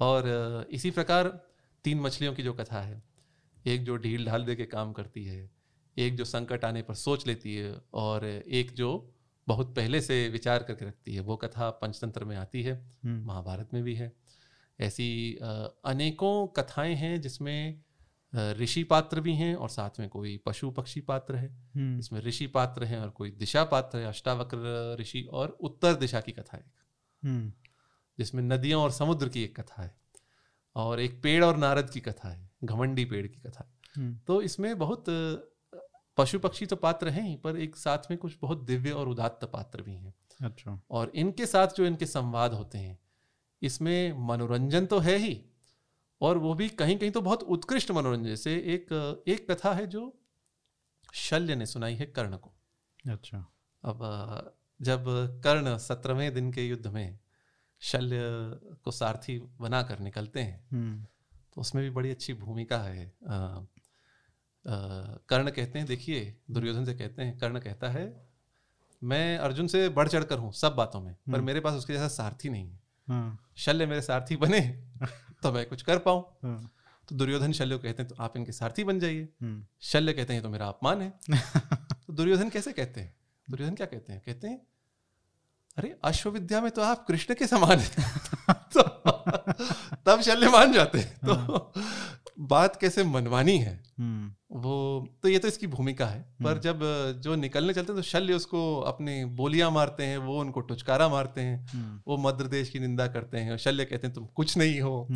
[0.00, 1.28] और इसी प्रकार
[1.84, 3.02] तीन मछलियों की जो कथा है
[3.64, 5.50] एक जो ढील ढाल दे के काम करती है
[5.96, 8.90] एक जो संकट आने पर सोच लेती है और एक जो
[9.46, 12.74] बहुत पहले से विचार करके रखती है वो कथा पंचतंत्र में आती है
[13.04, 14.12] हम्म। महाभारत में भी है
[14.78, 15.08] ऐसी
[15.84, 17.80] अनेकों कथाएँ हैं जिसमें
[18.34, 22.46] ऋषि पात्र भी हैं और साथ में कोई पशु पक्षी पात्र है। हम्म। इसमें ऋषि
[22.46, 26.64] पात्र है और कोई दिशा पात्र है अष्टावक्र ऋषि और उत्तर दिशा की कथा है
[27.22, 27.52] हम्म।
[28.18, 29.94] जिसमें नदियों और समुद्र की एक कथा है
[30.76, 33.68] और एक पेड़ और नारद की कथा है घमंडी पेड़ की कथा
[34.26, 35.04] तो इसमें बहुत
[36.16, 39.44] पशु पक्षी तो पात्र हैं ही पर एक साथ में कुछ बहुत दिव्य और उदात्त
[39.44, 42.98] पात्र भी हैं। अच्छा। और इनके साथ जो इनके संवाद होते हैं
[43.62, 45.34] इसमें मनोरंजन तो है ही
[46.22, 48.92] और वो भी कहीं कहीं तो बहुत उत्कृष्ट मनोरंजन से एक
[49.28, 50.02] एक कथा है जो
[51.14, 52.52] शल्य ने सुनाई है कर्ण को
[53.04, 53.44] अच्छा
[53.82, 54.04] अब
[54.80, 55.04] जब
[55.44, 57.18] कर्ण सत्रहवें दिन के युद्ध में
[57.82, 58.20] शल्य
[58.84, 61.04] को सारथी बनाकर निकलते हैं हम्म।
[61.54, 63.10] तो उसमें भी बड़ी अच्छी भूमिका है
[64.64, 66.20] कर्ण कहते हैं देखिए
[66.50, 68.04] दुर्योधन से कहते हैं कर्ण कहता है
[69.02, 71.92] मैं अर्जुन से बढ़ चढ़ कर हूँ सब बातों में पर हम्म। मेरे पास उसके
[71.92, 74.60] जैसा सारथी नहीं है हाँ। शल्य मेरे सारथी बने
[75.42, 76.72] तो मैं कुछ कर पाऊँ। हाँ।
[77.08, 80.42] तो दुर्योधन शल्य कहते हैं तो आप इनके सारथी बन जाइए। हम्म। शल्य कहते हैं
[80.42, 81.18] तो मेरा अपमान है।
[82.06, 83.14] तो दुर्योधन कैसे कहते हैं?
[83.50, 84.22] दुर्योधन क्या कहते हैं?
[84.26, 84.66] कहते हैं
[85.76, 87.90] अरे अश्वविद्या में तो आप कृष्ण के समान है।
[88.76, 88.82] तो
[90.06, 91.72] तब शल्य मान जाते हैं तो हाँ।
[92.40, 94.76] बात कैसे मनवानी है हम्म। वो
[95.22, 98.34] तो ये तो इसकी भूमिका है पर हम्म। जब जो निकलने चलते हैं तो शल्य
[98.34, 102.78] उसको अपनी बोलियाँ मारते हैं वो उनको टुचकारा मारते हैं हम्म। वो मध्य देश की
[102.78, 105.08] निंदा करते हैं और शल्य कहते हैं तुम कुछ नहीं हो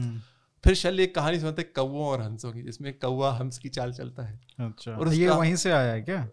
[0.65, 4.23] फिर शल्य एक कहानी सुनाते कौओं और हंसों की जिसमें कौआ हंस की चाल चलता
[4.23, 6.27] है अच्छा और ये वहीं से आया है क्या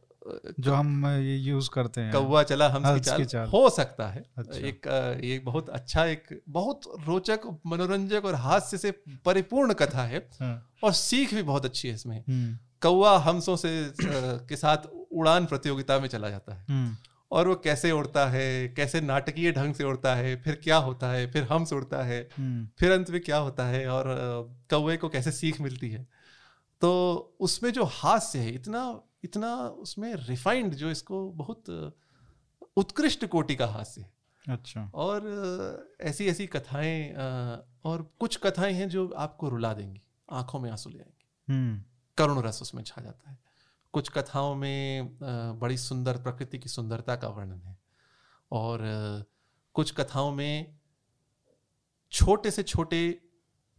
[0.59, 4.23] जो हम ये यूज़ करते हैं कौवा चला हम की चाल, चाल हो सकता है
[4.37, 4.87] अच्छा। एक
[5.23, 8.91] ये बहुत अच्छा एक बहुत रोचक मनोरंजक और हास्य से
[9.25, 13.69] परिपूर्ण कथा है हाँ। और सीख भी बहुत अच्छी है इसमें हम्म। कौवा हमसों से
[14.47, 16.95] के साथ उड़ान प्रतियोगिता में चला जाता है हम्म।
[17.31, 21.31] और वो कैसे उड़ता है कैसे नाटकीय ढंग से उड़ता है फिर क्या होता है
[21.31, 24.05] फिर हम्स उड़ता है हम्म। फिर अंत में क्या होता है और
[24.69, 26.07] कौवे को कैसे सीख मिलती है
[26.81, 26.91] तो
[27.39, 28.83] उसमें जो हास्य है इतना
[29.23, 31.69] इतना उसमें रिफाइंड जो इसको बहुत
[32.77, 34.11] उत्कृष्ट कोटि का हास्य है।
[34.49, 37.13] अच्छा। और ऐसी ऐसी कथाएँ
[37.85, 40.01] और कुछ कथाएँ हैं जो आपको रुला देंगी
[40.31, 41.83] आँखों में आँसू ले आएँगी। हम्म।
[42.17, 43.37] करुण रस उसमें छा जाता है।
[43.93, 45.17] कुछ कथाओं में
[45.59, 47.77] बड़ी सुंदर प्रकृति की सुंदरता का वर्णन है।
[48.51, 48.79] और
[49.73, 50.77] कुछ कथाओं में
[52.11, 53.21] छोटे से छोटे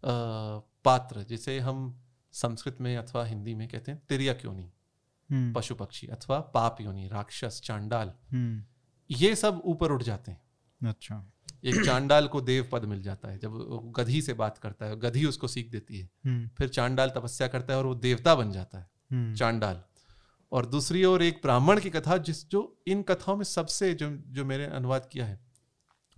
[0.04, 2.00] पात्र जिसे हम
[2.32, 4.72] संस्कृत में अथवा हिंदी में कहते हैं तिरिया योनि हम्म।
[5.55, 8.62] पशु पक्षी अथवा पाप योनि राक्षस चांडाल हम्म।
[9.11, 11.24] ये सब ऊपर उठ जाते हैं अच्छा
[11.65, 15.24] एक चांडाल को देव पद मिल जाता है जब गधी से बात करता है गधी
[15.24, 18.78] उसको सीख देती है हम्म। फिर चांडाल तपस्या करता है और वो देवता बन जाता
[18.78, 19.82] है चांडाल
[20.52, 24.44] और दूसरी ओर एक ब्राह्मण की कथा जिस जो इन कथाओं में सबसे जो जो
[24.44, 25.39] मेरे अनुवाद किया है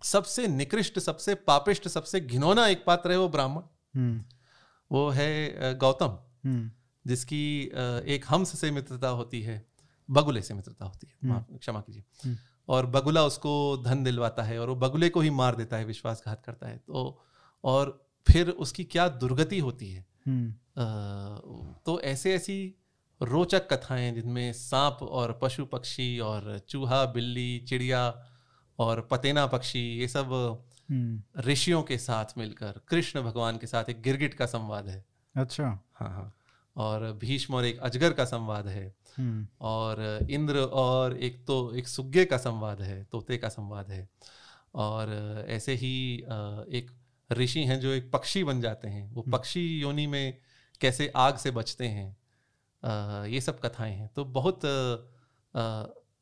[0.03, 3.63] सबसे निकृष्ट सबसे पापिष्ट सबसे घिनौना एक पात्र है वो ब्राह्मण
[3.95, 4.25] हम्म।
[4.91, 6.71] वो है गौतम हम्म।
[7.07, 7.63] जिसकी
[8.07, 9.67] एक हंस से मित्रता होती है
[10.11, 12.37] बगुले से मित्रता होती है। हम्म। क्षमा कीजिए।
[12.69, 16.43] और बगुला उसको धन दिलवाता है और वो बगुले को ही मार देता है विश्वासघात
[16.45, 17.23] करता है। तो
[17.65, 20.01] और फिर उसकी क्या दुर्गति होती है?
[20.01, 20.05] आ,
[21.87, 22.75] तो ऐसे ऐसी
[23.23, 28.25] रोचक कथाएँ जिनमें सांप और पशु पक्षी और चूहा बिल्ली चिड़िया
[28.79, 30.33] और पतेना पक्षी ये सब
[30.91, 35.05] हम्म। ऋषियों के साथ मिलकर कृष्ण भगवान के साथ एक गिरगिट का संवाद है।
[35.37, 35.65] अच्छा।
[35.95, 36.35] हाँ हाँ।
[36.77, 41.89] और भीष्म और एक अजगर का संवाद है। हम्म। और इंद्र और एक तो एक
[41.89, 44.09] सुग्गे का संवाद है तोते का संवाद है।
[44.75, 45.11] और
[45.49, 46.17] ऐसे ही
[46.69, 46.91] एक
[47.31, 50.39] ऋषि हैं जो एक पक्षी बन जाते हैं। वो हम्म। पक्षी योनि में
[50.81, 52.17] कैसे आग से बचते हैं
[53.27, 54.61] ये सब कथाएँ हैं। तो बहुत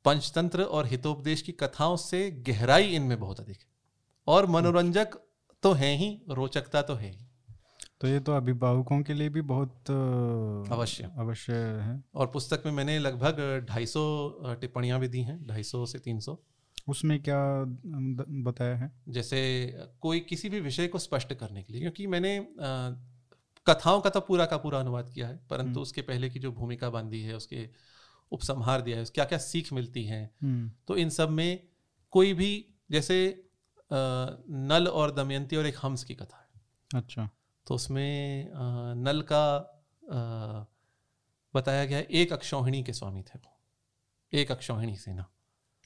[0.05, 3.67] पंचतंत्र और हितोपदेश की कथाओं से गहराई इनमें बहुत अधिक है।
[4.27, 5.19] और मनोरंजक
[5.63, 7.24] तो है ही रोचकता तो है ही।
[8.01, 9.91] तो ये तो अभिभावकों के लिए भी बहुत
[10.73, 14.03] अवश्य। अवश्य है। और पुस्तक में मैंने लगभग ढाई सौ
[14.61, 16.37] टिप्पणियाँ भी दी हैं ढाई सौ से तीन सौ।
[16.89, 17.39] उसमें क्या
[18.45, 18.91] बताया है?
[19.09, 19.39] जैसे
[20.01, 22.39] कोई किसी भी विषय को स्पष्ट करने के लिए क्योंकि मैंने
[23.67, 26.53] कथाओं का तो पूरा का पूरा अनुवाद किया है परंतु हम्म। उसके पहले की जो
[26.53, 27.69] भूमिका बांधी है उसके
[28.33, 31.63] उपसंहार दिया है क्या क्या सीख मिलती है हम्म। तो इन सब में
[32.13, 32.51] कोई भी
[32.91, 33.17] जैसे
[33.91, 37.29] नल और दमयंती और एक हम्स की कथा है। अच्छा।
[37.67, 38.51] तो उसमें
[38.95, 39.45] नल का
[41.55, 43.51] बताया गया एक अक्षौहिणी के स्वामी थे वो।
[44.33, 45.27] एक अक्षौहिणी सेना।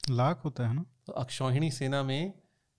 [0.09, 0.85] लाख होता है ना?
[1.05, 2.33] तो अक्षौहिणी सेना में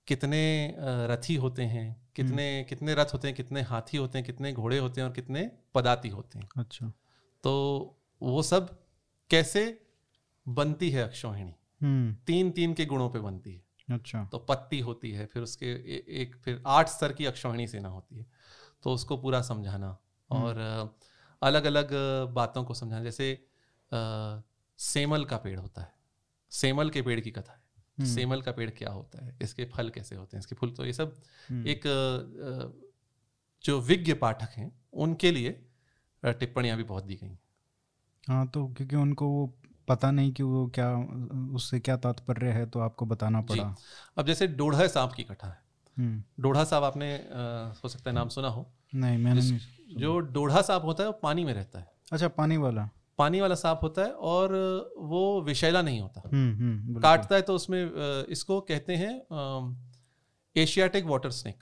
[0.06, 4.52] कितने रथी होते हैं कितने हम्म। कितने रथ होते हैं कितने हाथी होते हैं कितने
[4.52, 6.92] घोड़े होते हैं और कितने पदाती होते हैं। अच्छा।
[7.42, 7.52] तो
[8.22, 8.82] वो सब
[9.30, 9.86] कैसे
[10.48, 11.54] बनती है अक्षौहिणी?
[11.82, 15.66] हम्म। तीन तीन के गुणों पे बनती है। अच्छा। तो पत्ती होती है फिर उसके
[15.66, 18.26] ए, एक फिर आठ स्तर की अक्षौहिणी सेना होती है।
[18.82, 19.96] तो उसको पूरा समझाना
[20.30, 20.58] हम्म। और
[21.42, 21.92] अलग अलग
[22.34, 23.32] बातों को समझाना जैसे
[23.92, 24.40] आ,
[24.78, 25.94] सेमल का पेड़ होता है
[26.50, 27.58] सेमल के पेड़ की कथा है
[27.98, 30.84] हम्म। सेमल का पेड़ क्या होता है इसके फल कैसे होते हैं इसके फूल तो
[30.84, 31.14] ये सब
[31.48, 31.82] हम्म। एक
[33.64, 35.60] जो विज्ञ पाठक हैं उनके लिए
[36.22, 37.38] टिप्पणियाँ भी बहुत दी गई
[38.28, 39.46] हाँ तो क्योंकि उनको वो
[39.88, 40.90] पता नहीं कि वो क्या
[41.54, 43.74] उससे क्या तात्पर्य है तो आपको बताना पड़ा
[44.18, 45.62] अब जैसे डोढ़ा सांप की कथा है।
[45.96, 47.12] डोढ़ा सांप आपने
[47.82, 51.18] हो सकता है नाम सुना हो। नहीं मैंने नहीं जो डोढ़ा सांप होता है वो
[51.22, 52.88] पानी में रहता है। अच्छा पानी वाला।
[53.18, 54.52] पानी वाला सांप होता है और
[54.98, 59.12] वो विषैला नहीं होता। हम्म, हम्म, काटता है तो उसमें इसको कहते हैं
[60.56, 61.58] एशियाटिक वाटर स्नेक।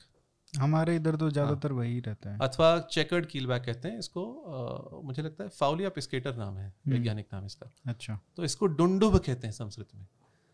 [0.52, 5.00] हमारे इधर तो ज़्यादातर हाँ। वही रहता है। अथवा चेकर्ड कीलबैक कहते हैं इसको आ,
[5.06, 9.18] मुझे लगता है फाउलिया पिस्केटर नाम है हम्म। वैज्ञानिक नाम इसका। अच्छा। तो इसको डुंडुब
[9.18, 10.06] कहते हैं संस्कृत में।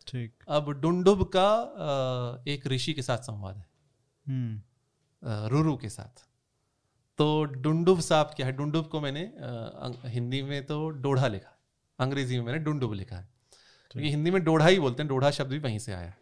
[0.06, 3.66] ठीक। अब डुंडुब का एक ऋषि के साथ संवाद है।
[4.26, 6.24] हम्म। रुरु के साथ।
[7.18, 8.52] तो डुंडुब साहब क्या है?
[8.52, 9.32] डुंडुब को मैंने
[10.08, 11.58] हिंदी में तो डोढ़ा लिखा
[11.98, 13.28] अंग्रेज़ी में मैंने डुंडुब लिखा है।
[13.90, 16.18] क्योंकि हिंदी में डोढ़ा ही बोलते हैं डोढ़ा शब्द भी वहीं से आया है।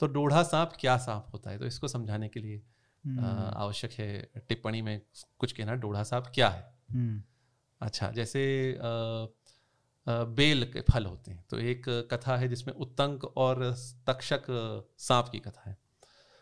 [0.00, 1.58] तो डोढ़ा सांप क्या सांप होता है?
[1.58, 2.62] तो इसको समझाने के लिए
[3.04, 3.24] हम्म।
[3.56, 5.00] आवश्यक है टिप्पणी में
[5.38, 6.74] कुछ कहना डोढ़ा सांप क्या है?
[6.90, 7.22] हम्म।
[7.80, 8.42] अच्छा जैसे
[10.08, 13.64] बेल के फल होते हैं। तो एक कथा है जिसमें उत्तंक और
[14.06, 14.42] तक्षक
[14.98, 15.76] सांप की कथा है।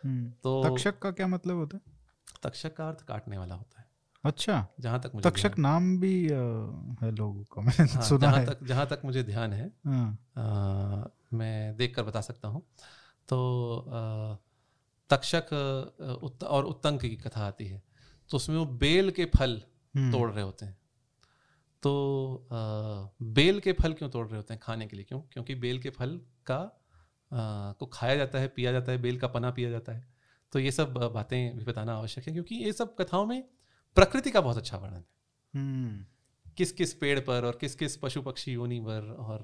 [0.03, 1.97] हम्म। तो तक्षक का क्या मतलब होता है?
[2.43, 3.87] तक्षक का अर्थ काटने वाला होता है।
[4.23, 8.45] अच्छा। जहाँ तक मुझे तक्षक नाम भी है लोगों का मैंने हाँ, सुना जहाँ है।
[8.45, 12.61] तक जहाँ तक मुझे ध्यान है हाँ। आ, मैं देख कर बता सकता हूँ।
[13.29, 13.37] तो
[13.79, 14.35] आ,
[15.09, 15.53] तक्षक
[16.23, 17.81] उत, और उत्तंक की कथा आती है।
[18.29, 19.61] तो उसमें वो बेल के फल
[19.95, 20.77] हम्म। तोड़ रहे होते हैं।
[21.83, 21.91] तो
[22.51, 22.55] आ,
[23.21, 25.05] बेल के फल क्यों तोड़ रहे होते हैं खाने के लिए?
[25.05, 25.21] क्यों?
[25.21, 26.59] क्योंकि बेल के फल का
[27.31, 30.07] आ, को खाया जाता है पिया जाता है बेल का पना पिया जाता है।
[30.51, 33.43] तो ये सब बातें भी बताना आवश्यक है क्योंकि ये सब कथाओं में
[33.95, 35.05] प्रकृति का बहुत अच्छा वर्णन है।
[35.53, 36.05] हम्म।
[36.57, 39.41] किस किस पेड़ पर और किस किस पशु पक्षी योनि पर और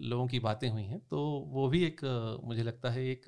[0.00, 2.00] लोगों की बातें हुई हैं तो वो भी एक
[2.44, 3.24] मुझे लगता है एक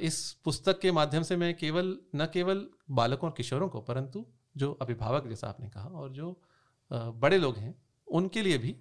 [0.00, 4.26] इस पुस्तक के माध्यम से मैं केवल न केवल बालकों और किशोरों को परंतु
[4.56, 6.40] जो अभिभावक जैसा आपने कहा और जो
[6.90, 7.74] बड़े लोग हैं
[8.08, 8.76] उनके लिए भी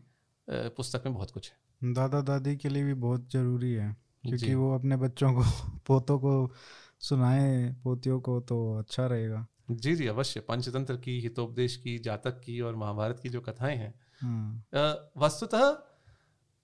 [0.49, 4.73] पुस्तक में बहुत कुछ है दादा दादी के लिए भी बहुत ज़रूरी है क्योंकि वो
[4.75, 5.43] अपने बच्चों को
[5.87, 6.51] पोतों को
[6.99, 12.59] सुनाए पोतियों को तो अच्छा रहेगा जी जी अवश्य पंचतंत्र की हितोपदेश की जातक की
[12.61, 15.71] और महाभारत की जो कथाएँ हैं हाँ। वस्तुतः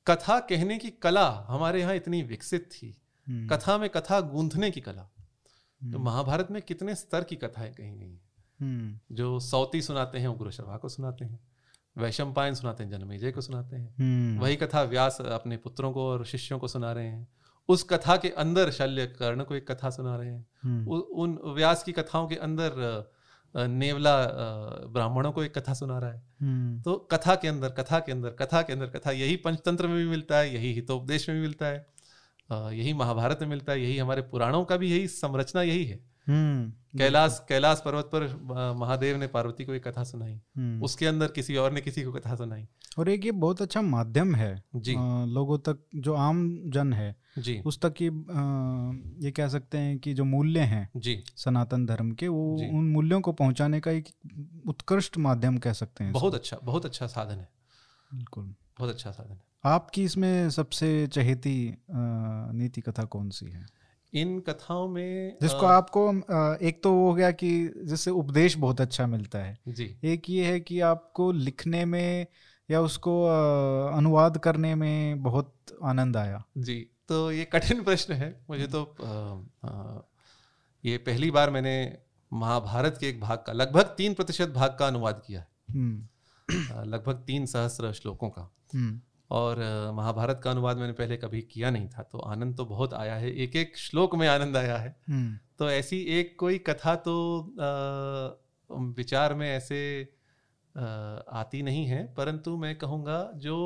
[0.07, 2.95] कथा कहने की कला हमारे यहाँ इतनी विकसित थी
[3.27, 7.73] हम्म। कथा में कथा गूंथने की कला तो हम्म। महाभारत में कितने स्तर की कथाएँ
[7.73, 8.28] कही गई हैं हम्म।
[9.11, 11.39] जो सौती सुनाते हैं उग्र शर्मा को सुनाते हैं।
[11.97, 13.95] वैशम पायन सुनाते हैं जन्मेजय को सुनाते हैं।
[14.39, 17.27] वही कथा व्यास अपने पुत्रों को और शिष्यों को सुना रहे हैं।
[17.69, 20.45] उस कथा के अंदर शल्य कर्ण को एक कथा सुना रहे हैं।
[21.13, 22.71] उन व्यास की कथाओं के अंदर
[23.57, 24.25] नेवला
[24.87, 26.19] ब्राह्मणों को एक कथा सुना रहा है।
[26.81, 30.07] तो कथा के अंदर कथा के अंदर कथा के अंदर कथा यही पंचतंत्र में भी
[30.07, 31.87] मिलता है यही हितोपदेश में भी मिलता है
[32.51, 36.18] यही महाभारत में मिलता है यही हमारे पुराणों का भी यही संरचना यही है। हम्म,
[36.31, 41.55] कैलाश कैलाश पर्वत पर महादेव ने पार्वती को एक कथा सुनाई। हम्म। उसके अंदर किसी
[41.55, 42.67] और ने किसी को कथा सुनाई।
[42.99, 47.15] और एक ये बहुत अच्छा माध्यम है जी। आ, लोगों तक जो आम जन है
[47.39, 48.05] जी। उस तक की
[49.25, 53.21] ये कह सकते हैं कि जो मूल्य हैं जी। सनातन धर्म के वो उन मूल्यों
[53.21, 54.07] को पहुँचाने का एक
[54.67, 57.49] उत्कृष्ट माध्यम कह सकते हैं बहुत अच्छा बहुत अच्छा साधन है।
[58.13, 58.45] बिल्कुल।
[58.79, 63.65] बहुत अच्छा साधन है। आपकी इसमें सबसे चहेती नीति कथा कौन सी है?
[64.13, 66.13] इन कथाओं में जिसको आ, आपको
[66.65, 70.59] एक तो हो गया कि जिससे उपदेश बहुत अच्छा मिलता है। जी। एक ये है
[70.59, 72.27] कि आपको लिखने में
[72.71, 73.25] या उसको
[73.93, 79.69] अनुवाद करने में बहुत आनंद आया। जी तो ये कठिन प्रश्न है। मुझे तो आ,
[79.69, 79.99] आ,
[80.85, 81.97] ये पहली बार मैंने
[82.33, 86.07] महाभारत के एक भाग का लगभग तीन प्रतिशत भाग का अनुवाद किया है। हम्म।
[86.83, 89.59] लगभग तीन सहस्र श्लोकों का। हम्म। और
[89.95, 93.31] महाभारत का अनुवाद मैंने पहले कभी किया नहीं था तो आनंद तो बहुत आया है
[93.33, 94.95] एक एक श्लोक में आनंद आया है।
[95.59, 97.15] तो ऐसी एक कोई कथा तो
[98.69, 99.79] विचार में ऐसे
[100.75, 103.57] आती नहीं है परंतु मैं कहूँगा जो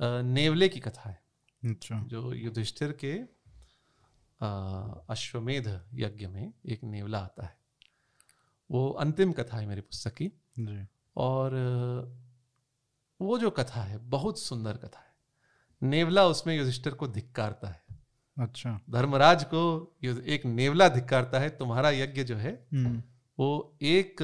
[0.00, 1.22] नेवले की कथा है।
[1.62, 3.12] अच्छा। जो युधिष्ठिर के
[5.10, 7.56] अश्वमेध यज्ञ में एक नेवला आता है।
[8.70, 10.30] वो अंतिम कथा है मेरी पुस्तक की।
[11.16, 11.50] और
[13.24, 17.82] वो जो कथा है बहुत सुंदर कथा है। नेवला उसमें युधिष्ठिर को धिक्कारता है।
[18.36, 19.62] अच्छा। धर्मराज को
[20.04, 23.02] एक नेवला धिक्कारता है तुम्हारा यज्ञ जो है हम्म।
[23.38, 24.16] वो एक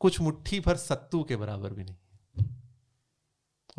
[0.00, 2.44] कुछ मुट्ठी भर सत्तू के बराबर भी नहीं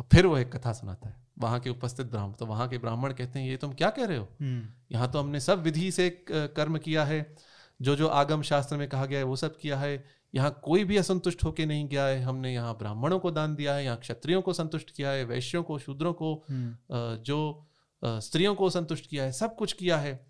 [0.00, 3.12] और फिर वो एक कथा सुनाता है वहाँ के उपस्थित ब्राह्मण तो वहाँ के ब्राह्मण
[3.12, 4.28] कहते हैं ये तुम क्या कह रहे हो?
[4.40, 7.36] हम्म। यहाँ तो हमने सब विधि से कर्म किया है
[7.80, 10.96] जो जो आगम शास्त्र में कहा गया है वो सब किया है यहाँ कोई भी
[10.96, 14.52] असंतुष्ट होके नहीं गया है। हमने यहाँ ब्राह्मणों को दान दिया है यहाँ क्षत्रियों को
[14.52, 17.66] संतुष्ट किया है वैश्यों को शूद्रों को हम्म। जो
[18.04, 20.26] स्त्रियों को संतुष्ट किया है सब कुछ किया है।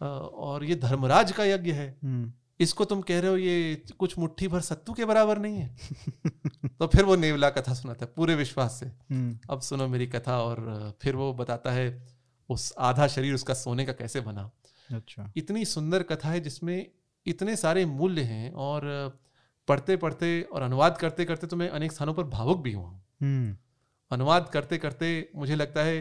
[0.00, 4.48] और ये धर्मराज का यज्ञ है। हम्म। इसको तुम कह रहे हो ये कुछ मुट्ठी
[4.48, 5.76] भर सत्तू के बराबर नहीं है?
[6.66, 10.42] तो फिर वो नेवला कथा सुनाता है पूरे विश्वास से। हम्म। अब सुनो मेरी कथा
[10.42, 12.06] और फिर वो बताता है
[12.48, 14.50] उस आधा शरीर उसका सोने का कैसे बना।
[14.92, 16.90] अच्छा। इतनी सुंदर कथा है जिसमें
[17.26, 19.20] इतने सारे मूल्य हैं और
[19.68, 23.56] पढ़ते पढ़ते और अनुवाद करते करते तो मैं अनेक स्थानों पर भावुक भी हुआ हम्म।
[24.10, 26.00] अनुवाद करते करते मुझे लगता है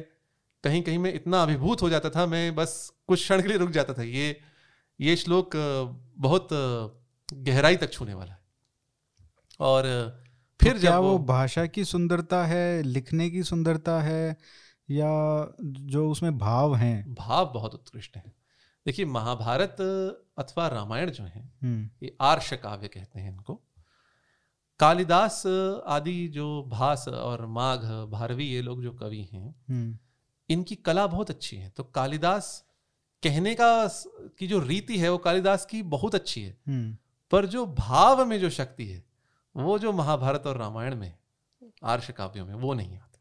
[0.64, 3.70] कहीं कहीं मैं इतना अभिभूत हो जाता था मैं बस कुछ क्षण के लिए रुक
[3.70, 4.40] जाता था। ये
[5.00, 5.50] ये श्लोक
[6.18, 6.48] बहुत
[7.34, 8.40] गहराई तक छूने वाला है।
[9.60, 9.84] और
[10.62, 14.38] फिर तो जब वो भाषा की सुंदरता है लिखने की सुंदरता है
[14.92, 17.14] या जो उसमें भाव हैं?
[17.14, 18.34] भाव बहुत उत्कृष्ट हैं।
[18.86, 19.82] देखिए महाभारत
[20.38, 23.62] अथवा रामायण जो है हम्म। ये आर्ष काव्य कहते हैं इनको
[24.80, 25.44] कालिदास
[25.88, 27.80] आदि जो भास और माघ
[28.12, 29.98] भारवी ये लोग जो कवि हैं हम्म।
[30.50, 32.48] इनकी कला बहुत अच्छी है तो कालिदास
[33.24, 33.88] कहने का
[34.40, 36.96] की जो रीति है वो कालिदास की बहुत अच्छी है हम्म।
[37.32, 39.04] पर जो भाव में जो शक्ति है
[39.56, 41.14] वो जो महाभारत और रामायण में
[41.86, 43.12] आर्ष काव्यों में वो नहीं आती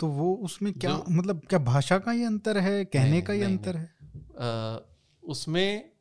[0.00, 3.76] तो वो उसमें क्या मतलब क्या भाषा का ही अंतर है कहने का ही अंतर
[3.76, 4.01] है
[5.22, 5.92] उसमें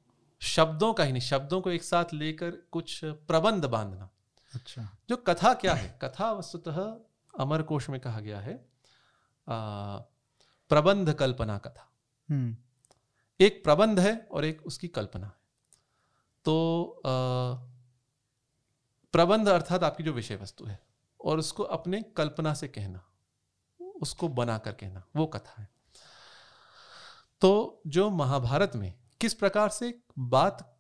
[0.42, 4.10] शब्दों का ही नहीं शब्दों को एक साथ लेकर कुछ प्रबंध बांधना।
[4.56, 6.00] अच्छा। जो कथा क्या है?
[6.02, 6.96] कथा वस्तुतः
[7.40, 8.56] अमर कोश में कहा गया है
[9.50, 9.98] आ,
[10.70, 11.92] प्रबंध कल्पना कथा।
[12.30, 12.58] हम्म।
[13.42, 15.34] एक प्रबंध है और एक उसकी कल्पना है।
[16.46, 16.54] तो
[16.98, 17.12] आ,
[19.12, 20.80] प्रबंध अर्थात आपकी जो विषय वस्तु है
[21.26, 23.06] और उसको अपने कल्पना से कहना
[24.02, 25.70] उसको बनाकर कहना वो कथा है।
[27.42, 30.80] तो जो महाभारत में किस प्रकार से बात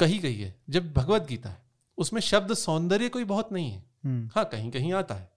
[0.00, 1.62] कही गई है जब भगवत गीता है
[1.98, 5.30] उसमें शब्द सौंदर्य कोई बहुत नहीं है। हम्म। हाँ कहीं कहीं आता है।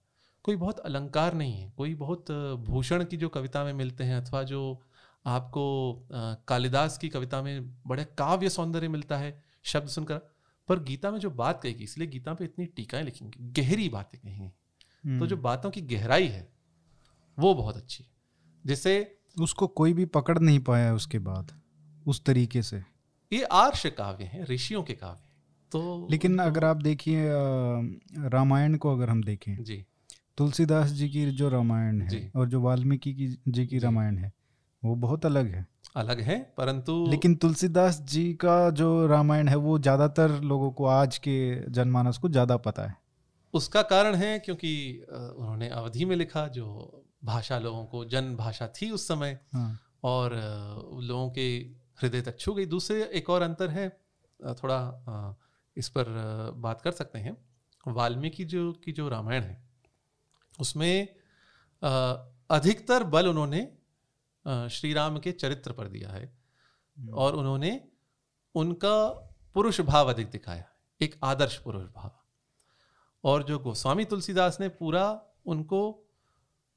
[0.44, 2.30] कोई बहुत अलंकार नहीं है कोई बहुत
[2.66, 4.80] भूषण की जो कविता में मिलते हैं अथवा जो
[5.26, 6.08] आपको
[6.48, 10.20] कालिदास की कविता में बड़े काव्य सौंदर्य मिलता है शब्द सुनकर।
[10.68, 14.20] पर गीता में जो बात कही गई इसलिए गीता पे इतनी टीकाएँ लिखेंगी गहरी बातें
[14.20, 16.52] कहेंगी तो जो हम्म। बातों की गहराई है
[17.38, 18.10] वो बहुत अच्छी है।
[18.66, 21.52] जिससे उसको कोई भी पकड़ नहीं पाया उसके बाद
[22.06, 22.82] उस तरीके से।
[23.32, 25.24] ये आर्ष काव्य हैं ऋषियों के काव्य
[25.72, 27.24] तो लेकिन अगर आप देखिए
[28.30, 29.84] रामायण को अगर हम देखें जी।
[30.38, 34.32] तुलसीदास जी की जो रामायण है और जो वाल्मीकि की जी की रामायण है
[34.82, 39.78] वो बहुत अलग है। अलग है परंतु लेकिन तुलसीदास जी का जो रामायण है वो
[39.78, 41.36] ज़्यादातर लोगों को आज के
[41.70, 42.94] जनमानस को ज़्यादा पता है।
[43.54, 44.72] उसका कारण है क्योंकि
[45.10, 46.66] उन्होंने अवधि में लिखा जो
[47.26, 49.68] भाषा लोगों को जन भाषा थी उस समय हाँ।
[50.04, 50.34] और
[51.02, 51.48] लोगों के
[52.02, 53.88] हृदय तक छू गई दूसरे एक और अंतर है
[54.54, 54.78] थोड़ा
[55.76, 56.08] इस पर
[56.58, 57.36] बात कर सकते हैं
[57.86, 59.58] वाल्मीकि जो की जो रामायण है
[60.58, 61.08] उसमें
[62.50, 63.62] अधिकतर बल उन्होंने
[64.70, 67.80] श्री राम के चरित्र पर दिया है हम्म। और उन्होंने
[68.54, 68.96] उनका
[69.56, 70.64] पुरुष भाव अधिक दिखाया
[71.00, 72.10] एक आदर्श पुरुष भाव
[73.24, 75.04] और जो गोस्वामी तुलसीदास ने पूरा
[75.46, 75.80] उनको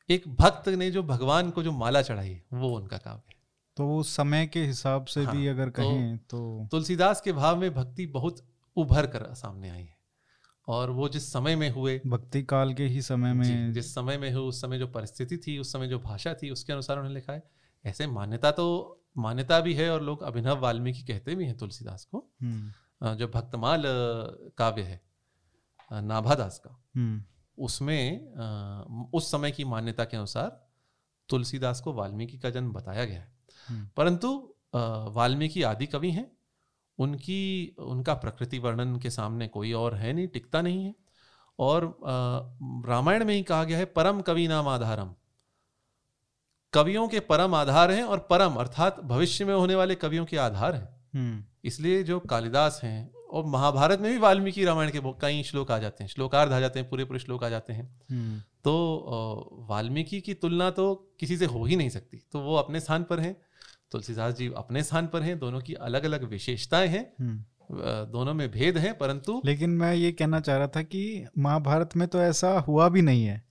[0.10, 3.40] एक भक्त ने जो भगवान को जो माला चढ़ाई वो उनका काम है।
[3.77, 7.31] तो वो समय के हिसाब से हाँ, भी अगर तो कहें तो, तो तुलसीदास के
[7.31, 9.98] भाव में भक्ति बहुत उभर कर सामने आई है।
[10.68, 14.31] और वो जिस समय में हुए भक्ति काल के ही समय में जिस समय में
[14.31, 17.34] हुए उस समय जो परिस्थिति थी उस समय जो भाषा थी उसके अनुसार उन्होंने लिखा
[17.34, 17.44] है।
[17.86, 22.31] ऐसे मान्यता तो मान्यता भी है और लोग अभिनव वाल्मीकि कहते भी हैं तुलसीदास को।
[22.41, 23.84] हम्म। जो भक्तमाल
[24.57, 25.02] काव्य है
[25.94, 27.23] नाभादास का। हम्म।
[27.60, 30.49] उसमें उस समय की मान्यता के अनुसार
[31.30, 33.31] तुलसीदास को वाल्मीकि का जन्म बताया गया है
[33.68, 34.30] हम्म। परंतु
[35.14, 36.31] वाल्मीकि आदि कवि हैं
[36.99, 40.94] उनकी उनका प्रकृति वर्णन के सामने कोई और है नहीं टिकता नहीं है
[41.60, 41.86] और
[42.86, 45.14] रामायण में ही कहा गया है परम कवि नाम आधारम
[46.73, 50.76] कवियों के परम आधार हैं और परम अर्थात भविष्य में होने वाले कवियों के आधार
[50.76, 52.99] हैं हम्म। इसलिए जो कालिदास हैं
[53.30, 56.80] और महाभारत में भी वाल्मीकि रामायण के कई श्लोक आ जाते हैं श्लोकार्ध आ जाते
[56.80, 61.45] हैं पूरे पूरे श्लोक आ जाते हैं हम्म। तो वाल्मीकि की तुलना तो किसी से
[61.45, 63.35] हो ही नहीं सकती तो वो अपने स्थान पर हैं
[63.91, 67.43] तुलसीदास जी अपने स्थान पर हैं दोनों की अलग अलग विशेषताएँ हैं हम्म।
[68.11, 72.07] दोनों में भेद है परंतु लेकिन मैं ये कहना चाह रहा था कि महाभारत में
[72.07, 73.43] तो ऐसा हुआ भी नहीं है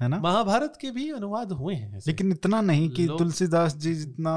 [0.00, 4.34] है ना महाभारत के भी अनुवाद हुए हैं लेकिन इतना नहीं कि तुलसीदास जी जितना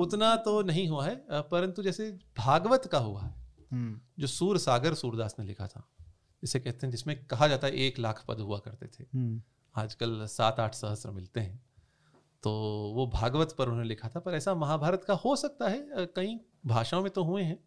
[0.00, 3.43] उतना तो नहीं हुआ है परंतु जैसे भागवत का हुआ है।
[4.18, 5.88] जो सूर सागर सूरदास ने लिखा था
[6.42, 9.42] इसे कहते हैं जिसमें कहा जाता है एक लाख पद हुआ करते थे। हम्म।
[9.76, 11.62] आजकल सात आठ सहस्र मिलते हैं।
[12.42, 12.50] तो
[12.94, 17.02] वो भागवत पर उन्होंने लिखा था पर ऐसा महाभारत का हो सकता है कई भाषाओं
[17.02, 17.58] में तो हुए हैं।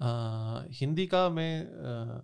[0.00, 2.20] आ, हिंदी का मैं आ,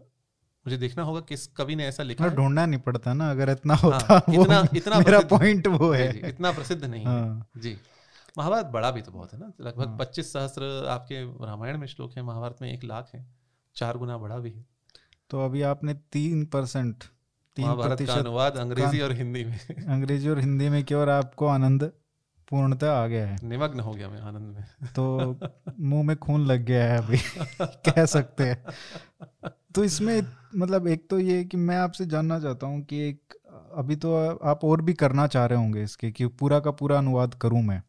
[0.67, 3.83] मुझे देखना होगा किस कवि ने ऐसा लिखा ढूंढना नहीं पड़ता ना अगर इतना हाँ,
[3.83, 7.77] होता हाँ, इतना इतना मेरा पॉइंट वो है। जी, इतना प्रसिद्ध नहीं हाँ, है। जी।
[8.39, 12.13] महाभारत बड़ा भी तो बहुत है ना। लगभग हाँ, पच्चीस सहस्त्र आपके रामायण में श्लोक
[12.17, 13.27] है महाभारत में एक लाख है।
[13.77, 14.67] चार गुना बड़ा भी है।
[15.31, 17.05] तो अभी आपने तीन परसेंट
[17.61, 19.59] महाभारत का अनुवाद अंग्रेज़ी और हिंदी में।
[19.89, 21.93] अंग्रेज़ी और हिंदी में क्यों आपको आनंद
[22.49, 24.65] पूर्णतः आ गया है। निमग्न हो गया मैं आनंद में।
[24.97, 25.37] तो
[25.81, 27.19] मुँह में खून लग गया है अभी
[27.61, 28.65] कह सकते हैं।
[29.75, 30.23] तो इसमें
[30.57, 33.35] मतलब एक तो ये कि मैं आपसे जानना चाहता हूँ कि एक
[33.75, 37.35] अभी तो आप और भी करना चाह रहे होंगे इसके कि पूरा का पूरा अनुवाद
[37.35, 37.83] करूँ मैं।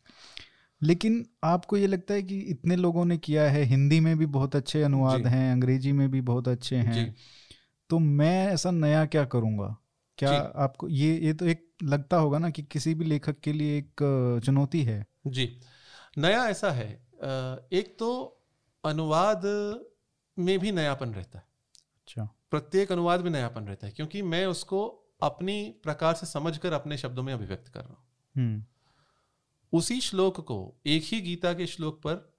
[0.81, 4.55] लेकिन आपको ये लगता है कि इतने लोगों ने किया है हिंदी में भी बहुत
[4.55, 7.15] अच्छे अनुवाद हैं अंग्रेज़ी में भी बहुत अच्छे हैं।
[7.89, 9.75] तो मैं ऐसा नया क्या करूँगा?
[10.17, 13.77] क्या आपको ये ये तो एक लगता होगा ना कि किसी भी लेखक के लिए
[13.77, 15.49] एक चुनौती है। जी।
[16.17, 16.89] नया ऐसा है
[17.73, 18.09] एक तो
[18.83, 19.41] अनुवाद
[20.37, 21.45] में भी नयापन रहता है।
[21.97, 24.85] अच्छा। प्रत्येक अनुवाद में नयापन रहता है क्योंकि मैं उसको
[25.21, 28.65] अपनी प्रकार से समझकर अपने शब्दों में अभिव्यक्त कर रहा हूँ।
[29.73, 32.33] उसी श्लोक को एक ही गीता के श्लोक पर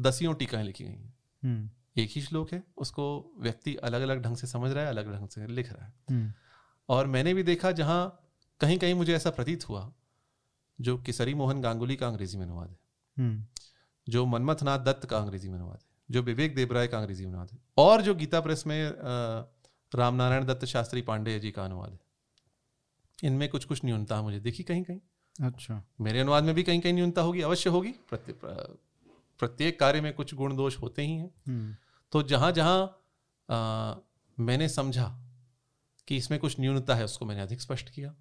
[0.00, 1.70] दसियों टीकाएँ लिखी गई हैं। हम्म।
[2.02, 5.28] एक ही श्लोक है उसको व्यक्ति अलग अलग ढंग से समझ रहा है अलग ढंग
[5.28, 6.32] से लिख रहा है। हम्म।
[6.88, 8.28] और मैंने भी देखा जहाँ
[8.60, 9.92] कहीं कहीं मुझे ऐसा प्रतीत हुआ
[10.80, 12.76] जो किसरी मोहन गांगुली का अंग्रेज़ी में अनुवाद है।
[14.08, 17.50] जो मनमथनाथ दत्त का अंग्रेज़ी में अनुवाद है। जो विवेक देबराय का अंग्रेज़ी में अनुवाद
[17.52, 18.92] है। और जो गीता प्रेस में
[19.94, 22.00] रामनारायण दत्त शास्त्री पांडे जी का अनुवाद है।
[23.24, 25.00] इनमें कुछ कुछ न्यूनता मुझे देखी कहीं कहीं
[25.36, 27.94] अच्छा मेरे अनुवाद में भी कहीं कहीं न्यूनता होगी अवश्य होगी
[29.40, 31.74] प्रत्येक कार्य में कुछ गुण दोष होते ही हैं हम्म।
[32.12, 32.80] तो जहाँ जहाँ
[34.38, 35.06] मैंने समझा
[36.08, 38.14] कि इसमें कुछ न्यूनता है उसको मैंने अधिक स्पष्ट किया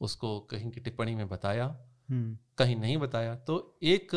[0.00, 1.64] उसको कहीं की टिप्पणी में बताया
[2.08, 4.14] हम्म। कहीं नहीं बताया तो एक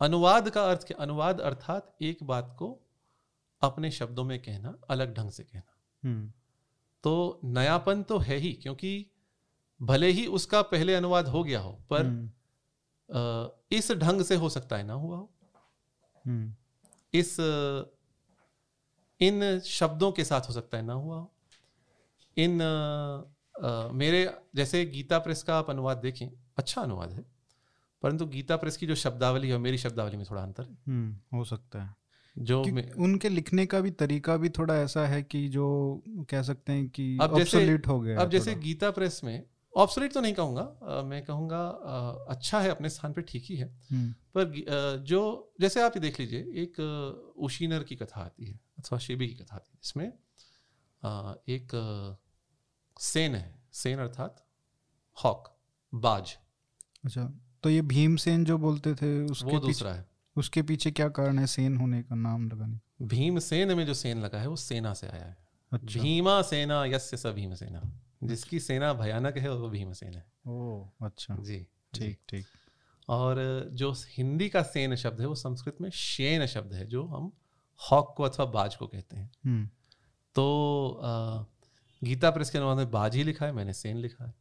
[0.00, 2.68] अनुवाद का अर्थ क्या अनुवाद अर्थात एक बात को
[3.62, 6.32] अपने शब्दों में कहना अलग ढंग से कहना हम्म।
[7.04, 8.90] तो नयापन तो है ही क्योंकि
[9.82, 14.76] भले ही उसका पहले अनुवाद हो गया हो पर हम्म। इस ढंग से हो सकता
[14.76, 15.32] है ना हुआ हो।
[16.26, 16.54] हम्म।
[17.14, 17.36] इस
[19.20, 21.32] इन शब्दों के साथ हो सकता है ना हुआ हो।
[22.36, 22.62] इन
[23.62, 27.24] आ, मेरे जैसे गीता प्रेस का आप अनुवाद देखें अच्छा अनुवाद है
[28.02, 31.44] परंतु गीता प्रेस की जो शब्दावली है मेरी शब्दावली में थोड़ा अंतर है। हम्म, हो
[31.44, 31.94] सकता है।
[32.38, 32.62] जो
[32.98, 37.18] उनके लिखने का भी तरीका भी थोड़ा ऐसा है कि जो कह सकते हैं कि
[37.20, 39.44] अब जैसे हो गया अब जैसे गीता प्रेस में
[39.76, 41.60] ऑब्सोलेट तो नहीं कहूँगा। मैं कहूँगा
[42.30, 45.20] अच्छा है अपने स्थान पे ठीक ही है। हम्म। पर जो
[45.60, 46.80] जैसे आप ये देख लीजिए एक
[47.38, 50.06] उशीनर की कथा आती है अथवा शेबी की कथा आती है इसमें
[51.48, 51.74] एक
[52.96, 54.44] सेन है। सेन अर्थात
[55.16, 55.52] हॉक
[55.92, 56.36] बाज।
[57.04, 57.24] अच्छा
[57.62, 61.46] तो ये भीमसेन जो बोलते थे उसके वो दूसरा है। उसके पीछे क्या कारण है
[61.48, 65.24] सेन होने का नाम लगाने भीमसेन में जो सेन लगा है वो सेना से आया
[65.24, 65.36] है।
[65.72, 67.80] अच्छा। भीमा सेना यस्य स भीम सेना।
[68.24, 72.46] जिसकी सेना भयानक है वो भीमसेन है। ओ अच्छा। जी ठीक ठीक।
[73.08, 77.32] और जो हिंदी का सेन शब्द है वो संस्कृत में शेन शब्द है जो हम
[77.90, 79.68] हॉक को अथवा बाज को कहते हैं। हम्म।
[80.34, 81.44] तो आ,
[82.04, 84.34] गीता प्रेस के अनुवाद में बाज ही लिखा है मैंने सेन लिखा है।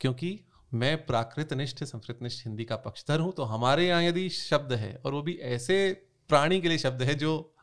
[0.00, 0.40] क्योंकि
[0.74, 4.94] मैं प्राकृत निष्ठ संस्कृत निष्ठ हिंदी का पक्षधर हूँ तो हमारे यहाँ यदि शब्द है
[4.96, 5.92] और वो भी ऐसे
[6.28, 7.54] प्राणी के लिए शब्द है जो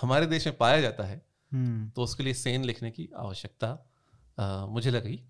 [0.00, 3.92] हमारे देश में पाया जाता है हम्म। तो उसके लिए सेन लिखने की आवश्यकता
[4.40, 5.24] मुझे लगी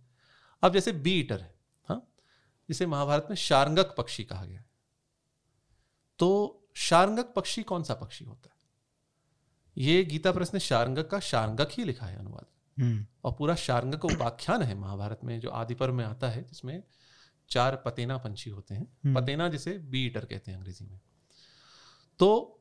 [0.63, 1.55] अब जैसे बी ईटर है
[1.85, 2.13] हाँ
[2.69, 4.65] जिसे महाभारत में शारंगक पक्षी कहा गया
[6.19, 8.57] तो शारंगक पक्षी कौन सा पक्षी होता है?
[9.79, 12.47] ये गीता प्रेस ने शार्ंगक का शार्ंगक ही लिखा है अनुवाद।
[12.83, 16.83] हम्म। और पूरा शार्ंगक उपाख्यान है महाभारत में जो आदि पर्व में आता है जिसमें
[17.51, 21.01] चार पतेना पंछी होते हैं। हम्म। पतेना जिसे बी ईटर कहते हैं अंग्रेज़ी में।
[22.19, 22.53] तो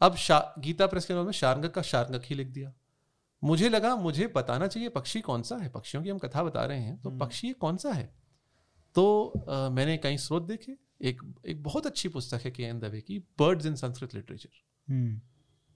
[0.00, 0.16] अब
[0.58, 2.72] गीता प्रेस के नाम में शार्ंगक का शारंगक ही लिख दिया।
[3.42, 6.80] मुझे लगा मुझे बताना चाहिए पक्षी कौन सा है पक्षियों की हम कथा बता रहे
[6.80, 8.12] हैं तो हम्म। पक्षी कौन सा है
[8.96, 9.04] तो
[9.48, 13.18] आ, मैंने कई स्रोत देखे एक एक बहुत अच्छी पुस्तक है के एन दवे की
[13.38, 15.20] बर्ड्स इन संस्कृत लिटरेचर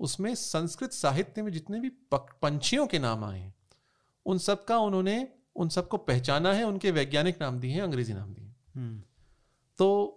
[0.00, 3.54] उसमें संस्कृत साहित्य में जितने भी पंछियों के नाम आए हैं
[4.26, 5.16] उन सब का उन्होंने
[5.56, 9.02] उन सबको पहचाना है उनके वैज्ञानिक नाम दिए हैं अंग्रेज़ी नाम दिए हम्म।
[9.78, 10.16] तो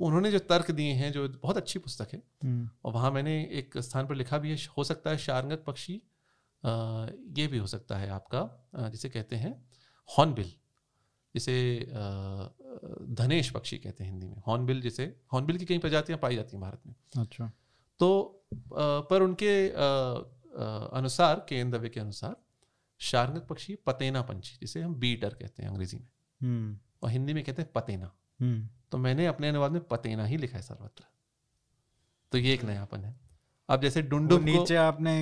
[0.00, 3.78] उन्होंने जो तर्क दिए हैं जो बहुत अच्छी पुस्तक है हम्म। और वहाँ मैंने एक
[3.78, 6.00] स्थान पर लिखा भी है हो सकता है शारंगक पक्षी
[6.66, 9.68] ये भी हो सकता है आपका जिसे कहते हैं
[10.18, 10.52] हॉर्नबिल
[11.34, 11.86] जिसे
[13.14, 16.60] धनेश पक्षी कहते हैं हिंदी में। हॉर्नबिल जिसे हॉर्नबिल की कई प्रजातियाँ पाई जाती हैं
[16.60, 17.52] भारत में। अच्छा।
[17.98, 18.40] तो
[19.10, 19.68] पर उनके
[20.96, 22.36] अनुसार के दवे के अनुसार
[22.98, 26.08] शार्ंगक पक्षी पतेना पंछी जिसे हम बीटर कहते हैं अंग्रेज़ी में।
[26.42, 30.36] हम्म। और हिंदी में कहते हैं पतेना। हम्म। तो मैंने अपने अनुवाद में पतेना ही
[30.36, 31.04] लिखा है सर्वत्र।
[32.32, 33.23] तो ये एक नयापन है।
[33.68, 35.14] अब जैसे डुंडुम नीचे आपने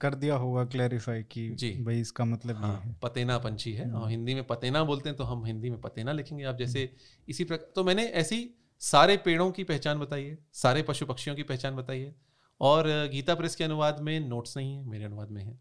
[0.00, 4.08] कर दिया होगा क्लैरिफाई की जी। भाई इसका मतलब हाँ, है। पतेना पंछी है। और
[4.10, 7.44] हिंदी में पतेना बोलते हैं तो हम हिंदी में पतेना लिखेंगे। आप जैसे हम्म। इसी
[7.44, 8.50] प्रकार तो मैंने ऐसी
[8.80, 12.14] सारे पेड़ों की पहचान बताई है सारे पशु पक्षियों की पहचान बताई है।
[12.60, 15.58] और गीता प्रेस के अनुवाद में नोट्स नहीं है मेरे अनुवाद में है।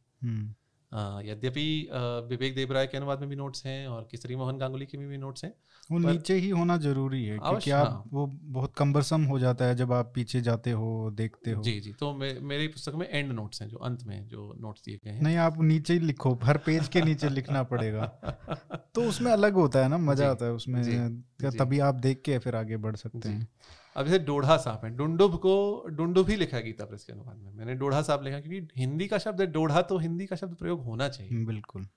[0.94, 1.90] यद्यपि
[2.30, 5.44] विवेक देवराय के अनुवाद में भी नोट्स हैं और किसरी मोहन गांगुली के भी नोट्स
[5.44, 5.54] हैं
[5.92, 9.76] वो नीचे ही होना ज़रूरी है क्योंकि आप हाँ। वो बहुत कम्बरसम हो जाता है
[9.76, 13.32] जब आप पीछे जाते हो देखते हो। जी जी तो मे, मेरी पुस्तक में एंड
[13.32, 16.40] नोट्स हैं जो अंत में जो नोट्स दिए गए हैं। नहीं आप नीचे ही लिखो
[16.44, 18.06] हर पेज के नीचे लिखना पड़ेगा।
[18.96, 22.56] तो उसमें अलग होता है ना मज़ा आता है उसमें तभी आप देख के फिर
[22.56, 23.48] आगे बढ़ सकते हैं।
[23.96, 27.52] अब जैसे डोढ़ा सांप है। डुंडुभ को डुंडुभ ही लिखा गीता प्रेस के अनुवाद में।
[27.54, 30.84] मैंने डोढ़ा सांप लिखा क्योंकि हिंदी का शब्द है डोढ़ा तो हिंदी का शब्द प्रयोग
[30.84, 31.88] होना चाहिए। बिल्कुल।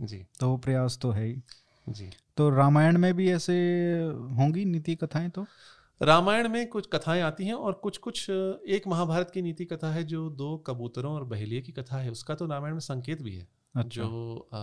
[0.00, 1.42] जी। तो प्रयास तो है ही।
[1.88, 3.54] जी। तो रामायण में भी ऐसे
[4.32, 5.46] होंगी नीति कथाएँ तो?
[6.02, 10.04] रामायण में कुछ कथाएँ आती हैं और कुछ कुछ एक महाभारत की नीति कथा है
[10.04, 13.48] जो दो कबूतरों और बहेलिए की कथा है। उसका तो रामायण में संकेत भी है।
[13.76, 14.58] अच्छा। जो आ,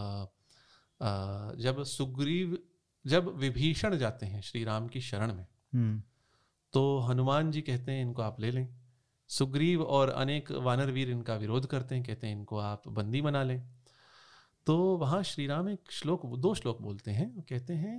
[1.02, 2.58] आ, जब सुग्रीव
[3.06, 6.02] जब विभीषण जाते हैं श्री राम की शरण में हम्म।
[6.74, 8.68] तो हनुमान जी कहते हैं इनको आप ले लें
[9.30, 13.44] सुग्रीव और अनेक वानर वीर इनका विरोध करते हैं कहते हैं इनको आप बंदी बना
[13.44, 13.62] लें
[14.68, 17.96] तो वहाँ श्री राम एक श्लोक दो श्लोक बोलते हैं कहते हैं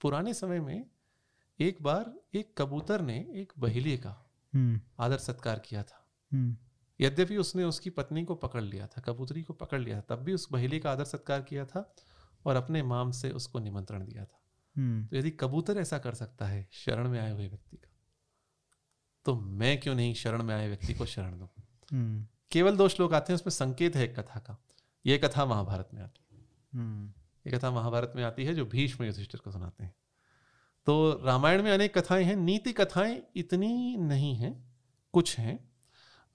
[0.00, 0.84] पुराने समय में
[1.58, 4.14] एक बार एक कबूतर ने एक बहेलिए का
[4.52, 6.56] हम्म। आदर सत्कार किया था हम्म।
[7.00, 10.34] यद्यपि उसने उसकी पत्नी को पकड़ लिया था कबूतरी को पकड़ लिया था तब भी
[10.34, 11.88] उस बहेली का आदर सत्कार किया था
[12.44, 14.40] और अपने माम से उसको निमंत्रण दिया था
[14.76, 17.93] हम्म। तो यदि कबूतर ऐसा कर सकता है शरण में आए हुए व्यक्ति का
[19.24, 21.48] तो मैं क्यों नहीं शरण में आए व्यक्ति को शरण दू
[21.92, 24.56] हम्म। केवल दो श्लोक आते हैं उसमें संकेत है एक कथा का
[25.06, 26.40] ये कथा महाभारत में आती है
[26.74, 27.12] हम्म।
[27.46, 29.94] ये कथा महाभारत में आती है जो भीष्म युधिष्ठिर को सुनाते हैं
[30.86, 34.68] तो रामायण में अनेक कथाएँ हैं नीति कथाएँ इतनी नहीं हैं
[35.12, 35.58] कुछ हैं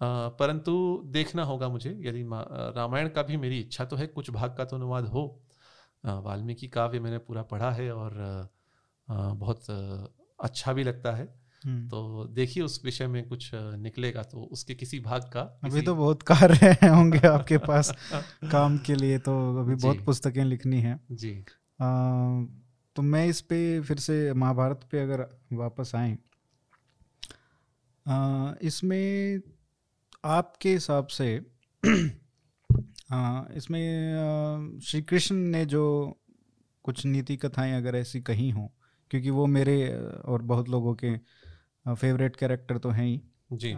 [0.01, 2.23] परंतु देखना होगा मुझे यदि
[2.75, 5.43] रामायण का भी मेरी इच्छा तो है कुछ भाग का तो अनुवाद हो
[6.03, 8.13] वाल्मीकि काव्य मैंने पूरा पढ़ा है और
[9.07, 9.69] बहुत
[10.39, 15.21] अच्छा भी लगता है। तो देखिए उस विषय में कुछ निकलेगा तो उसके किसी भाग
[15.21, 15.77] का किसी...
[15.77, 17.95] अभी तो बहुत कार्य होंगे आपके पास
[18.51, 21.45] काम के लिए तो अभी बहुत पुस्तकें लिखनी है। जी।
[21.81, 21.91] आ,
[22.95, 26.17] तो मैं इस पे फिर से महाभारत पे अगर वापस आए
[28.61, 29.39] इसमें
[30.25, 31.41] आपके हिसाब से
[33.11, 36.17] आ, इसमें श्री कृष्ण ने जो
[36.83, 38.67] कुछ नीति कथाएँ अगर ऐसी कही हों
[39.09, 41.38] क्योंकि वो मेरे और बहुत लोगों के
[41.89, 43.21] फेवरेट कैरेक्टर तो हैं ही
[43.53, 43.73] जी।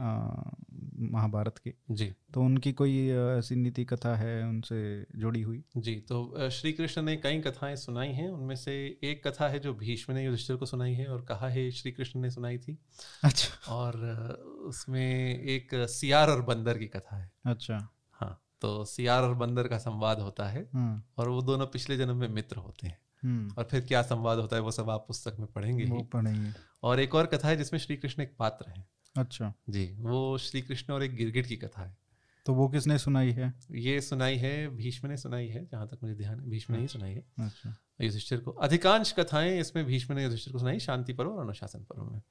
[1.12, 4.80] महाभारत के। जी। तो उनकी कोई ऐसी नीति कथा है उनसे
[5.16, 5.64] जुड़ी हुई?
[5.78, 8.74] जी तो श्री कृष्ण ने कई कथाएँ सुनाई हैं। उनमें से
[9.04, 12.20] एक कथा है जो भीष्म ने युधिष्ठिर को सुनाई है और कहा है श्री कृष्ण
[12.20, 12.78] ने सुनाई थी।
[13.24, 13.96] अच्छा। और
[14.66, 17.78] उसमें एक सियार और बंदर की कथा है। अच्छा।
[18.12, 22.18] हाँ तो सियार और बंदर का संवाद होता है हाँ। और वो दोनों पिछले जन्म
[22.18, 25.48] में मित्र होते हैं। और फिर क्या संवाद होता है वो सब आप पुस्तक में
[25.48, 26.54] पढ़ेंगे वो पढ़ेंगे।
[26.84, 28.88] और एक और कथा है जिसमें श्री कृष्ण एक पात्र है।
[29.18, 31.98] अच्छा। जी वो श्री कृष्ण और एक गिरगिट की कथा है।
[32.46, 33.54] तो वो किसने सुनाई है?
[33.72, 36.86] ये सुनाई है भीष्म ने सुनाई है जहाँ तक मुझे ध्यान है भीष्म ने ही
[36.86, 41.14] अच्छा। सुनाई है। अच्छा। युधिष्ठिर को। अधिकांश कथाएँ इसमें भीष्म ने युधिष्ठिर को सुनाई शांति
[41.14, 42.22] पर्व और अनुशासन पर्व में।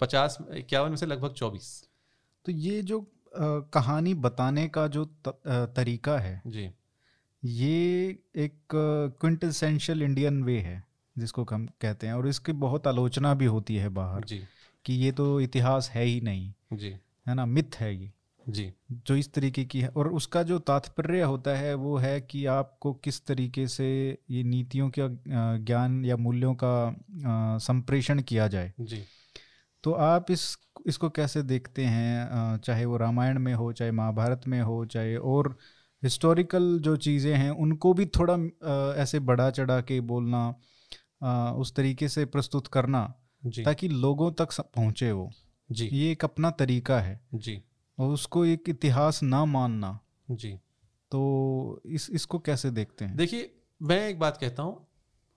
[0.00, 1.88] पचास इक्यावन में से लगभग चौबीस।
[2.44, 6.70] तो ये जो आ, कहानी बताने का जो त, आ, तरीका है जी।
[7.44, 8.52] ये एक
[9.20, 10.84] क्विंटेसेंशियल इंडियन वे है
[11.18, 14.42] जिसको हम कहते हैं और इसकी बहुत आलोचना भी होती है बाहर जी।
[14.84, 16.96] कि ये तो इतिहास है ही नहीं जी।
[17.28, 17.46] है ना?
[17.46, 18.12] मिथ है ये।
[18.48, 22.46] जी। जो इस तरीके की है और उसका जो तात्पर्य होता है वो है कि
[22.46, 25.08] आपको किस तरीके से ये नीतियों का
[25.58, 26.96] ज्ञान या मूल्यों का
[27.58, 29.02] संप्रेषण किया जाए। जी।
[29.82, 34.60] तो आप इस इसको कैसे देखते हैं चाहे वो रामायण में हो चाहे महाभारत में
[34.62, 35.58] हो चाहे और
[36.04, 38.34] हिस्टोरिकल जो चीज़ें हैं उनको भी थोड़ा
[39.02, 40.48] ऐसे बढ़ा चढ़ा के बोलना
[41.54, 43.02] उस तरीके से प्रस्तुत करना
[43.42, 45.30] ताकि लोगों तक पहुँचे वो।
[45.70, 47.62] जी। ये एक अपना तरीका है। जी।
[47.98, 49.98] और उसको एक इतिहास ना मानना।
[50.30, 50.52] जी।
[51.12, 53.16] तो इस इसको कैसे देखते हैं?
[53.16, 53.50] देखिए
[53.80, 54.86] मैं एक बात कहता हूँ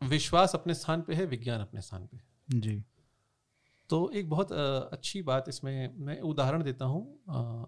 [0.02, 2.84] विश्वास अपने स्थान पे है विज्ञान अपने स्थान पे जी।
[3.89, 7.02] तो एक बहुत अच्छी बात इसमें मैं उदाहरण देता हूँ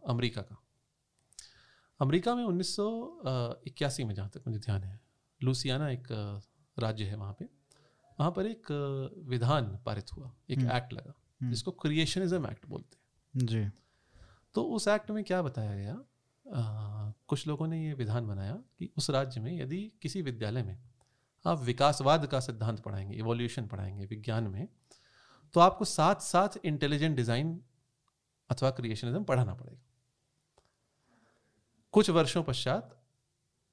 [0.09, 0.61] अमेरिका का।
[1.99, 4.99] अमेरिका में उन्नीस में जहाँ तक मुझे ध्यान है
[5.41, 6.07] लूसियाना एक
[6.77, 7.45] राज्य है वहाँ पे
[8.19, 8.71] वहाँ पर एक
[9.27, 12.97] विधान पारित हुआ एक एक्ट हम्म। लगा हम्म। जिसको क्रिएशनिज्म एक्ट बोलते
[13.33, 13.65] हैं जी
[14.55, 15.93] तो उस एक्ट में क्या बताया गया
[16.45, 20.77] आ, कुछ लोगों ने ये विधान बनाया कि उस राज्य में यदि किसी विद्यालय में
[21.45, 24.67] आप विकासवाद का सिद्धांत पढ़ाएँगे इवोल्यूशन पढ़ाएँगे विज्ञान में
[25.53, 27.59] तो आपको साथ साथ इंटेलिजेंट डिज़ाइन
[28.49, 29.88] अथवा क्रिएशनिज्म पढ़ाना पड़ेगा
[31.93, 32.95] कुछ वर्षों पश्चात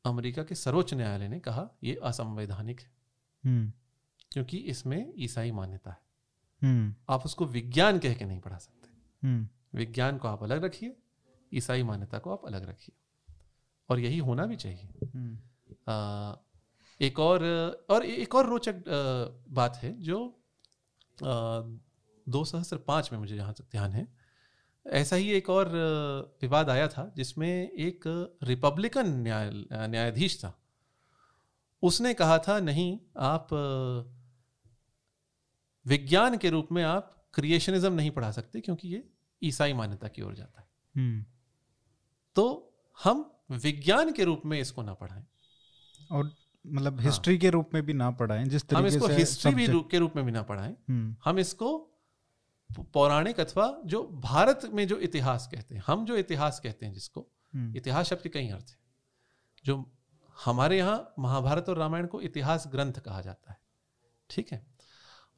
[0.04, 2.90] अमेरिका के सर्वोच्च न्यायालय ने कहा यह असंवैधानिक है
[3.44, 3.72] हम्म।
[4.32, 6.00] क्योंकि इसमें ईसाई मान्यता है
[6.62, 8.88] हम्म। आप उसको विज्ञान कह के नहीं पढ़ा सकते
[9.22, 10.96] हम्म। विज्ञान को आप अलग रखिए
[11.52, 12.96] ईसाई मान्यता को आप अलग रखिए
[13.88, 14.88] और यही होना भी चाहिए।
[15.88, 16.34] आ,
[17.00, 17.44] एक और
[17.90, 18.82] और एक और रोचक
[19.48, 20.18] बात है जो
[22.26, 24.06] दो सहस्र पाँच में मुझे जहाँ तक ध्यान है
[24.86, 25.68] ऐसा ही एक और
[26.42, 28.02] विवाद आया था जिसमें एक
[28.42, 30.58] रिपब्लिकन न्याय न्यायाधीश था
[31.82, 33.48] उसने कहा था नहीं आप
[35.86, 39.02] विज्ञान के रूप में आप क्रिएशनिज्म नहीं पढ़ा सकते क्योंकि ये
[39.42, 41.24] ईसाई मान्यता की ओर जाता है हम्म।
[42.36, 45.24] तो हम विज्ञान के रूप में इसको ना पढ़ाएँ
[46.10, 46.34] और
[46.64, 49.54] मतलब हिस्ट्री हाँ। के रूप में भी ना पढ़ाएँ जिस तरीके हम इसको से हिस्ट्री
[49.54, 51.70] भी के रूप में भी ना पढ़ाएँ हम्म। हम इसको
[52.92, 57.26] पौराणिक अथवा जो भारत में जो इतिहास कहते हैं हम जो इतिहास कहते हैं जिसको
[57.54, 58.76] हम्म। इतिहास शब्द के कई अर्थ है।
[59.64, 59.92] जो
[60.44, 63.58] हमारे यहाँ महाभारत और रामायण को इतिहास ग्रंथ कहा जाता है
[64.30, 64.66] ठीक है?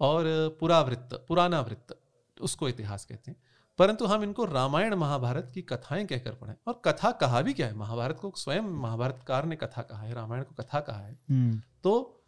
[0.01, 0.25] और
[0.61, 2.01] पुरावृत्त पुराना वृत्त
[2.41, 3.43] उसको इतिहास कहते हैं।
[3.79, 7.75] परंतु हम इनको रामायण महाभारत की कथाएँ कहकर पढ़े। और कथा कहा भी क्या है?
[7.75, 12.23] महाभारत को स्वयं महाभारतकार ने कथा कहा है रामायण को कथा कहा है। हम्म। तो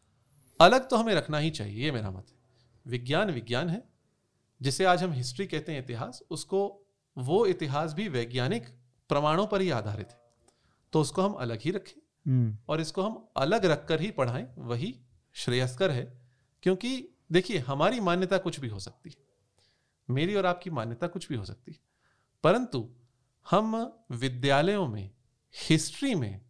[0.60, 2.36] अलग तो हमें रखना ही चाहिए ये मेरा मत है।
[2.86, 3.89] विज्ञान विज्ञान है
[4.62, 6.86] जिसे आज हम हिस्ट्री कहते हैं इतिहास उसको
[7.18, 8.68] वो इतिहास भी वैज्ञानिक
[9.08, 10.20] प्रमाणों पर ही आधारित है
[10.92, 15.00] तो उसको हम अलग ही रखें हम्म। और इसको हम अलग रखकर ही पढ़ाएँ वही
[15.34, 16.20] श्रेयस्कर है
[16.62, 19.16] क्योंकि देखिए हमारी मान्यता कुछ भी हो सकती है
[20.08, 21.78] मेरी और आपकी मान्यता कुछ भी हो सकती है
[22.44, 22.88] परंतु
[23.50, 23.76] हम
[24.12, 25.10] विद्यालयों में
[25.54, 26.40] हिस्ट्री में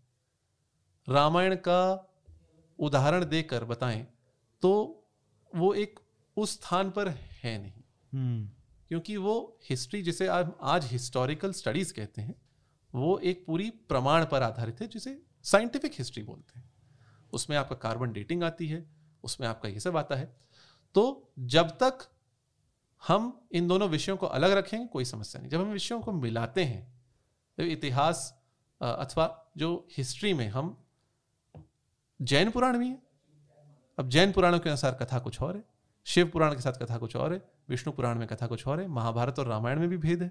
[1.09, 2.07] रामायण का
[2.79, 4.07] उदाहरण देकर बताएँ
[4.63, 4.73] तो
[5.55, 6.01] वो एक
[6.37, 7.80] उस स्थान पर है नहीं।
[8.13, 12.35] क्योंकि वो हिस्ट्री जिसे आज आज हिस्टोरिकल स्टडीज़ कहते हैं,
[12.93, 16.69] वो एक पूरी प्रमाण पर आधारित है, जिसे साइंटिफिक हिस्ट्री बोलते हैं।
[17.33, 18.85] उसमें आपका कार्बन डेटिंग आती है,
[19.25, 20.33] उसमें आपका ये सब आता है।
[20.95, 22.09] तो जब तक
[23.03, 26.65] हम इन दोनों विषयों को अलग रखेंगे कोई समस्या नहीं। जब हम विषयों को मिलाते
[26.65, 26.83] हैं
[27.59, 28.33] तो इतिहास
[28.81, 30.77] अथवा जो हिस्ट्री में हम
[32.21, 33.03] जैन पुराण भी है,
[33.99, 35.65] अब जैन पुराणों के अनुसार कथा कुछ और है।
[36.07, 38.87] शिव पुराण के साथ कथा कुछ और है विष्णु पुराण में कथा कुछ और है
[38.89, 40.31] महाभारत और रामायण में भी भेद है।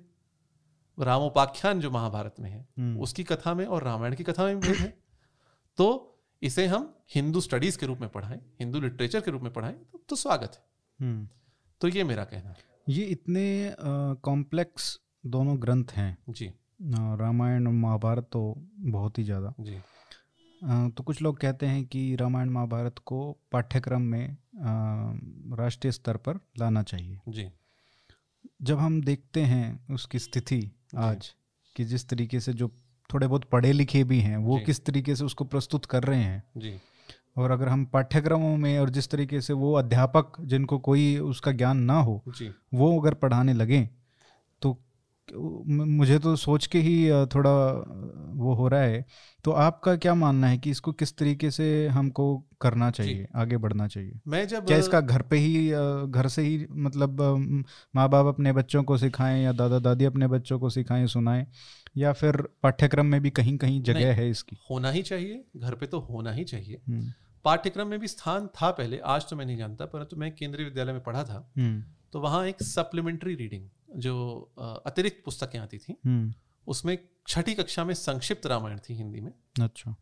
[0.97, 4.67] रामोपाख्यान जो महाभारत में है हम्म। उसकी कथा में और रामायण की कथा में भी
[4.67, 4.97] भेद है।
[5.77, 9.73] तो इसे हम हिंदू स्टडीज़ के रूप में पढ़ाएँ हिंदू लिटरेचर के रूप में पढ़ाएँ
[9.73, 11.27] तो, तो स्वागत है। हम्म।
[11.81, 12.57] तो ये मेरा कहना है।
[12.89, 13.75] ये इतने
[14.23, 16.51] कॉम्प्लेक्स दोनों ग्रंथ हैं। जी।
[17.17, 18.41] रामायण और महाभारत तो
[18.89, 19.79] बहुत ही ज़्यादा। जी।
[20.63, 24.37] तो कुछ लोग कहते हैं कि रामायण महाभारत को पाठ्यक्रम में
[25.57, 27.47] राष्ट्रीय स्तर पर लाना चाहिए। जी।
[28.61, 31.33] जब हम देखते हैं उसकी स्थिति आज
[31.75, 32.67] कि जिस तरीके से जो
[33.13, 36.43] थोड़े बहुत पढ़े लिखे भी हैं वो किस तरीके से उसको प्रस्तुत कर रहे हैं।
[36.57, 36.79] जी।
[37.37, 41.77] और अगर हम पाठ्यक्रमों में और जिस तरीके से वो अध्यापक जिनको कोई उसका ज्ञान
[41.77, 43.87] ना हो जी। वो अगर पढ़ाने लगें
[45.33, 46.95] मुझे तो सोच के ही
[47.27, 47.51] थोड़ा
[48.35, 49.05] वो हो रहा है।
[49.45, 52.25] तो आपका क्या मानना है कि इसको किस तरीके से हमको
[52.61, 54.19] करना चाहिए आगे बढ़ना चाहिए?
[54.27, 55.69] मैं जब क्या इसका घर पे ही
[56.11, 57.21] घर से ही मतलब
[57.95, 61.45] माँ बाप अपने बच्चों को सिखाएँ या दादा दादी अपने बच्चों को सिखाएँ सुनाएँ?
[61.97, 64.57] या फिर पाठ्यक्रम में भी कहीं कहीं जगह है इसकी?
[64.71, 66.81] होना ही चाहिए घर पे तो होना ही चाहिए।
[67.45, 70.65] पाठ्यक्रम में भी स्थान था पहले आज तो मैं नहीं जानता परंतु तो मैं केंद्रीय
[70.65, 71.39] विद्यालय में पढ़ा था।
[72.13, 74.51] तो वहाँ एक सप्लीमेंट्री रीडिंग जो
[74.85, 76.33] अतिरिक्त पुस्तकें आती थी हम्म।
[76.67, 76.97] उसमें
[77.27, 79.95] छठी कक्षा में संक्षिप्त रामायण थी हिंदी में। अच्छा।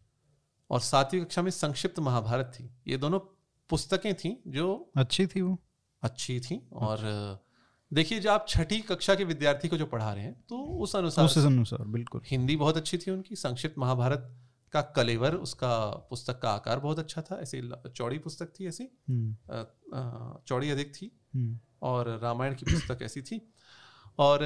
[0.69, 3.19] और सातवीं कक्षा में संक्षिप्त महाभारत थी। ये दोनों
[3.69, 5.57] पुस्तकें थी जो अच्छी थी वो।
[6.03, 6.99] अच्छी थी। और
[7.91, 11.25] देखिए जब आप छठी कक्षा के विद्यार्थी को जो पढ़ा रहे हैं तो उस अनुसार
[11.25, 14.35] उस अनुसार बिल्कुल। हिंदी बहुत अच्छी थी उनकी। संक्षिप्त महाभारत
[14.71, 17.61] का कलेवर उसका पुस्तक का आकार बहुत अच्छा था। ऐसी
[17.95, 23.53] चौड़ी पुस्तक थी ऐसी हम्म। चौड़ी अधिक थी। हम्म। और रामायण की पुस्तक ऐसी थी।
[24.19, 24.45] और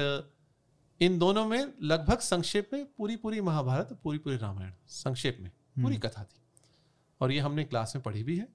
[1.00, 5.94] इन दोनों में लगभग संक्षेप में पूरी पूरी महाभारत पूरी पूरी रामायण संक्षेप में पूरी
[5.94, 6.40] हम्म। कथा थी।
[7.20, 8.48] और ये हमने क्लास में पढ़ी भी है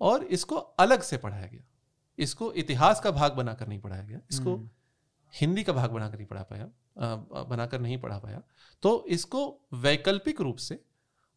[0.00, 1.62] और इसको अलग से पढ़ाया गया।
[2.18, 4.56] इसको इतिहास का भाग बनाकर नहीं पढ़ाया गया इसको
[5.34, 6.68] हिंदी का भाग बनाकर नहीं पढ़ा पाया
[7.44, 8.42] बनाकर नहीं पढ़ा पाया।
[8.82, 9.42] तो इसको
[9.72, 10.82] वैकल्पिक रूप से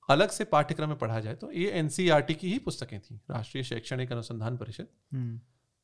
[0.09, 4.11] अलग से पाठ्यक्रम में पढ़ा जाए तो ये एनसीईआरटी की ही पुस्तकें थी राष्ट्रीय शैक्षणिक
[4.11, 5.39] अनुसंधान परिषद। हम्म।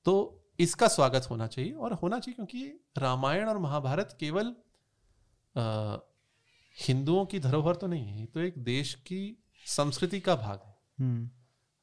[0.05, 2.63] तो इसका स्वागत होना चाहिए और होना चाहिए क्योंकि
[2.97, 4.55] रामायण और महाभारत केवल
[6.77, 9.21] हिंदुओं की धरोहर तो नहीं है तो एक देश की
[9.65, 11.29] संस्कृति का भाग है हम्म।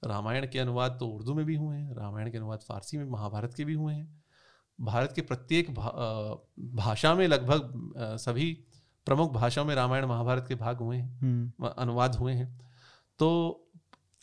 [0.02, 3.54] रामायण के अनुवाद तो उर्दू में भी हुए हैं रामायण के अनुवाद फारसी में महाभारत
[3.54, 4.22] के भी हुए हैं
[4.78, 5.90] भारत के प्रत्येक भा,
[6.58, 8.52] भाषा में लगभग सभी
[9.06, 12.48] प्रमुख भाषाओं में रामायण महाभारत के भाग हुए हैं हम्म। अनुवाद हुए हैं
[13.20, 13.28] तो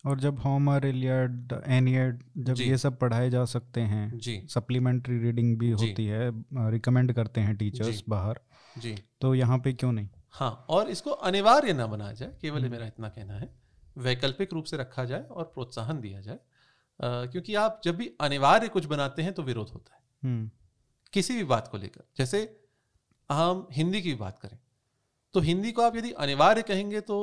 [0.04, 5.58] और जब होमर इलियड एनियड जब ये सब पढ़ाए जा सकते हैं जी। सप्लीमेंट्री रीडिंग
[5.60, 6.30] भी होती है
[6.72, 8.40] रिकमेंड करते हैं टीचर्स बाहर
[8.78, 10.10] जी। तो यहाँ पे क्यों नहीं?
[10.30, 13.50] हाँ और इसको अनिवार्य ना बनाया जाए केवल हम्म। मेरा इतना कहना है
[13.98, 16.40] वैकल्पिक रूप से रखा जाए और प्रोत्साहन दिया जाए
[17.00, 20.50] क्योंकि आप जब भी अनिवार्य कुछ बनाते हैं तो विरोध होता है। हम्म।
[21.14, 22.40] किसी भी बात को लेकर जैसे
[23.30, 24.58] हम हिंदी की बात करें
[25.34, 27.18] तो हिंदी को आप यदि अनिवार्य कहेंगे तो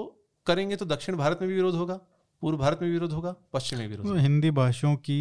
[0.47, 1.98] करेंगे तो दक्षिण भारत में भी विरोध होगा।
[2.41, 5.19] पूर्व भारत में विरोध होगा पश्चिम में विरोध हिंदी भाषाओं की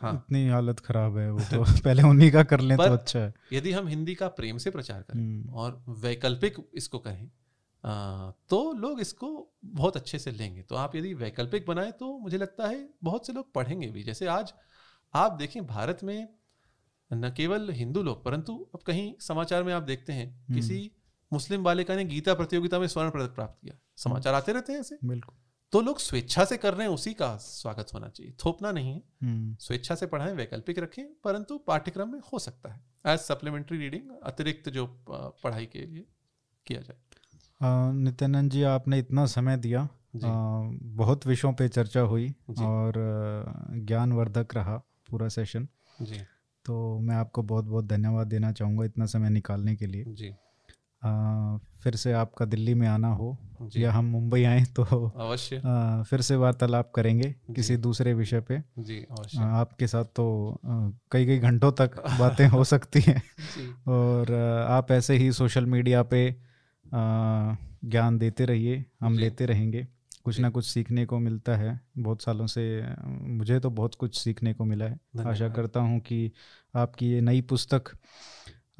[0.00, 3.32] हाँ। इतनी हालत खराब है वो तो पहले उन्हीं का कर लें तो अच्छा है।
[3.52, 7.28] यदि हम हिंदी का प्रेम से प्रचार करें हम्म। और वैकल्पिक इसको कहें
[8.50, 12.68] तो लोग इसको बहुत अच्छे से लेंगे। तो आप यदि वैकल्पिक बनाए तो मुझे लगता
[12.68, 14.52] है बहुत से लोग पढ़ेंगे भी। जैसे आज
[15.14, 16.28] आप देखें भारत में
[17.12, 20.90] न केवल हिंदू लोग परंतु अब कहीं समाचार में आप देखते हैं हम्म। किसी
[21.32, 24.98] मुस्लिम बालिका ने गीता प्रतियोगिता में स्वर्ण पदक प्राप्त किया। समाचार आते रहते हैं ऐसे।
[25.04, 25.34] बिल्कुल।
[25.72, 29.02] तो लोग स्वेच्छा से कर रहे हैं उसी का स्वागत होना चाहिए। थोपना नहीं है।
[29.22, 34.02] हम्म। स्वेच्छा से पढ़ाएँ वैकल्पिक रखें परंतु पाठ्यक्रम में हो सकता है। एज सप्लीमेंट्री रीडिंग
[34.22, 36.06] अतिरिक्त जो पढ़ाई के लिए
[36.66, 36.96] किया जाए।
[37.92, 39.88] नित्यानंद जी आपने इतना समय दिया।
[40.24, 42.92] आ, बहुत विषयों पे चर्चा हुई और
[43.70, 44.76] ज्ञानवर्धक रहा
[45.10, 45.68] पूरा सेशन
[46.02, 46.20] जी।
[46.64, 50.32] तो मैं आपको बहुत बहुत धन्यवाद देना चाहूँगा इतना समय निकालने के लिए। जी।
[51.02, 53.36] आ, फिर से आपका दिल्ली में आना हो
[53.76, 55.60] या हम मुंबई आए तो अवश्य।
[56.10, 60.58] फिर से वार्तालाप करेंगे किसी दूसरे विषय पे। जी अवश्य। आपके साथ तो
[61.12, 61.90] कई कई घंटों तक
[62.20, 63.22] बातें हो सकती हैं।
[63.88, 64.34] और
[64.70, 66.36] आप ऐसे ही सोशल मीडिया पे
[66.86, 69.86] ज्ञान देते रहिए हम लेते रहेंगे।
[70.24, 74.54] कुछ ना कुछ सीखने को मिलता है। बहुत सालों से मुझे तो बहुत कुछ सीखने
[74.54, 76.30] को मिला है। आशा करता हूँ कि
[76.74, 77.82] आपकी ये नई पुस्तक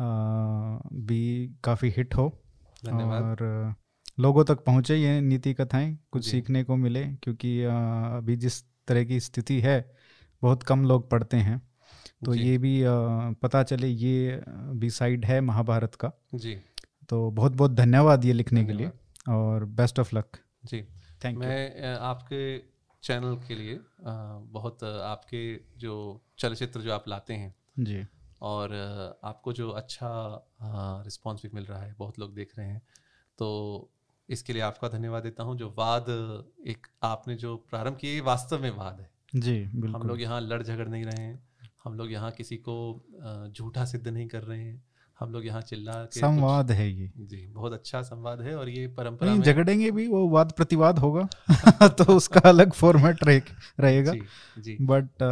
[0.00, 2.26] भी काफ़ी हिट हो
[2.92, 3.74] और
[4.20, 9.20] लोगों तक पहुँचे ये नीति कथाएँ कुछ सीखने को मिले क्योंकि अभी जिस तरह की
[9.20, 9.96] स्थिति है
[10.42, 11.60] बहुत कम लोग पढ़ते हैं।
[12.24, 12.82] तो ये भी
[13.42, 14.42] पता चले ये
[14.74, 16.54] भी साइड है महाभारत का। जी।
[17.08, 18.90] तो बहुत बहुत धन्यवाद ये लिखने के लिए
[19.28, 20.82] और बेस्ट ऑफ़ लक जी।
[21.24, 22.58] थैंक मैं आपके
[23.02, 23.80] चैनल के लिए
[24.52, 28.06] बहुत आपके जो चलचित्र जो आप लाते हैं जी।
[28.42, 28.72] और
[29.24, 30.10] आपको जो अच्छा
[31.04, 32.82] रिस्पॉन्स भी मिल रहा है बहुत लोग देख रहे हैं।
[33.38, 33.90] तो
[34.28, 36.06] इसके लिए आपका धन्यवाद देता हूँ। जो वाद
[36.66, 40.62] एक आपने जो प्रारंभ किए वास्तव में वाद है। जी बिल्कुल। हम लोग यहाँ लड़
[40.62, 41.42] झगड़ नहीं रहे हैं।
[41.84, 42.76] हम लोग यहाँ किसी को
[43.48, 44.82] झूठा सिद्ध नहीं कर रहे हैं।
[45.20, 48.86] हम लोग यहाँ चिल्ला के संवाद है ये। जी बहुत अच्छा संवाद है और ये
[48.86, 51.28] परंपरा झगड़ेंगे भी वो वाद प्रतिवाद होगा।
[51.88, 53.42] तो उसका अलग फॉर्मेट रहे,
[53.80, 54.12] रहेगा.
[54.80, 55.22] बट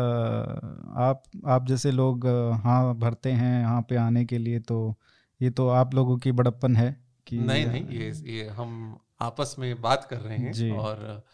[0.97, 2.27] आप आप जैसे लोग
[2.65, 4.99] हाँ भरते हैं यहाँ पे आने के लिए तो
[5.43, 9.83] ये तो आप लोगों की बड़प्पन है कि नहीं नहीं ये ये हम आपस में
[9.83, 11.25] बात कर रहे हैं और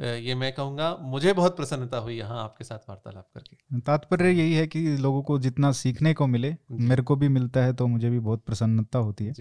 [0.00, 4.66] ये मैं कहूँगा मुझे बहुत प्रसन्नता हुई यहाँ आपके साथ वार्तालाप करके। तात्पर्य यही है
[4.66, 8.18] कि लोगों को जितना सीखने को मिले मेरे को भी मिलता है तो मुझे भी
[8.18, 9.34] बहुत प्रसन्नता होती है।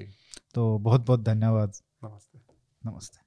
[0.54, 1.74] तो बहुत बहुत धन्यवाद।
[2.04, 2.40] नमस्ते।
[2.82, 3.23] नमस्ते।